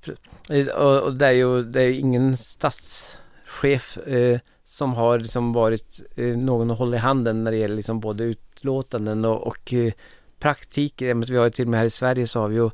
och, 0.75 1.03
och 1.03 1.15
det 1.15 1.27
är 1.27 1.33
ju 1.33 1.63
det 1.63 1.83
är 1.83 1.91
ingen 1.91 2.37
stats 2.37 3.19
chef 3.59 3.99
eh, 3.99 4.39
som 4.65 4.95
har 4.95 5.19
liksom 5.19 5.53
varit 5.53 6.01
eh, 6.17 6.37
någon 6.37 6.71
att 6.71 6.79
hålla 6.79 6.97
i 6.97 7.01
handen 7.01 7.45
när 7.45 7.51
det 7.51 7.57
gäller 7.57 7.77
liksom 7.77 8.01
både 8.01 8.25
utlåtanden 8.25 9.25
och, 9.25 9.47
och 9.47 9.75
eh, 9.75 9.93
praktik. 10.39 11.03
Vi 11.03 11.37
har 11.37 11.45
ju 11.45 11.51
till 11.51 11.65
och 11.65 11.71
med 11.71 11.81
här 11.81 11.87
i 11.87 11.91
Sverige 11.91 12.27
så 12.27 12.41
har 12.41 12.49
vi 12.49 12.57
ju 12.57 12.71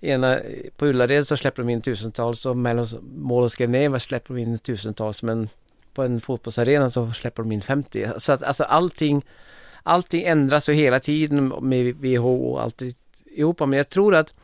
ena, 0.00 0.40
på 0.76 0.86
Ullared 0.86 1.26
så 1.26 1.36
släpper 1.36 1.62
de 1.62 1.68
in 1.68 1.82
tusentals 1.82 2.46
och 2.46 2.56
mellan 2.56 2.86
Mål 3.16 3.44
och 3.44 3.60
Geneva 3.60 3.98
släpper 3.98 4.34
de 4.34 4.40
in 4.40 4.58
tusentals 4.58 5.22
men 5.22 5.48
på 5.94 6.02
en 6.02 6.20
fotbollsarena 6.20 6.90
så 6.90 7.12
släpper 7.12 7.42
de 7.42 7.52
in 7.52 7.62
50. 7.62 8.08
Så 8.16 8.32
att 8.32 8.42
alltså 8.42 8.64
allting, 8.64 9.24
allting 9.82 10.22
ändras 10.22 10.68
ju 10.68 10.72
hela 10.72 11.00
tiden 11.00 11.48
med 11.48 11.94
WHO 11.94 12.52
och 12.52 12.62
alltihopa 12.62 13.66
men 13.66 13.76
jag 13.76 13.88
tror 13.88 14.14
att, 14.14 14.34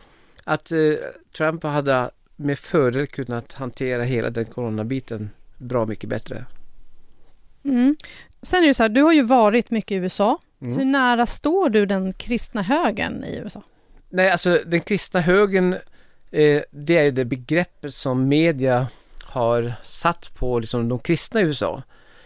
att 0.45 0.73
eh, 0.73 0.95
Trump 1.37 1.63
hade 1.63 2.11
med 2.37 2.59
fördel 2.59 3.07
kunnat 3.07 3.53
hantera 3.53 4.03
hela 4.03 4.31
den 4.31 4.45
coronabiten 4.45 5.31
bra 5.59 5.87
mycket 5.87 6.11
bättre. 6.11 6.45
Mm. 7.65 7.97
Sen 8.43 8.63
är 8.63 8.69
det 8.69 8.75
så 8.75 8.83
här, 8.83 8.89
du 8.89 9.03
har 9.03 9.13
ju 9.13 9.23
varit 9.23 9.71
mycket 9.71 9.93
i 9.93 9.95
USA. 9.95 10.39
Mm. 10.61 10.79
Hur 10.79 10.85
nära 10.85 11.27
står 11.27 11.69
du 11.69 11.87
den 11.87 12.13
kristna 12.13 12.63
högern 12.63 13.25
i 13.25 13.39
USA? 13.39 13.63
Nej, 14.09 14.31
alltså 14.31 14.63
den 14.67 14.81
kristna 14.81 15.21
högern, 15.21 15.73
eh, 16.31 16.63
det 16.71 16.97
är 16.97 17.03
ju 17.03 17.11
det 17.11 17.25
begreppet 17.25 17.95
som 17.95 18.29
media 18.29 18.89
har 19.23 19.73
satt 19.83 20.35
på 20.35 20.59
liksom, 20.59 20.89
de 20.89 20.99
kristna 20.99 21.41
i 21.41 21.45
USA. 21.45 21.83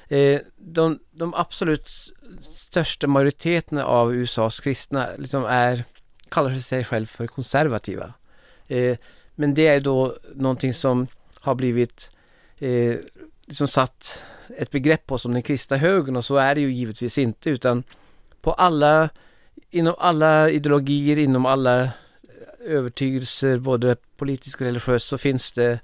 Eh, 0.08 0.40
de, 0.56 0.98
de, 1.10 1.34
absolut 1.34 1.90
största 2.40 3.06
majoriteten 3.06 3.78
av 3.78 4.14
USAs 4.14 4.60
kristna 4.60 5.08
liksom 5.18 5.44
är, 5.44 5.84
kallar 6.28 6.54
sig 6.54 6.84
själv 6.84 7.06
för 7.06 7.26
konservativa. 7.26 8.12
Eh, 8.68 8.96
men 9.34 9.54
det 9.54 9.66
är 9.66 9.80
då 9.80 10.16
någonting 10.34 10.74
som 10.74 11.06
har 11.40 11.54
blivit 11.54 12.10
eh, 12.58 12.96
liksom 13.46 13.68
satt 13.68 14.24
ett 14.56 14.70
begrepp 14.70 15.06
på 15.06 15.18
som 15.18 15.32
den 15.32 15.42
kristna 15.42 15.76
högern 15.76 16.16
och 16.16 16.24
så 16.24 16.36
är 16.36 16.54
det 16.54 16.60
ju 16.60 16.72
givetvis 16.72 17.18
inte 17.18 17.50
utan 17.50 17.82
på 18.40 18.52
alla, 18.52 19.08
inom 19.70 19.94
alla 19.98 20.50
ideologier, 20.50 21.18
inom 21.18 21.46
alla 21.46 21.82
eh, 21.82 21.90
övertygelser, 22.60 23.58
både 23.58 23.96
politiskt 24.16 24.60
och 24.60 24.66
religiöst 24.66 25.08
så 25.08 25.18
finns 25.18 25.52
det 25.52 25.80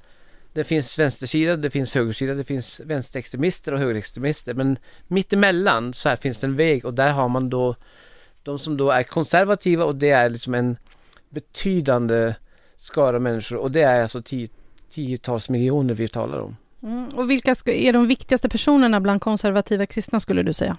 det 0.52 0.64
finns 0.64 0.98
vänstersida, 0.98 1.56
det 1.56 1.70
finns 1.70 1.94
högersida, 1.94 2.34
det 2.34 2.44
finns 2.44 2.80
vänsterextremister 2.80 3.74
och 3.74 3.78
högerextremister 3.78 4.54
men 4.54 4.78
mittemellan 5.08 5.92
så 5.92 6.08
här 6.08 6.16
finns 6.16 6.40
det 6.40 6.46
en 6.46 6.56
väg 6.56 6.84
och 6.84 6.94
där 6.94 7.12
har 7.12 7.28
man 7.28 7.50
då 7.50 7.76
de 8.42 8.58
som 8.58 8.76
då 8.76 8.90
är 8.90 9.02
konservativa 9.02 9.84
och 9.84 9.96
det 9.96 10.10
är 10.10 10.28
liksom 10.28 10.54
en 10.54 10.76
betydande 11.28 12.34
skara 12.76 13.18
människor 13.18 13.56
och 13.56 13.70
det 13.70 13.82
är 13.82 14.02
alltså 14.02 14.22
tio, 14.22 14.48
tiotals 14.90 15.48
miljoner 15.48 15.94
vi 15.94 16.08
talar 16.08 16.38
om. 16.38 16.56
Mm. 16.84 17.08
Och 17.08 17.30
vilka 17.30 17.54
ska, 17.54 17.72
är 17.72 17.92
de 17.92 18.06
viktigaste 18.06 18.48
personerna 18.48 19.00
bland 19.00 19.20
konservativa 19.20 19.86
kristna 19.86 20.20
skulle 20.20 20.42
du 20.42 20.52
säga? 20.52 20.76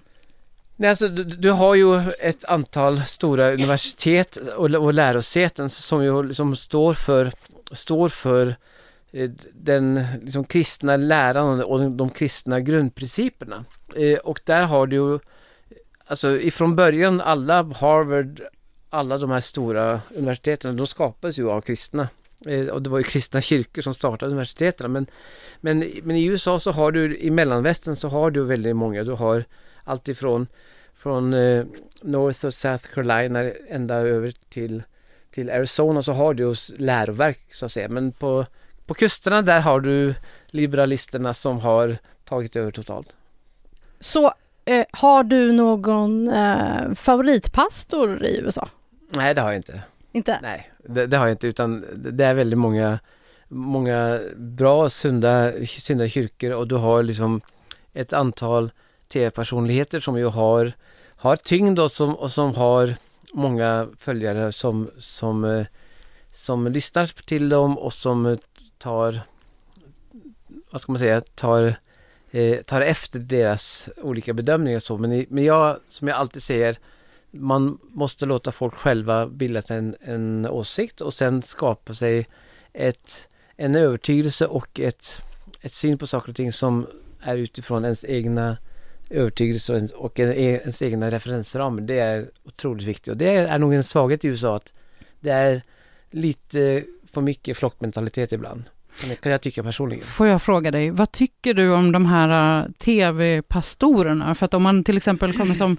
Nej, 0.76 0.90
alltså, 0.90 1.08
du, 1.08 1.24
du 1.24 1.52
har 1.52 1.76
ju 1.76 2.12
ett 2.20 2.46
antal 2.46 3.02
stora 3.02 3.54
universitet 3.54 4.38
och, 4.38 4.72
och 4.72 4.94
lärosäten 4.94 5.70
som 5.70 6.04
ju 6.04 6.24
liksom 6.24 6.56
står 6.56 6.94
för, 6.94 7.32
står 7.72 8.10
för 8.10 8.56
eh, 9.12 9.30
den 9.54 10.06
liksom, 10.22 10.44
kristna 10.44 10.98
läran 10.98 11.64
och 11.64 11.80
de, 11.80 11.98
de 11.98 12.10
kristna 12.10 12.60
grundprinciperna. 12.60 13.66
Eh, 13.96 14.18
och 14.18 14.40
där 14.46 14.64
har 14.64 14.88
du 14.88 14.96
ju, 14.96 15.20
alltså 16.08 16.40
ifrån 16.40 16.76
början 16.76 17.22
alla 17.22 17.64
Harvard, 17.64 18.42
alla 18.90 19.18
de 19.18 19.30
här 19.30 19.40
stora 19.40 20.02
universiteten, 20.16 20.78
de 20.78 20.88
skapades 20.88 21.40
ju 21.40 21.50
av 21.50 21.62
kristna. 21.62 22.08
Eh, 22.46 22.68
och 22.68 22.82
det 22.82 22.90
var 22.90 22.98
ju 22.98 23.04
kristna 23.04 23.42
kyrkor 23.42 23.82
som 23.82 23.94
startade 23.94 24.32
universiteten. 24.32 24.92
Men, 24.92 25.08
men, 25.62 25.92
men 26.04 26.16
i 26.16 26.26
USA 26.26 26.60
så 26.60 26.72
har 26.72 26.92
du, 26.92 27.18
i 27.18 27.32
mellanvästern 27.32 27.96
så 27.96 28.08
har 28.08 28.32
du 28.32 28.44
väldigt 28.44 28.76
många. 28.76 29.04
Du 29.04 29.12
har 29.12 29.46
alltifrån 29.84 30.48
från 31.06 31.34
eh, 31.34 31.66
North 32.02 32.46
och 32.46 32.54
South 32.54 32.88
Carolina 32.94 33.52
ända 33.70 33.96
över 33.96 34.34
till, 34.50 34.84
till 35.32 35.50
Arizona 35.50 36.02
så 36.02 36.14
har 36.14 36.34
du 36.34 36.54
läroverk 36.78 37.40
så 37.48 37.66
att 37.66 37.72
säga. 37.72 37.90
Men 37.90 38.12
på, 38.12 38.46
på 38.86 38.94
kusterna 38.94 39.42
där 39.42 39.60
har 39.60 39.80
du 39.80 40.16
liberalisterna 40.48 41.34
som 41.34 41.60
har 41.60 41.98
tagit 42.24 42.56
över 42.56 42.72
totalt. 42.72 43.16
Så 44.00 44.34
eh, 44.66 44.86
har 44.92 45.24
du 45.24 45.52
någon 45.52 46.28
eh, 46.28 46.94
favoritpastor 46.96 48.26
i 48.26 48.40
USA? 48.40 48.70
Nej, 49.10 49.34
det 49.34 49.42
har 49.42 49.50
jag 49.50 49.60
inte. 49.60 49.82
Inte? 50.16 50.40
Nej, 50.42 50.72
det, 50.78 51.08
det 51.08 51.18
har 51.18 51.28
jag 51.28 51.34
inte 51.34 51.48
utan 51.48 51.86
det 51.96 52.26
är 52.26 52.34
väldigt 52.34 52.60
många 52.60 53.00
många 53.48 54.22
bra 54.36 54.90
sunda, 54.90 55.52
sunda 55.66 56.10
kyrkor 56.10 56.52
och 56.52 56.68
du 56.68 56.76
har 56.76 57.04
liksom 57.04 57.42
ett 57.94 58.14
antal 58.14 58.72
tv-personligheter 59.08 60.00
som 60.00 60.18
ju 60.18 60.26
har, 60.26 60.74
har 61.16 61.36
tyngd 61.36 61.80
och 61.80 61.92
som, 61.92 62.16
och 62.16 62.32
som 62.32 62.56
har 62.56 62.96
många 63.34 63.88
följare 63.98 64.52
som, 64.52 64.90
som, 64.98 65.44
eh, 65.44 65.66
som 66.32 66.68
lyssnar 66.68 67.06
till 67.26 67.50
dem 67.50 67.78
och 67.78 67.94
som 67.94 68.38
tar, 68.78 69.22
vad 70.72 70.82
ska 70.82 70.92
man 70.92 71.00
säga, 71.00 71.22
tar, 71.22 71.76
eh, 72.32 72.62
tar 72.62 72.82
efter 72.82 73.20
deras 73.20 73.90
olika 73.98 74.34
bedömningar 74.34 74.78
och 74.78 74.84
så. 74.84 74.98
Men, 74.98 75.26
men 75.30 75.44
jag, 75.44 75.78
som 75.88 76.08
jag 76.08 76.18
alltid 76.18 76.44
säger, 76.44 76.78
man 77.40 77.78
måste 77.82 78.26
låta 78.26 78.52
folk 78.52 78.74
själva 78.74 79.28
bilda 79.28 79.62
sig 79.62 79.78
en, 79.78 79.96
en 80.02 80.48
åsikt 80.48 81.02
och 81.02 81.14
sen 81.14 81.42
skapa 81.42 81.94
sig 81.94 82.28
ett, 82.74 83.30
en 83.56 83.76
övertygelse 83.76 84.48
och 84.48 84.80
ett, 84.80 85.22
ett 85.62 85.72
syn 85.72 85.98
på 85.98 86.08
saker 86.08 86.30
och 86.30 86.36
ting 86.36 86.52
som 86.52 86.88
är 87.22 87.38
utifrån 87.38 87.84
ens 87.84 88.06
egna 88.06 88.58
övertygelse 89.10 89.72
och, 89.74 89.78
ens, 89.78 89.92
och 89.92 90.20
e, 90.20 90.60
ens 90.62 90.82
egna 90.82 91.12
referensramar. 91.12 91.82
Det 91.82 92.00
är 92.00 92.30
otroligt 92.44 92.88
viktigt 92.88 93.08
och 93.08 93.18
det 93.18 93.36
är 93.36 93.60
nog 93.60 93.74
en 93.74 93.84
svaghet 93.84 94.26
i 94.26 94.28
USA 94.28 94.56
att 94.56 94.74
det 95.20 95.32
är 95.32 95.62
lite 96.12 96.84
för 97.12 97.22
mycket 97.22 97.58
flockmentalitet 97.58 98.34
ibland. 98.34 98.64
Kan 99.22 99.32
jag 99.32 99.42
tycka 99.42 99.64
personligen. 99.64 100.04
Får 100.06 100.28
jag 100.28 100.42
fråga 100.42 100.72
dig, 100.72 100.92
vad 100.92 101.12
tycker 101.12 101.54
du 101.54 101.72
om 101.74 101.92
de 101.92 102.06
här 102.06 102.62
uh, 102.64 102.72
tv-pastorerna? 102.80 104.36
För 104.36 104.46
att 104.46 104.54
om 104.54 104.64
man 104.64 104.84
till 104.84 104.98
exempel 104.98 105.34
kommer 105.38 105.56
som 105.56 105.78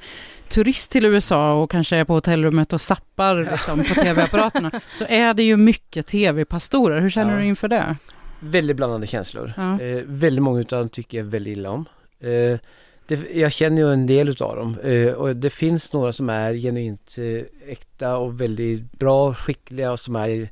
turist 0.49 0.91
till 0.91 1.05
USA 1.05 1.55
och 1.62 1.71
kanske 1.71 1.97
är 1.97 2.05
på 2.05 2.12
hotellrummet 2.14 2.73
och 2.73 2.81
sappar 2.81 3.49
liksom, 3.51 3.79
på 3.85 3.95
tv-apparaterna, 3.95 4.71
så 4.99 5.05
är 5.09 5.35
det 5.35 5.43
ju 5.43 5.57
mycket 5.57 6.07
tv-pastorer. 6.07 7.01
Hur 7.01 7.11
känner 7.11 7.33
Ja. 7.33 7.39
du 7.41 7.47
inför 7.47 7.69
det? 7.69 7.97
Väldigt 8.41 8.77
blandade 8.77 9.07
känslor. 9.07 9.53
Ja. 9.57 9.81
Eh, 9.81 10.03
väldigt 10.07 10.43
många 10.43 10.61
utav 10.61 10.79
dem 10.79 10.89
tycker 10.89 11.19
jag 11.19 11.25
väldigt 11.25 11.57
illa 11.57 11.71
om. 11.71 11.85
Eh, 12.21 12.59
det, 13.07 13.31
jag 13.35 13.53
känner 13.53 13.83
ju 13.83 13.93
en 13.93 14.07
del 14.07 14.29
utav 14.29 14.57
dem 14.57 14.79
eh, 14.85 15.12
och 15.12 15.37
det 15.37 15.51
finns 15.51 15.93
några 15.93 16.12
som 16.12 16.31
är 16.31 16.55
genuint 16.55 17.17
eh, 17.19 17.71
äkta 17.73 18.17
och 18.17 18.41
väldigt 18.41 18.93
bra, 18.93 19.35
skickliga 19.35 19.93
och 19.93 20.01
som 20.01 20.17
är, 20.17 20.49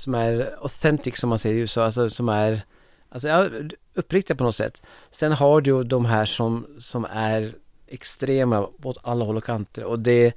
som 0.00 0.14
är 0.14 0.54
authentic 0.62 1.16
som 1.18 1.28
man 1.28 1.38
säger 1.38 1.56
i 1.56 1.58
USA, 1.58 1.84
alltså 1.84 2.08
som 2.08 2.28
är 2.28 2.62
alltså, 3.08 3.28
ja, 3.28 3.48
uppriktiga 3.94 4.36
på 4.36 4.44
något 4.44 4.56
sätt. 4.56 4.82
Sen 5.10 5.32
har 5.32 5.60
du 5.60 5.82
de 5.82 6.04
här 6.04 6.24
som, 6.26 6.66
som 6.78 7.06
är 7.10 7.52
extrema 7.86 8.68
åt 8.82 8.98
alla 9.02 9.24
håll 9.24 9.36
och 9.36 9.44
kanter 9.44 9.84
och 9.84 9.98
det, 9.98 10.32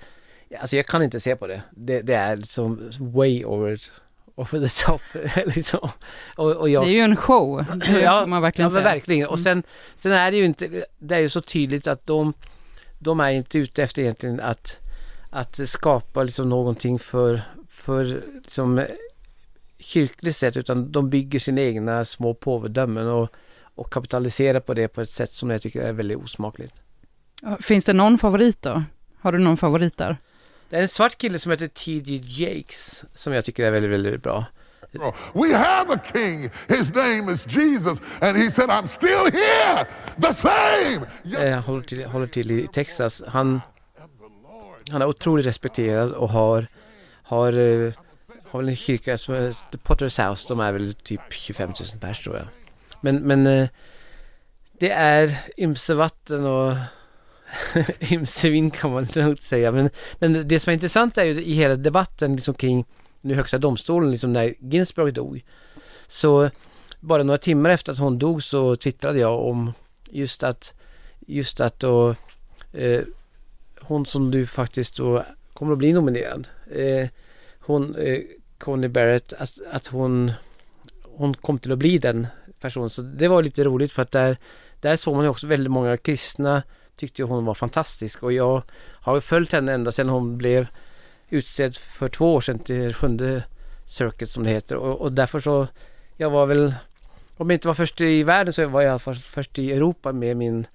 alltså 0.60 0.76
jag 0.76 0.86
kan 0.86 1.04
inte 1.04 1.20
se 1.20 1.36
på 1.36 1.48
det. 1.48 1.62
Det, 1.72 2.02
det 2.02 2.14
är 2.16 2.36
liksom 2.36 2.92
way 3.00 3.46
over, 3.46 3.82
over 4.36 4.68
the 4.68 4.86
top 4.86 5.02
liksom. 5.56 5.90
Och, 6.36 6.52
och 6.52 6.70
jag, 6.70 6.84
Det 6.86 6.90
är 6.90 6.94
ju 6.94 7.00
en 7.00 7.16
show, 7.16 7.66
det 7.76 7.86
får 7.86 8.28
man 8.28 8.42
verkligen 8.42 8.70
ja, 8.70 8.74
men 8.74 8.84
verkligen. 8.84 9.28
Och 9.28 9.40
Mm. 9.40 9.44
sen, 9.44 9.64
sen 9.96 10.12
är 10.12 10.32
det 10.32 10.38
ju 10.38 10.46
inte, 10.46 10.86
det 11.00 11.16
är 11.16 11.20
ju 11.20 11.30
så 11.30 11.42
tydligt 11.42 11.88
att 11.88 12.08
de, 12.08 12.34
de 13.00 13.20
är 13.20 13.30
inte 13.32 13.58
ute 13.58 13.84
efter 13.84 14.02
egentligen 14.02 14.40
att, 14.40 14.80
att 15.30 15.70
skapa 15.70 16.24
liksom 16.24 16.50
någonting 16.50 17.00
för, 17.00 17.42
för 17.70 18.22
liksom 18.44 18.86
kyrkligt 19.84 20.36
sätt 20.36 20.58
utan 20.58 20.92
de 20.92 21.10
bygger 21.10 21.40
sina 21.40 21.62
egna 21.62 22.06
små 22.06 22.34
påvedömen 22.34 23.08
och, 23.08 23.30
och 23.76 23.94
kapitaliserar 23.94 24.60
på 24.60 24.74
det 24.74 24.88
på 24.88 25.02
ett 25.02 25.10
sätt 25.10 25.30
som 25.32 25.50
jag 25.50 25.62
tycker 25.62 25.82
är 25.82 25.94
väldigt 25.94 26.18
osmakligt. 26.18 26.74
Finns 27.60 27.86
det 27.86 27.94
någon 27.94 28.18
favorit 28.18 28.62
då? 28.62 28.84
Har 29.20 29.32
du 29.32 29.38
någon 29.40 29.58
favorit 29.58 29.98
där? 29.98 30.18
Det 30.70 30.78
är 30.78 30.82
en 30.82 30.88
svart 30.88 31.18
kille 31.18 31.40
som 31.40 31.52
heter 31.52 31.68
T.J. 31.68 32.22
Jakes 32.44 33.06
som 33.14 33.34
jag 33.34 33.46
tycker 33.46 33.64
är 33.64 33.72
väldigt, 33.72 33.92
väldigt 33.92 34.24
bra. 34.24 34.46
We 35.34 35.58
have 35.58 35.94
a 35.94 36.00
king. 36.14 36.50
His 36.68 36.94
name 36.96 37.32
is 37.32 37.46
Jesus. 37.58 38.00
And 38.22 38.38
he 38.38 38.52
said, 38.52 38.70
I'm 38.70 38.88
still 38.88 39.32
here, 39.32 39.88
the 40.18 40.34
same. 40.34 41.06
Eh, 41.46 41.54
Han 41.54 41.64
håller 41.64 41.84
till, 41.84 42.06
håller 42.06 42.28
till 42.28 42.52
i 42.52 42.68
Texas. 42.68 43.24
Han, 43.28 43.62
han 44.90 45.02
är 45.02 45.06
otroligt 45.06 45.46
respekterad 45.46 46.12
och 46.12 46.30
har, 46.30 46.68
har, 47.24 47.58
eh, 47.58 47.94
har 48.54 48.60
väl 48.60 48.70
en 48.70 48.76
kyrka 48.76 49.18
som 49.18 49.34
är 49.34 49.52
The 49.72 49.78
Potter's 49.78 50.30
House. 50.30 50.48
De 50.48 50.60
är 50.60 50.72
väl 50.72 50.94
typ 50.94 51.22
25 51.30 51.70
000 51.70 51.76
pers 52.00 52.24
tror 52.24 52.38
jag. 52.38 52.48
Men, 53.02 53.16
men 53.16 53.48
eh, 53.48 53.70
det 54.80 54.90
är 54.90 55.40
ymse 55.58 55.94
vatten 55.94 56.46
och 56.46 56.74
ymse 58.12 58.50
vind 58.50 58.74
kan 58.74 58.92
man 58.92 59.08
nog 59.16 59.38
säga. 59.38 59.72
Men, 59.72 59.90
men 60.16 60.48
det 60.48 60.60
som 60.60 60.72
är 60.72 60.74
intressant 60.74 61.18
är 61.18 61.24
ju 61.24 61.44
i 61.44 61.54
hela 61.54 61.76
debatten 61.76 62.36
liksom 62.36 62.54
kring 62.54 62.86
nu 63.22 63.36
högsta 63.36 63.58
domstolen, 63.58 64.12
liksom 64.12 64.34
när 64.34 64.56
Ginsburg 64.60 65.14
dog. 65.14 65.46
Så 66.08 66.50
bara 67.00 67.24
några 67.24 67.38
timmar 67.38 67.70
efter 67.70 67.92
att 67.92 67.98
hon 67.98 68.20
dog 68.20 68.44
så 68.44 68.76
twittrade 68.76 69.20
jag 69.20 69.40
om 69.40 69.74
just 70.10 70.44
att 70.44 70.74
just 71.20 71.62
att 71.62 71.80
då 71.80 72.16
eh, 72.74 73.02
hon 73.80 74.06
som 74.06 74.32
du 74.32 74.46
faktiskt 74.46 74.98
då 74.98 75.26
kommer 75.54 75.72
att 75.72 75.78
bli 75.78 75.94
nominerad. 75.94 76.48
Eh, 76.72 77.08
hon, 77.60 77.96
eh, 77.96 78.20
Connie 78.64 78.88
Barrett, 78.88 79.34
att, 79.34 79.60
att 79.72 79.88
hon 79.88 80.32
hon 81.16 81.34
kom 81.34 81.60
till 81.60 81.72
att 81.72 81.78
bli 81.78 81.98
den 81.98 82.28
personen. 82.60 82.90
Så 82.90 83.02
det 83.02 83.28
var 83.28 83.44
lite 83.44 83.64
roligt 83.64 83.92
för 83.92 84.02
att 84.02 84.12
där, 84.12 84.38
där 84.80 84.96
såg 84.96 85.16
man 85.16 85.24
ju 85.24 85.30
också 85.30 85.48
väldigt 85.48 85.72
många 85.72 85.98
kristna 85.98 86.64
tyckte 86.96 87.22
ju 87.22 87.28
hon 87.28 87.46
var 87.46 87.54
fantastisk. 87.54 88.24
Och 88.24 88.34
jag 88.34 88.62
har 88.92 89.16
ju 89.16 89.22
följt 89.22 89.52
henne 89.52 89.74
ända 89.74 89.92
sedan 89.92 90.10
hon 90.10 90.38
blev 90.38 90.68
utsedd 91.30 91.76
för 91.76 92.08
två 92.08 92.34
år 92.34 92.42
sedan 92.42 92.60
till 92.60 92.94
sjunde 92.94 93.44
circuit 93.86 94.30
som 94.30 94.44
det 94.44 94.50
heter. 94.50 94.76
Och, 94.76 95.02
och 95.02 95.12
därför 95.12 95.40
så 95.40 95.68
jag 96.18 96.30
var 96.30 96.46
väl 96.46 96.76
om 97.38 97.50
jag 97.50 97.56
inte 97.56 97.68
var 97.68 97.76
först 97.76 98.02
i 98.02 98.24
världen 98.24 98.54
så 98.54 98.68
var 98.68 98.82
jag 98.82 98.88
i 98.88 98.92
alla 98.92 99.00
fall 99.00 99.16
först 99.16 99.60
i 99.60 99.72
Europa 99.72 100.12
med 100.12 100.38
min 100.38 100.68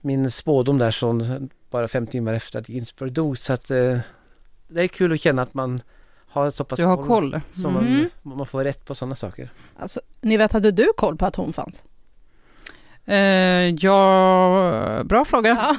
min 0.00 0.30
spådom 0.30 0.78
där 0.78 0.90
som 0.90 1.48
bara 1.70 1.88
fem 1.88 2.06
timmar 2.06 2.32
efter 2.32 2.58
att 2.58 2.68
Ginsburg 2.68 3.12
dog. 3.12 3.38
Så 3.38 3.52
att 3.52 3.70
eh, 3.70 3.98
det 4.68 4.82
är 4.82 4.88
kul 4.88 5.12
att 5.12 5.20
känna 5.20 5.42
att 5.42 5.54
man 5.54 5.80
har 6.34 6.50
så 6.50 6.64
pass 6.64 6.78
Du 6.78 6.84
har 6.86 6.96
koll. 6.96 7.40
så 7.52 7.68
Mm. 7.68 8.06
man, 8.22 8.36
man 8.36 8.46
får 8.46 8.64
rätt 8.64 8.84
på 8.84 8.94
sådana 8.94 9.14
saker. 9.14 9.50
Alltså, 9.78 10.00
ni 10.20 10.36
vet, 10.36 10.52
hade 10.52 10.70
du 10.70 10.88
koll 10.96 11.16
på 11.16 11.26
att 11.26 11.36
hon 11.36 11.52
fanns? 11.52 11.84
Eh, 13.06 13.16
ja, 13.84 15.02
bra 15.04 15.24
fråga. 15.24 15.54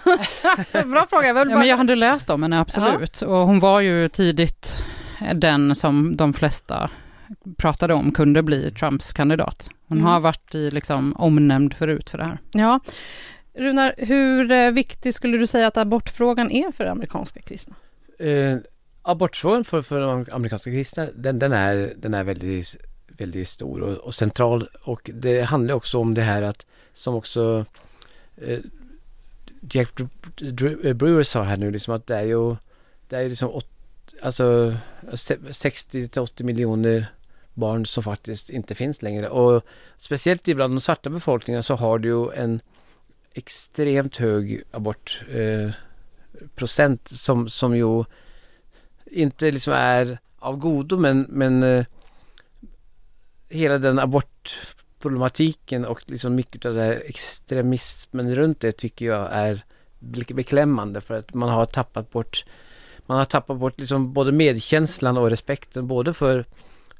Bra 0.85 1.07
fråga. 1.09 1.27
Jag 1.27 1.37
Ja, 1.51 1.57
men 1.57 1.67
jag 1.67 1.77
hade 1.77 1.95
läst 1.95 2.29
om 2.29 2.43
henne, 2.43 2.59
absolut. 2.59 3.21
Och 3.21 3.35
hon 3.37 3.59
var 3.59 3.79
ju 3.81 4.09
tidigt 4.09 4.83
den 5.35 5.75
som 5.75 6.15
de 6.17 6.33
flesta 6.33 6.89
pratade 7.57 7.93
om 7.93 8.11
kunde 8.11 8.43
bli 8.43 8.71
Trumps 8.71 9.13
kandidat. 9.13 9.69
Hon 9.87 9.97
Mm. 9.97 10.09
har 10.11 10.19
varit 10.19 10.55
i 10.55 10.71
liksom 10.71 11.15
omnämnd 11.17 11.73
förut 11.73 12.09
för 12.09 12.17
det 12.17 12.23
här. 12.23 12.37
Ja. 12.51 12.79
Runar, 13.57 13.93
hur 13.97 14.51
eh, 14.51 14.71
viktig 14.71 15.13
skulle 15.13 15.37
du 15.37 15.47
säga 15.47 15.67
att 15.67 15.77
abortfrågan 15.77 16.51
är 16.51 16.71
för 16.71 16.85
amerikanska 16.85 17.41
kristna? 17.41 17.75
Eh, 18.19 18.57
abortfrågan 19.05 19.63
för, 19.63 19.81
för 19.81 19.99
de 19.99 20.25
amerikanska 20.31 20.71
kristna, 20.71 21.07
den, 21.15 21.39
den, 21.39 21.53
är, 21.53 21.93
den 21.97 22.13
är 22.13 22.23
väldigt, 22.23 22.75
väldigt 23.07 23.47
stor 23.47 23.81
och, 23.81 23.97
och 23.97 24.15
central. 24.15 24.69
Och 24.83 25.09
det 25.13 25.41
handlar 25.41 25.75
också 25.75 25.99
om 25.99 26.13
det 26.13 26.21
här 26.21 26.41
att, 26.41 26.65
som 26.93 27.15
också 27.15 27.65
eh, 28.37 28.59
Jack 29.71 29.99
eh, 29.99 30.07
Brewer 30.93 31.23
sa 31.23 31.43
här 31.43 31.57
nu, 31.57 31.71
liksom 31.71 31.93
att 31.93 32.07
det 32.07 32.15
är 32.15 32.23
ju, 32.23 32.55
det 33.09 33.15
är 33.15 33.21
ju 33.21 33.29
liksom 33.29 33.49
åt, 33.49 33.67
alltså 34.21 34.75
60 35.51 36.07
till 36.07 36.21
80 36.21 36.43
miljoner 36.43 37.05
barn 37.53 37.85
som 37.85 38.03
faktiskt 38.03 38.49
inte 38.49 38.75
finns 38.75 39.01
längre. 39.01 39.29
Och 39.29 39.65
speciellt 39.97 40.47
ibland 40.47 40.73
de 40.73 40.81
svarta 40.81 41.09
befolkningen 41.09 41.63
så 41.63 41.75
har 41.75 41.99
du 41.99 42.09
ju 42.09 42.31
en 42.31 42.61
extremt 43.33 44.17
hög 44.17 44.63
abortprocent 44.71 47.11
eh, 47.11 47.15
som, 47.15 47.49
som 47.49 47.77
ju 47.77 48.03
inte 49.16 49.51
liksom 49.51 49.74
är 49.74 50.20
av 50.39 50.57
godo 50.57 50.97
men, 50.97 51.26
men 51.30 51.63
eh, 51.63 51.86
hela 53.49 53.78
den 53.78 53.99
abortproblematiken 53.99 55.86
och 55.86 56.03
liksom 56.05 56.36
mycket 56.36 56.66
av 56.66 56.74
det 56.74 56.82
här 56.82 57.03
extremismen 57.05 58.36
runt 58.36 58.59
det 58.59 58.72
tycker 58.72 59.05
jag 59.05 59.30
är 59.32 59.63
beklämmande 60.34 61.01
för 61.01 61.13
att 61.13 61.34
man 61.34 61.49
har 61.49 61.66
tappat 61.66 62.11
bort 62.11 62.45
man 63.05 63.18
har 63.18 63.26
tappat 63.26 63.57
bort 63.57 63.80
liksom 63.80 64.13
både 64.13 64.32
medkänslan 64.32 65.18
och 65.18 65.30
respekten 65.30 65.88
både 65.88 66.13
för 66.13 66.45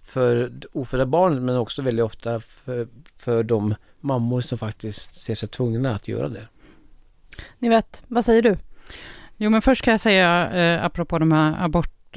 för 0.04 0.52
ofödda 0.72 1.06
barn 1.06 1.46
men 1.46 1.58
också 1.58 1.82
väldigt 1.82 2.06
ofta 2.06 2.40
för, 2.40 2.88
för 3.18 3.44
de 3.44 3.76
mammor 4.00 4.42
som 4.42 4.58
faktiskt 4.58 5.14
ser 5.14 5.36
sig 5.36 5.50
tvungna 5.50 5.96
att 5.96 6.08
göra 6.08 6.30
det. 6.30 6.48
Ni 7.60 7.70
vet, 7.70 8.04
vad 8.08 8.26
säger 8.26 8.42
du? 8.42 8.58
Jo, 9.38 9.50
men 9.50 9.62
först 9.62 9.82
kan 9.82 9.92
jag 9.92 10.00
säga, 10.00 10.52
eh, 10.52 10.86
apropå 10.86 11.20
de 11.20 11.32
här 11.32 11.66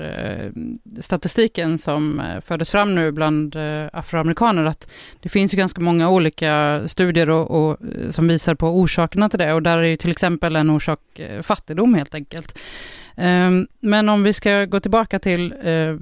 abortstatistiken 0.01 1.73
eh, 1.73 1.77
som 1.77 2.21
eh, 2.21 2.41
fördes 2.41 2.71
fram 2.71 2.95
nu 2.95 3.13
bland 3.13 3.57
eh, 3.57 3.87
afroamerikaner, 3.93 4.65
att 4.65 4.91
det 5.21 5.29
finns 5.29 5.55
ju 5.55 5.59
ganska 5.59 5.81
många 5.81 6.11
olika 6.11 6.83
studier 6.87 7.31
och, 7.31 7.51
och, 7.51 7.77
eh, 7.81 8.11
som 8.11 8.29
visar 8.29 8.55
på 8.55 8.67
orsakerna 8.81 9.29
till 9.29 9.39
det, 9.39 9.53
och 9.53 9.63
där 9.63 9.79
är 9.79 9.83
ju 9.83 9.97
till 9.97 10.11
exempel 10.11 10.57
en 10.57 10.71
orsak 10.71 11.01
eh, 11.19 11.43
fattigdom 11.43 11.95
helt 11.95 12.15
enkelt. 12.15 12.59
Ehm, 13.17 13.67
men 13.81 14.09
om 14.09 14.23
vi 14.23 14.33
ska 14.33 14.65
gå 14.65 14.81
tillbaka 14.81 15.19
till 15.19 15.55
eh, 15.63 15.97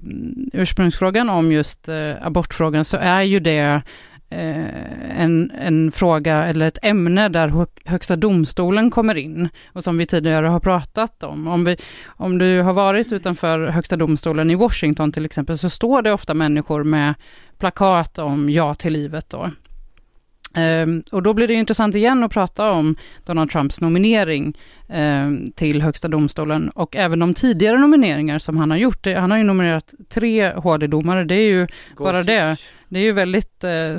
ursprungsfrågan 0.53 1.31
om 1.31 1.53
just 1.53 1.89
eh, 1.89 2.27
abortfrågan, 2.27 2.85
så 2.85 2.97
är 2.97 3.23
ju 3.23 3.41
det 3.41 3.83
en, 4.31 5.51
en 5.61 5.93
fråga 5.93 6.45
eller 6.45 6.69
ett 6.69 6.79
ämne 6.83 7.29
där 7.29 7.67
Högsta 7.85 8.17
domstolen 8.17 8.91
kommer 8.91 9.15
in 9.15 9.49
och 9.73 9.85
som 9.85 9.99
vi 9.99 10.07
tidigare 10.07 10.47
har 10.47 10.61
pratat 10.61 11.23
om. 11.23 11.49
Om, 11.49 11.65
vi, 11.65 11.77
om 12.07 12.39
du 12.39 12.63
har 12.63 12.73
varit 12.73 13.13
utanför 13.13 13.67
Högsta 13.67 13.97
domstolen 13.97 14.51
i 14.51 14.55
Washington 14.55 15.13
till 15.13 15.25
exempel 15.25 15.59
så 15.59 15.71
står 15.71 16.03
det 16.03 16.13
ofta 16.13 16.35
människor 16.35 16.85
med 16.85 17.15
plakat 17.59 18.19
om 18.19 18.51
ja 18.51 18.75
till 18.75 18.93
livet 18.93 19.31
då. 19.31 19.51
Um, 20.57 21.03
och 21.13 21.23
då 21.23 21.35
blir 21.35 21.49
det 21.49 21.55
intressant 21.55 21.95
igen 21.95 22.25
att 22.25 22.33
prata 22.33 22.71
om 22.71 22.97
Donald 23.25 23.51
Trumps 23.51 23.81
nominering 23.81 24.59
um, 24.89 25.53
till 25.53 25.83
Högsta 25.83 26.09
domstolen 26.09 26.69
och 26.69 26.97
även 26.97 27.19
de 27.19 27.35
tidigare 27.35 27.79
nomineringar 27.79 28.39
som 28.39 28.57
han 28.57 28.71
har 28.71 28.79
gjort. 28.79 29.07
Han 29.07 29.31
har 29.31 29.39
ju 29.39 29.45
nominerat 29.45 29.95
tre 30.09 30.53
HD-domare, 30.53 31.25
det 31.25 31.35
är 31.35 31.49
ju 31.51 31.67
Gå 31.95 32.05
bara 32.05 32.23
det. 32.23 32.57
Det 32.89 32.99
är 32.99 33.03
ju 33.03 33.13
väldigt, 33.13 33.65
uh, 33.65 33.97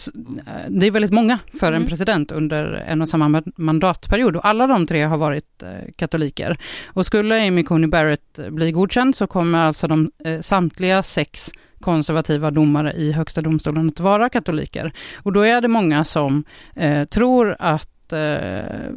det 0.69 0.87
är 0.87 0.91
väldigt 0.91 1.11
många 1.11 1.39
för 1.59 1.67
mm. 1.67 1.81
en 1.81 1.87
president 1.87 2.31
under 2.31 2.63
en 2.73 3.01
och 3.01 3.09
samma 3.09 3.43
mandatperiod 3.55 4.35
och 4.35 4.45
alla 4.45 4.67
de 4.67 4.87
tre 4.87 5.03
har 5.03 5.17
varit 5.17 5.63
uh, 5.63 5.91
katoliker. 5.95 6.57
Och 6.85 7.05
skulle 7.05 7.47
Amy 7.47 7.63
Coney 7.63 7.87
Barrett 7.87 8.39
bli 8.49 8.71
godkänd 8.71 9.15
så 9.15 9.27
kommer 9.27 9.59
alltså 9.59 9.87
de 9.87 10.11
samtliga 10.41 11.03
sex 11.03 11.51
konservativa 11.79 12.51
domare 12.51 12.93
i 12.93 13.11
Högsta 13.11 13.41
domstolen 13.41 13.87
att 13.87 13.99
vara 13.99 14.29
katoliker. 14.29 14.91
Och 15.15 15.33
då 15.33 15.41
är 15.41 15.61
det 15.61 15.67
många 15.67 16.03
som 16.03 16.43
eh, 16.75 17.05
tror 17.05 17.55
att 17.59 18.13
eh, 18.13 18.91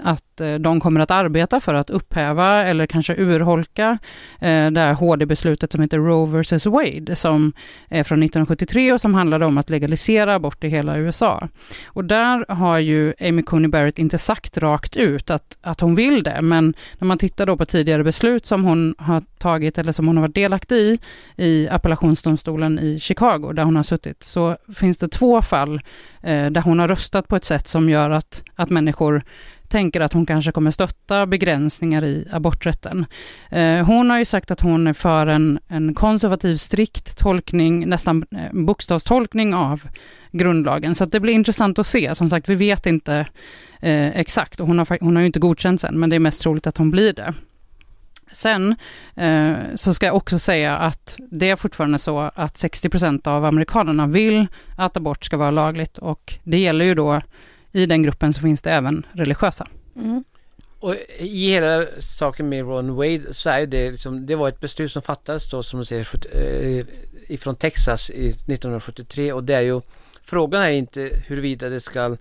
att 0.00 0.40
eh, 0.40 0.54
de 0.54 0.80
kommer 0.80 1.00
att 1.00 1.10
arbeta 1.10 1.60
för 1.60 1.74
att 1.74 1.90
upphäva 1.90 2.64
eller 2.64 2.86
kanske 2.86 3.14
urholka 3.18 3.98
eh, 4.40 4.70
det 4.70 4.80
här 4.80 4.94
HD-beslutet 4.94 5.72
som 5.72 5.82
heter 5.82 5.98
Roe 5.98 6.42
vs 6.42 6.66
Wade, 6.66 7.16
som 7.16 7.52
är 7.88 8.04
från 8.04 8.22
1973 8.22 8.92
och 8.92 9.00
som 9.00 9.14
handlade 9.14 9.46
om 9.46 9.58
att 9.58 9.70
legalisera 9.70 10.34
abort 10.34 10.64
i 10.64 10.68
hela 10.68 10.98
USA. 10.98 11.48
Och 11.86 12.04
där 12.04 12.44
har 12.48 12.78
ju 12.78 13.14
Amy 13.20 13.42
Coney 13.42 13.68
Barrett 13.68 13.98
inte 13.98 14.18
sagt 14.18 14.58
rakt 14.58 14.96
ut 14.96 15.30
att, 15.30 15.58
att 15.60 15.80
hon 15.80 15.94
vill 15.94 16.22
det, 16.22 16.42
men 16.42 16.74
när 16.98 17.06
man 17.06 17.18
tittar 17.18 17.46
då 17.46 17.56
på 17.56 17.64
tidigare 17.64 18.04
beslut 18.04 18.46
som 18.46 18.64
hon 18.64 18.94
har 18.98 19.22
tagit 19.38 19.78
eller 19.78 19.92
som 19.92 20.06
hon 20.06 20.16
har 20.16 20.22
varit 20.22 20.34
delaktig 20.34 20.76
i, 20.76 20.98
i 21.36 21.68
appellationsdomstolen 21.68 22.78
i 22.78 23.00
Chicago, 23.00 23.52
där 23.52 23.64
hon 23.64 23.76
har 23.76 23.82
suttit, 23.82 24.24
så 24.24 24.56
finns 24.74 24.98
det 24.98 25.08
två 25.08 25.42
fall 25.42 25.80
eh, 26.22 26.50
där 26.50 26.60
hon 26.60 26.78
har 26.78 26.88
röstat 26.88 27.28
på 27.28 27.36
ett 27.36 27.44
sätt 27.44 27.68
som 27.68 27.88
gör 27.88 28.10
att, 28.10 28.42
att 28.54 28.70
människor 28.70 29.22
tänker 29.76 30.00
att 30.00 30.12
hon 30.12 30.26
kanske 30.26 30.52
kommer 30.52 30.70
stötta 30.70 31.26
begränsningar 31.26 32.04
i 32.04 32.28
aborträtten. 32.32 33.06
Eh, 33.50 33.86
hon 33.86 34.10
har 34.10 34.18
ju 34.18 34.24
sagt 34.24 34.50
att 34.50 34.60
hon 34.60 34.86
är 34.86 34.92
för 34.92 35.26
en, 35.26 35.58
en 35.68 35.94
konservativ, 35.94 36.56
strikt 36.56 37.18
tolkning, 37.18 37.88
nästan 37.88 38.26
eh, 38.30 38.52
bokstavstolkning 38.52 39.54
av 39.54 39.82
grundlagen. 40.32 40.94
Så 40.94 41.04
det 41.04 41.20
blir 41.20 41.32
intressant 41.32 41.78
att 41.78 41.86
se. 41.86 42.14
Som 42.14 42.28
sagt, 42.28 42.48
vi 42.48 42.54
vet 42.54 42.86
inte 42.86 43.26
eh, 43.80 44.18
exakt 44.18 44.60
och 44.60 44.66
hon 44.66 44.78
har, 44.78 44.98
hon 45.00 45.16
har 45.16 45.20
ju 45.20 45.26
inte 45.26 45.38
godkänt 45.38 45.80
sen, 45.80 46.00
men 46.00 46.10
det 46.10 46.16
är 46.16 46.20
mest 46.20 46.42
troligt 46.42 46.66
att 46.66 46.78
hon 46.78 46.90
blir 46.90 47.12
det. 47.12 47.34
Sen 48.32 48.76
eh, 49.14 49.52
så 49.74 49.94
ska 49.94 50.06
jag 50.06 50.16
också 50.16 50.38
säga 50.38 50.76
att 50.76 51.16
det 51.30 51.50
är 51.50 51.56
fortfarande 51.56 51.98
så 51.98 52.20
att 52.20 52.54
60% 52.54 53.28
av 53.28 53.44
amerikanerna 53.44 54.06
vill 54.06 54.46
att 54.76 54.96
abort 54.96 55.24
ska 55.24 55.36
vara 55.36 55.50
lagligt 55.50 55.98
och 55.98 56.34
det 56.44 56.58
gäller 56.58 56.84
ju 56.84 56.94
då 56.94 57.20
i 57.76 57.86
den 57.86 58.02
gruppen 58.02 58.32
så 58.32 58.40
finns 58.40 58.62
det 58.62 58.70
även 58.70 59.06
religiösa. 59.12 59.68
Mm. 59.96 60.24
Och 60.80 60.94
i 61.18 61.50
hela 61.50 61.86
saken 61.98 62.48
med 62.48 62.64
Ron 62.64 62.94
Wade 62.94 63.34
så 63.34 63.50
är 63.50 63.66
det 63.66 63.90
liksom, 63.90 64.26
det 64.26 64.34
var 64.34 64.48
ett 64.48 64.60
beslut 64.60 64.92
som 64.92 65.02
fattades 65.02 65.50
då 65.50 65.62
som 65.62 65.78
du 65.78 65.84
säger 65.84 66.08
eh, 66.32 66.84
ifrån 67.28 67.56
Texas 67.56 68.10
i 68.10 68.28
1973 68.28 69.32
och 69.32 69.44
det 69.44 69.54
är 69.54 69.60
ju 69.60 69.80
Frågan 70.22 70.62
är 70.62 70.70
inte 70.70 71.10
huruvida 71.26 71.68
det 71.68 71.80
ska 71.80 72.16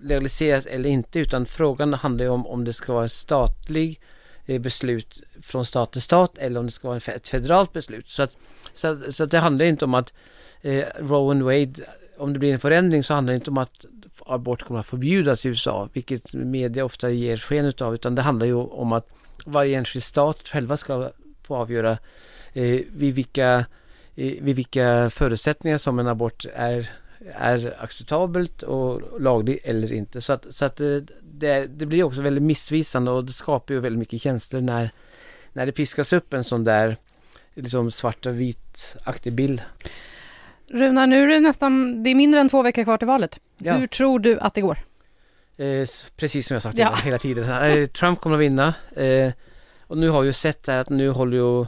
legaliseras 0.00 0.66
eller 0.66 0.90
inte 0.90 1.18
utan 1.18 1.46
frågan 1.46 1.94
handlar 1.94 2.24
ju 2.24 2.30
om 2.30 2.46
om 2.46 2.64
det 2.64 2.72
ska 2.72 2.92
vara 2.92 3.02
en 3.02 3.08
statlig 3.08 4.00
eh, 4.46 4.60
beslut 4.60 5.22
från 5.42 5.66
stat 5.66 5.92
till 5.92 6.02
stat 6.02 6.38
eller 6.38 6.60
om 6.60 6.66
det 6.66 6.72
ska 6.72 6.88
vara 6.88 6.96
ett 6.96 7.28
federalt 7.28 7.72
beslut. 7.72 8.08
Så 8.08 8.22
att, 8.22 8.36
så, 8.74 9.12
så 9.12 9.24
att 9.24 9.30
det 9.30 9.38
handlar 9.38 9.66
inte 9.66 9.84
om 9.84 9.94
att 9.94 10.12
eh, 10.62 10.84
Rowan 10.98 11.44
Wade, 11.44 11.74
om 12.18 12.32
det 12.32 12.38
blir 12.38 12.52
en 12.52 12.60
förändring 12.60 13.02
så 13.02 13.14
handlar 13.14 13.32
det 13.32 13.36
inte 13.36 13.50
om 13.50 13.58
att 13.58 13.84
abort 14.26 14.62
kommer 14.62 14.80
att 14.80 14.86
förbjudas 14.86 15.46
i 15.46 15.48
USA, 15.48 15.88
vilket 15.92 16.34
media 16.34 16.84
ofta 16.84 17.10
ger 17.10 17.36
sken 17.36 17.64
utav, 17.64 17.94
utan 17.94 18.14
det 18.14 18.22
handlar 18.22 18.46
ju 18.46 18.54
om 18.54 18.92
att 18.92 19.08
varje 19.46 19.78
enskild 19.78 20.02
stat 20.02 20.38
själva 20.44 20.76
ska 20.76 21.10
få 21.42 21.56
avgöra 21.56 21.98
eh, 22.52 22.80
vid, 22.92 23.14
vilka, 23.14 23.64
eh, 24.14 24.32
vid 24.42 24.56
vilka 24.56 25.10
förutsättningar 25.10 25.78
som 25.78 25.98
en 25.98 26.08
abort 26.08 26.46
är, 26.54 26.90
är 27.32 27.76
acceptabelt 27.78 28.62
och 28.62 29.20
laglig 29.20 29.60
eller 29.64 29.92
inte. 29.92 30.20
Så 30.20 30.32
att, 30.32 30.46
så 30.50 30.64
att 30.64 30.80
eh, 30.80 30.96
det, 31.22 31.66
det 31.66 31.86
blir 31.86 32.02
också 32.02 32.22
väldigt 32.22 32.42
missvisande 32.42 33.10
och 33.10 33.24
det 33.24 33.32
skapar 33.32 33.74
ju 33.74 33.80
väldigt 33.80 33.98
mycket 33.98 34.22
känslor 34.22 34.60
när, 34.60 34.90
när 35.52 35.66
det 35.66 35.72
piskas 35.72 36.12
upp 36.12 36.34
en 36.34 36.44
sån 36.44 36.64
där 36.64 36.96
liksom 37.54 37.90
svart 37.90 38.26
och 38.26 38.40
vit-aktig 38.40 39.32
bild. 39.32 39.62
Runa, 40.66 41.06
nu 41.06 41.22
är 41.22 41.26
det 41.26 41.40
nästan, 41.40 42.02
det 42.02 42.10
är 42.10 42.14
mindre 42.14 42.40
än 42.40 42.48
två 42.48 42.62
veckor 42.62 42.84
kvar 42.84 42.98
till 42.98 43.06
valet. 43.06 43.40
Ja. 43.58 43.74
Hur 43.74 43.86
tror 43.86 44.18
du 44.18 44.38
att 44.38 44.54
det 44.54 44.60
går? 44.60 44.78
Eh, 45.56 45.86
precis 46.16 46.46
som 46.46 46.54
jag 46.54 46.62
sagt 46.62 46.78
ja. 46.78 46.94
hela 47.04 47.18
tiden. 47.18 47.70
Eh, 47.70 47.86
Trump 47.86 48.20
kommer 48.20 48.36
att 48.36 48.42
vinna. 48.42 48.74
Eh, 48.96 49.32
och 49.86 49.98
nu 49.98 50.08
har 50.08 50.20
vi 50.20 50.26
ju 50.26 50.32
sett 50.32 50.68
att 50.68 50.90
nu 50.90 51.10
håller 51.10 51.36
ju 51.36 51.66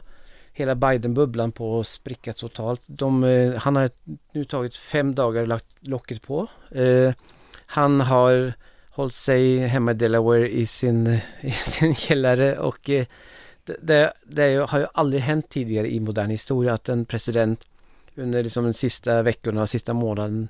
hela 0.52 0.74
Biden-bubblan 0.74 1.52
på 1.52 1.80
att 1.80 1.86
spricka 1.86 2.32
totalt. 2.32 2.82
De, 2.86 3.24
eh, 3.24 3.54
han 3.54 3.76
har 3.76 3.90
nu 4.32 4.44
tagit 4.44 4.76
fem 4.76 5.14
dagar 5.14 5.42
och 5.42 5.48
lagt 5.48 5.86
locket 5.86 6.22
på. 6.22 6.46
Eh, 6.70 7.12
han 7.66 8.00
har 8.00 8.52
hållit 8.90 9.14
sig 9.14 9.58
hemma 9.58 9.90
i 9.90 9.94
Delaware 9.94 10.50
i 10.50 10.66
sin, 10.66 11.06
i 11.40 11.50
sin 11.50 11.94
källare 11.94 12.58
och 12.58 12.78
det, 12.84 13.08
det, 13.80 14.12
det 14.24 14.70
har 14.70 14.78
ju 14.78 14.86
aldrig 14.94 15.22
hänt 15.22 15.48
tidigare 15.48 15.90
i 15.90 16.00
modern 16.00 16.30
historia 16.30 16.72
att 16.74 16.88
en 16.88 17.04
president 17.04 17.64
under 18.16 18.42
liksom 18.42 18.64
de 18.64 18.72
sista 18.72 19.22
veckorna 19.22 19.62
och 19.62 19.68
sista 19.68 19.92
månaden 19.92 20.48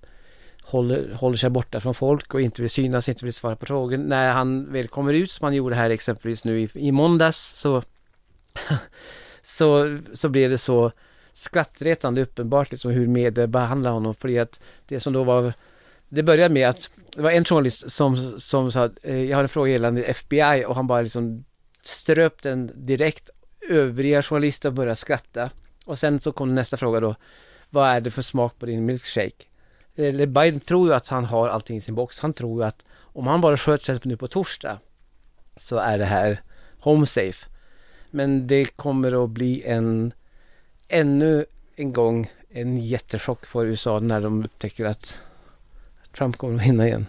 håller, 0.62 1.14
håller 1.14 1.36
sig 1.36 1.50
borta 1.50 1.80
från 1.80 1.94
folk 1.94 2.34
och 2.34 2.40
inte 2.40 2.62
vill 2.62 2.70
synas, 2.70 3.08
inte 3.08 3.24
vill 3.24 3.34
svara 3.34 3.56
på 3.56 3.66
frågor. 3.66 3.96
När 3.96 4.32
han 4.32 4.72
väl 4.72 4.88
kommer 4.88 5.12
ut, 5.12 5.30
som 5.30 5.44
han 5.44 5.54
gjorde 5.54 5.74
här 5.74 5.90
exempelvis 5.90 6.44
nu 6.44 6.60
i, 6.60 6.68
i 6.74 6.92
måndags, 6.92 7.38
så, 7.38 7.82
så, 9.42 9.98
så 10.12 10.28
blir 10.28 10.48
det 10.48 10.58
så 10.58 10.92
skrattretande 11.32 12.22
uppenbart 12.22 12.70
liksom 12.70 12.90
hur 12.90 13.06
media 13.06 13.46
behandlar 13.46 13.90
honom. 13.90 14.14
För 14.14 14.40
att 14.40 14.60
det 14.86 15.00
som 15.00 15.12
då 15.12 15.24
var 15.24 15.52
det 16.08 16.22
började 16.22 16.54
med 16.54 16.68
att 16.68 16.90
det 17.16 17.22
var 17.22 17.30
en 17.30 17.44
journalist 17.44 17.90
som, 17.90 18.40
som 18.40 18.70
sa 18.70 18.84
att 18.84 18.98
eh, 19.02 19.24
jag 19.24 19.36
har 19.36 19.42
en 19.42 19.48
fråga 19.48 19.72
gällande 19.72 20.04
FBI 20.04 20.64
och 20.66 20.74
han 20.74 20.86
bara 20.86 21.02
liksom 21.02 21.44
ströp 21.82 22.42
den 22.42 22.70
direkt. 22.74 23.30
Övriga 23.68 24.22
journalister 24.22 24.70
började 24.70 24.96
skratta. 24.96 25.50
Och 25.84 25.98
sen 25.98 26.20
så 26.20 26.32
kom 26.32 26.54
nästa 26.54 26.76
fråga 26.76 27.00
då. 27.00 27.14
Vad 27.70 27.88
är 27.88 28.00
det 28.00 28.10
för 28.10 28.22
smak 28.22 28.58
på 28.58 28.66
din 28.66 28.84
milkshake? 28.84 29.44
Eller 29.96 30.26
Biden 30.26 30.60
tror 30.60 30.88
ju 30.88 30.94
att 30.94 31.08
han 31.08 31.24
har 31.24 31.48
allting 31.48 31.76
i 31.76 31.80
sin 31.80 31.94
box. 31.94 32.20
Han 32.20 32.32
tror 32.32 32.62
ju 32.62 32.68
att 32.68 32.84
om 33.00 33.26
han 33.26 33.40
bara 33.40 33.56
sköter 33.56 33.84
sig 33.84 33.98
nu 34.02 34.16
på 34.16 34.26
torsdag 34.26 34.78
så 35.56 35.76
är 35.76 35.98
det 35.98 36.04
här 36.04 36.42
home 36.78 37.06
safe. 37.06 37.46
Men 38.10 38.46
det 38.46 38.64
kommer 38.64 39.24
att 39.24 39.30
bli 39.30 39.62
en 39.62 40.12
ännu 40.88 41.46
en 41.76 41.92
gång 41.92 42.30
en 42.50 42.78
jättechock 42.78 43.46
för 43.46 43.66
USA 43.66 43.98
när 43.98 44.20
de 44.20 44.44
upptäcker 44.44 44.84
att 44.84 45.22
Trump 46.16 46.36
kommer 46.36 46.54
att 46.54 46.66
vinna 46.66 46.86
igen. 46.86 47.06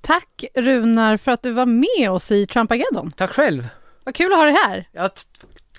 Tack 0.00 0.44
Runar 0.54 1.16
för 1.16 1.32
att 1.32 1.42
du 1.42 1.52
var 1.52 1.66
med 1.66 2.10
oss 2.10 2.32
i 2.32 2.46
Trumpageddon. 2.46 3.10
Tack 3.10 3.30
själv! 3.30 3.68
Vad 4.04 4.14
kul 4.14 4.32
att 4.32 4.38
ha 4.38 4.44
dig 4.44 4.54
här! 4.54 4.88
Ja, 4.92 5.08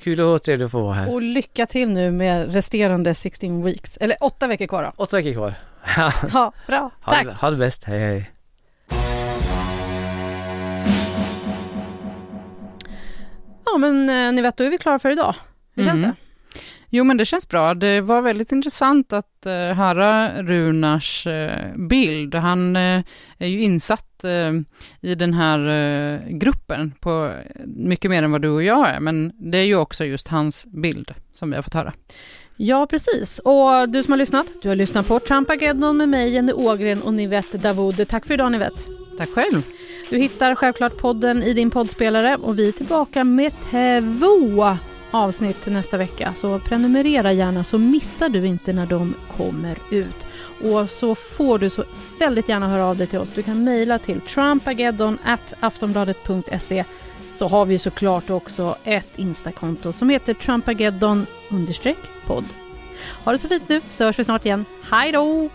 kul 0.06 0.20
och 0.22 0.43
trevligt 0.43 0.66
att 0.66 0.72
få 0.72 0.82
vara 0.82 0.93
här. 0.93 1.14
Och 1.14 1.22
lycka 1.22 1.66
till 1.66 1.89
nu 1.89 2.12
med 2.12 2.53
resterande 2.53 3.16
16 3.16 3.64
weeks, 3.64 3.97
eller 3.97 4.18
åtta 4.22 4.47
veckor 4.47 4.68
kvar 4.68 4.84
då. 4.84 4.91
Åtta 5.03 5.18
veckor 5.18 5.34
kvar. 5.34 5.53
Ja, 6.34 6.51
bra. 6.68 6.91
Ha 7.01 7.14
Tack! 7.14 7.26
det, 7.26 7.34
ha 7.34 7.49
det 7.51 7.58
bäst, 7.58 7.84
hej 7.84 7.99
hej. 7.99 8.32
Ja 13.66 13.78
men 13.78 14.10
eh, 14.10 14.32
ni 14.34 14.41
vet, 14.41 14.58
då 14.58 14.64
är 14.64 14.70
vi 14.70 14.78
klara 14.78 14.99
för 14.99 15.10
idag. 15.10 15.36
Hur 15.76 15.84
känns 15.84 15.97
Mm. 15.99 16.10
det? 16.10 16.16
Jo, 16.89 17.03
men 17.03 17.18
det 17.18 17.26
känns 17.26 17.47
bra. 17.49 17.74
Det 17.74 18.01
var 18.01 18.22
väldigt 18.22 18.51
intressant 18.51 19.14
att 19.14 19.45
eh, 19.45 19.51
höra 19.53 20.43
Runars 20.43 21.28
eh, 21.28 21.76
bild. 21.76 22.36
Han 22.36 22.76
är 22.76 23.03
ju 23.39 23.62
insatt 23.62 24.14
eh, 24.26 24.53
i 25.01 25.15
den 25.15 25.34
här 25.34 25.59
eh, 25.59 26.19
gruppen 26.30 26.93
på 26.99 27.34
mycket 27.65 28.11
mer 28.11 28.23
än 28.23 28.32
vad 28.32 28.41
du 28.41 28.49
och 28.49 28.63
jag 28.63 28.89
är, 28.89 28.99
men 28.99 29.32
det 29.51 29.57
är 29.57 29.63
ju 29.63 29.76
också 29.76 30.05
just 30.05 30.28
hans 30.28 30.65
bild 30.65 31.13
som 31.34 31.49
vi 31.49 31.55
har 31.55 31.63
fått 31.63 31.73
höra. 31.73 31.93
Ja, 32.57 32.88
precis. 32.88 33.39
Och 33.39 33.89
du 33.89 34.03
som 34.03 34.11
har 34.11 34.17
lyssnat, 34.17 34.47
du 34.61 34.69
har 34.69 34.76
lyssnat 34.76 35.07
på 35.07 35.19
Trumpageddon 35.19 35.97
med 35.97 36.09
mig, 36.09 36.34
Jenny 36.34 36.53
Ågren 36.53 37.01
och 37.01 37.13
Nivette 37.13 37.57
Davoud. 37.57 38.07
Tack 38.07 38.26
för 38.26 38.34
idag 38.34 38.51
Nivette. 38.51 38.82
Tack 39.17 39.30
själv. 39.30 39.63
Du 40.09 40.17
hittar 40.17 40.55
självklart 40.55 40.97
podden 40.97 41.43
i 41.43 41.53
din 41.53 41.71
poddspelare 41.71 42.36
och 42.36 42.59
vi 42.59 42.67
är 42.67 42.71
tillbaka 42.71 43.23
med 43.23 43.51
två 43.71 44.78
avsnitt 45.11 45.65
nästa 45.65 45.97
vecka. 45.97 46.34
Så 46.36 46.59
prenumerera 46.59 47.32
gärna 47.34 47.63
så 47.63 47.78
missar 47.78 48.30
du 48.30 48.45
inte 48.45 48.73
när 48.73 48.86
de 48.86 49.15
kommer 49.38 49.78
ut. 49.91 50.28
Och 50.63 50.89
så 50.89 51.15
får 51.15 51.59
du 51.59 51.69
så 51.69 51.84
väldigt 52.20 52.49
gärna 52.49 52.68
höra 52.68 52.86
av 52.86 52.97
dig 52.97 53.07
till 53.07 53.20
oss. 53.20 53.30
Du 53.36 53.43
kan 53.43 53.63
mejla 53.63 53.99
till 53.99 54.22
trumpageddon.aftonbladet.se 54.22 56.86
så 57.36 57.47
har 57.47 57.66
vi 57.66 57.80
såklart 57.80 58.30
också 58.30 58.76
ett 58.84 59.20
Instakonto 59.20 59.93
som 59.93 60.09
heter 60.09 60.34
trumpageddon 60.34 61.26
podd. 62.26 62.45
Ha 63.24 63.32
det 63.32 63.38
så 63.38 63.47
fint 63.47 63.70
nu 63.70 63.82
så 63.91 64.03
hörs 64.03 64.20
vi 64.20 64.24
snart 64.24 64.45
igen. 64.45 64.66
Hej 64.91 65.11
då! 65.11 65.49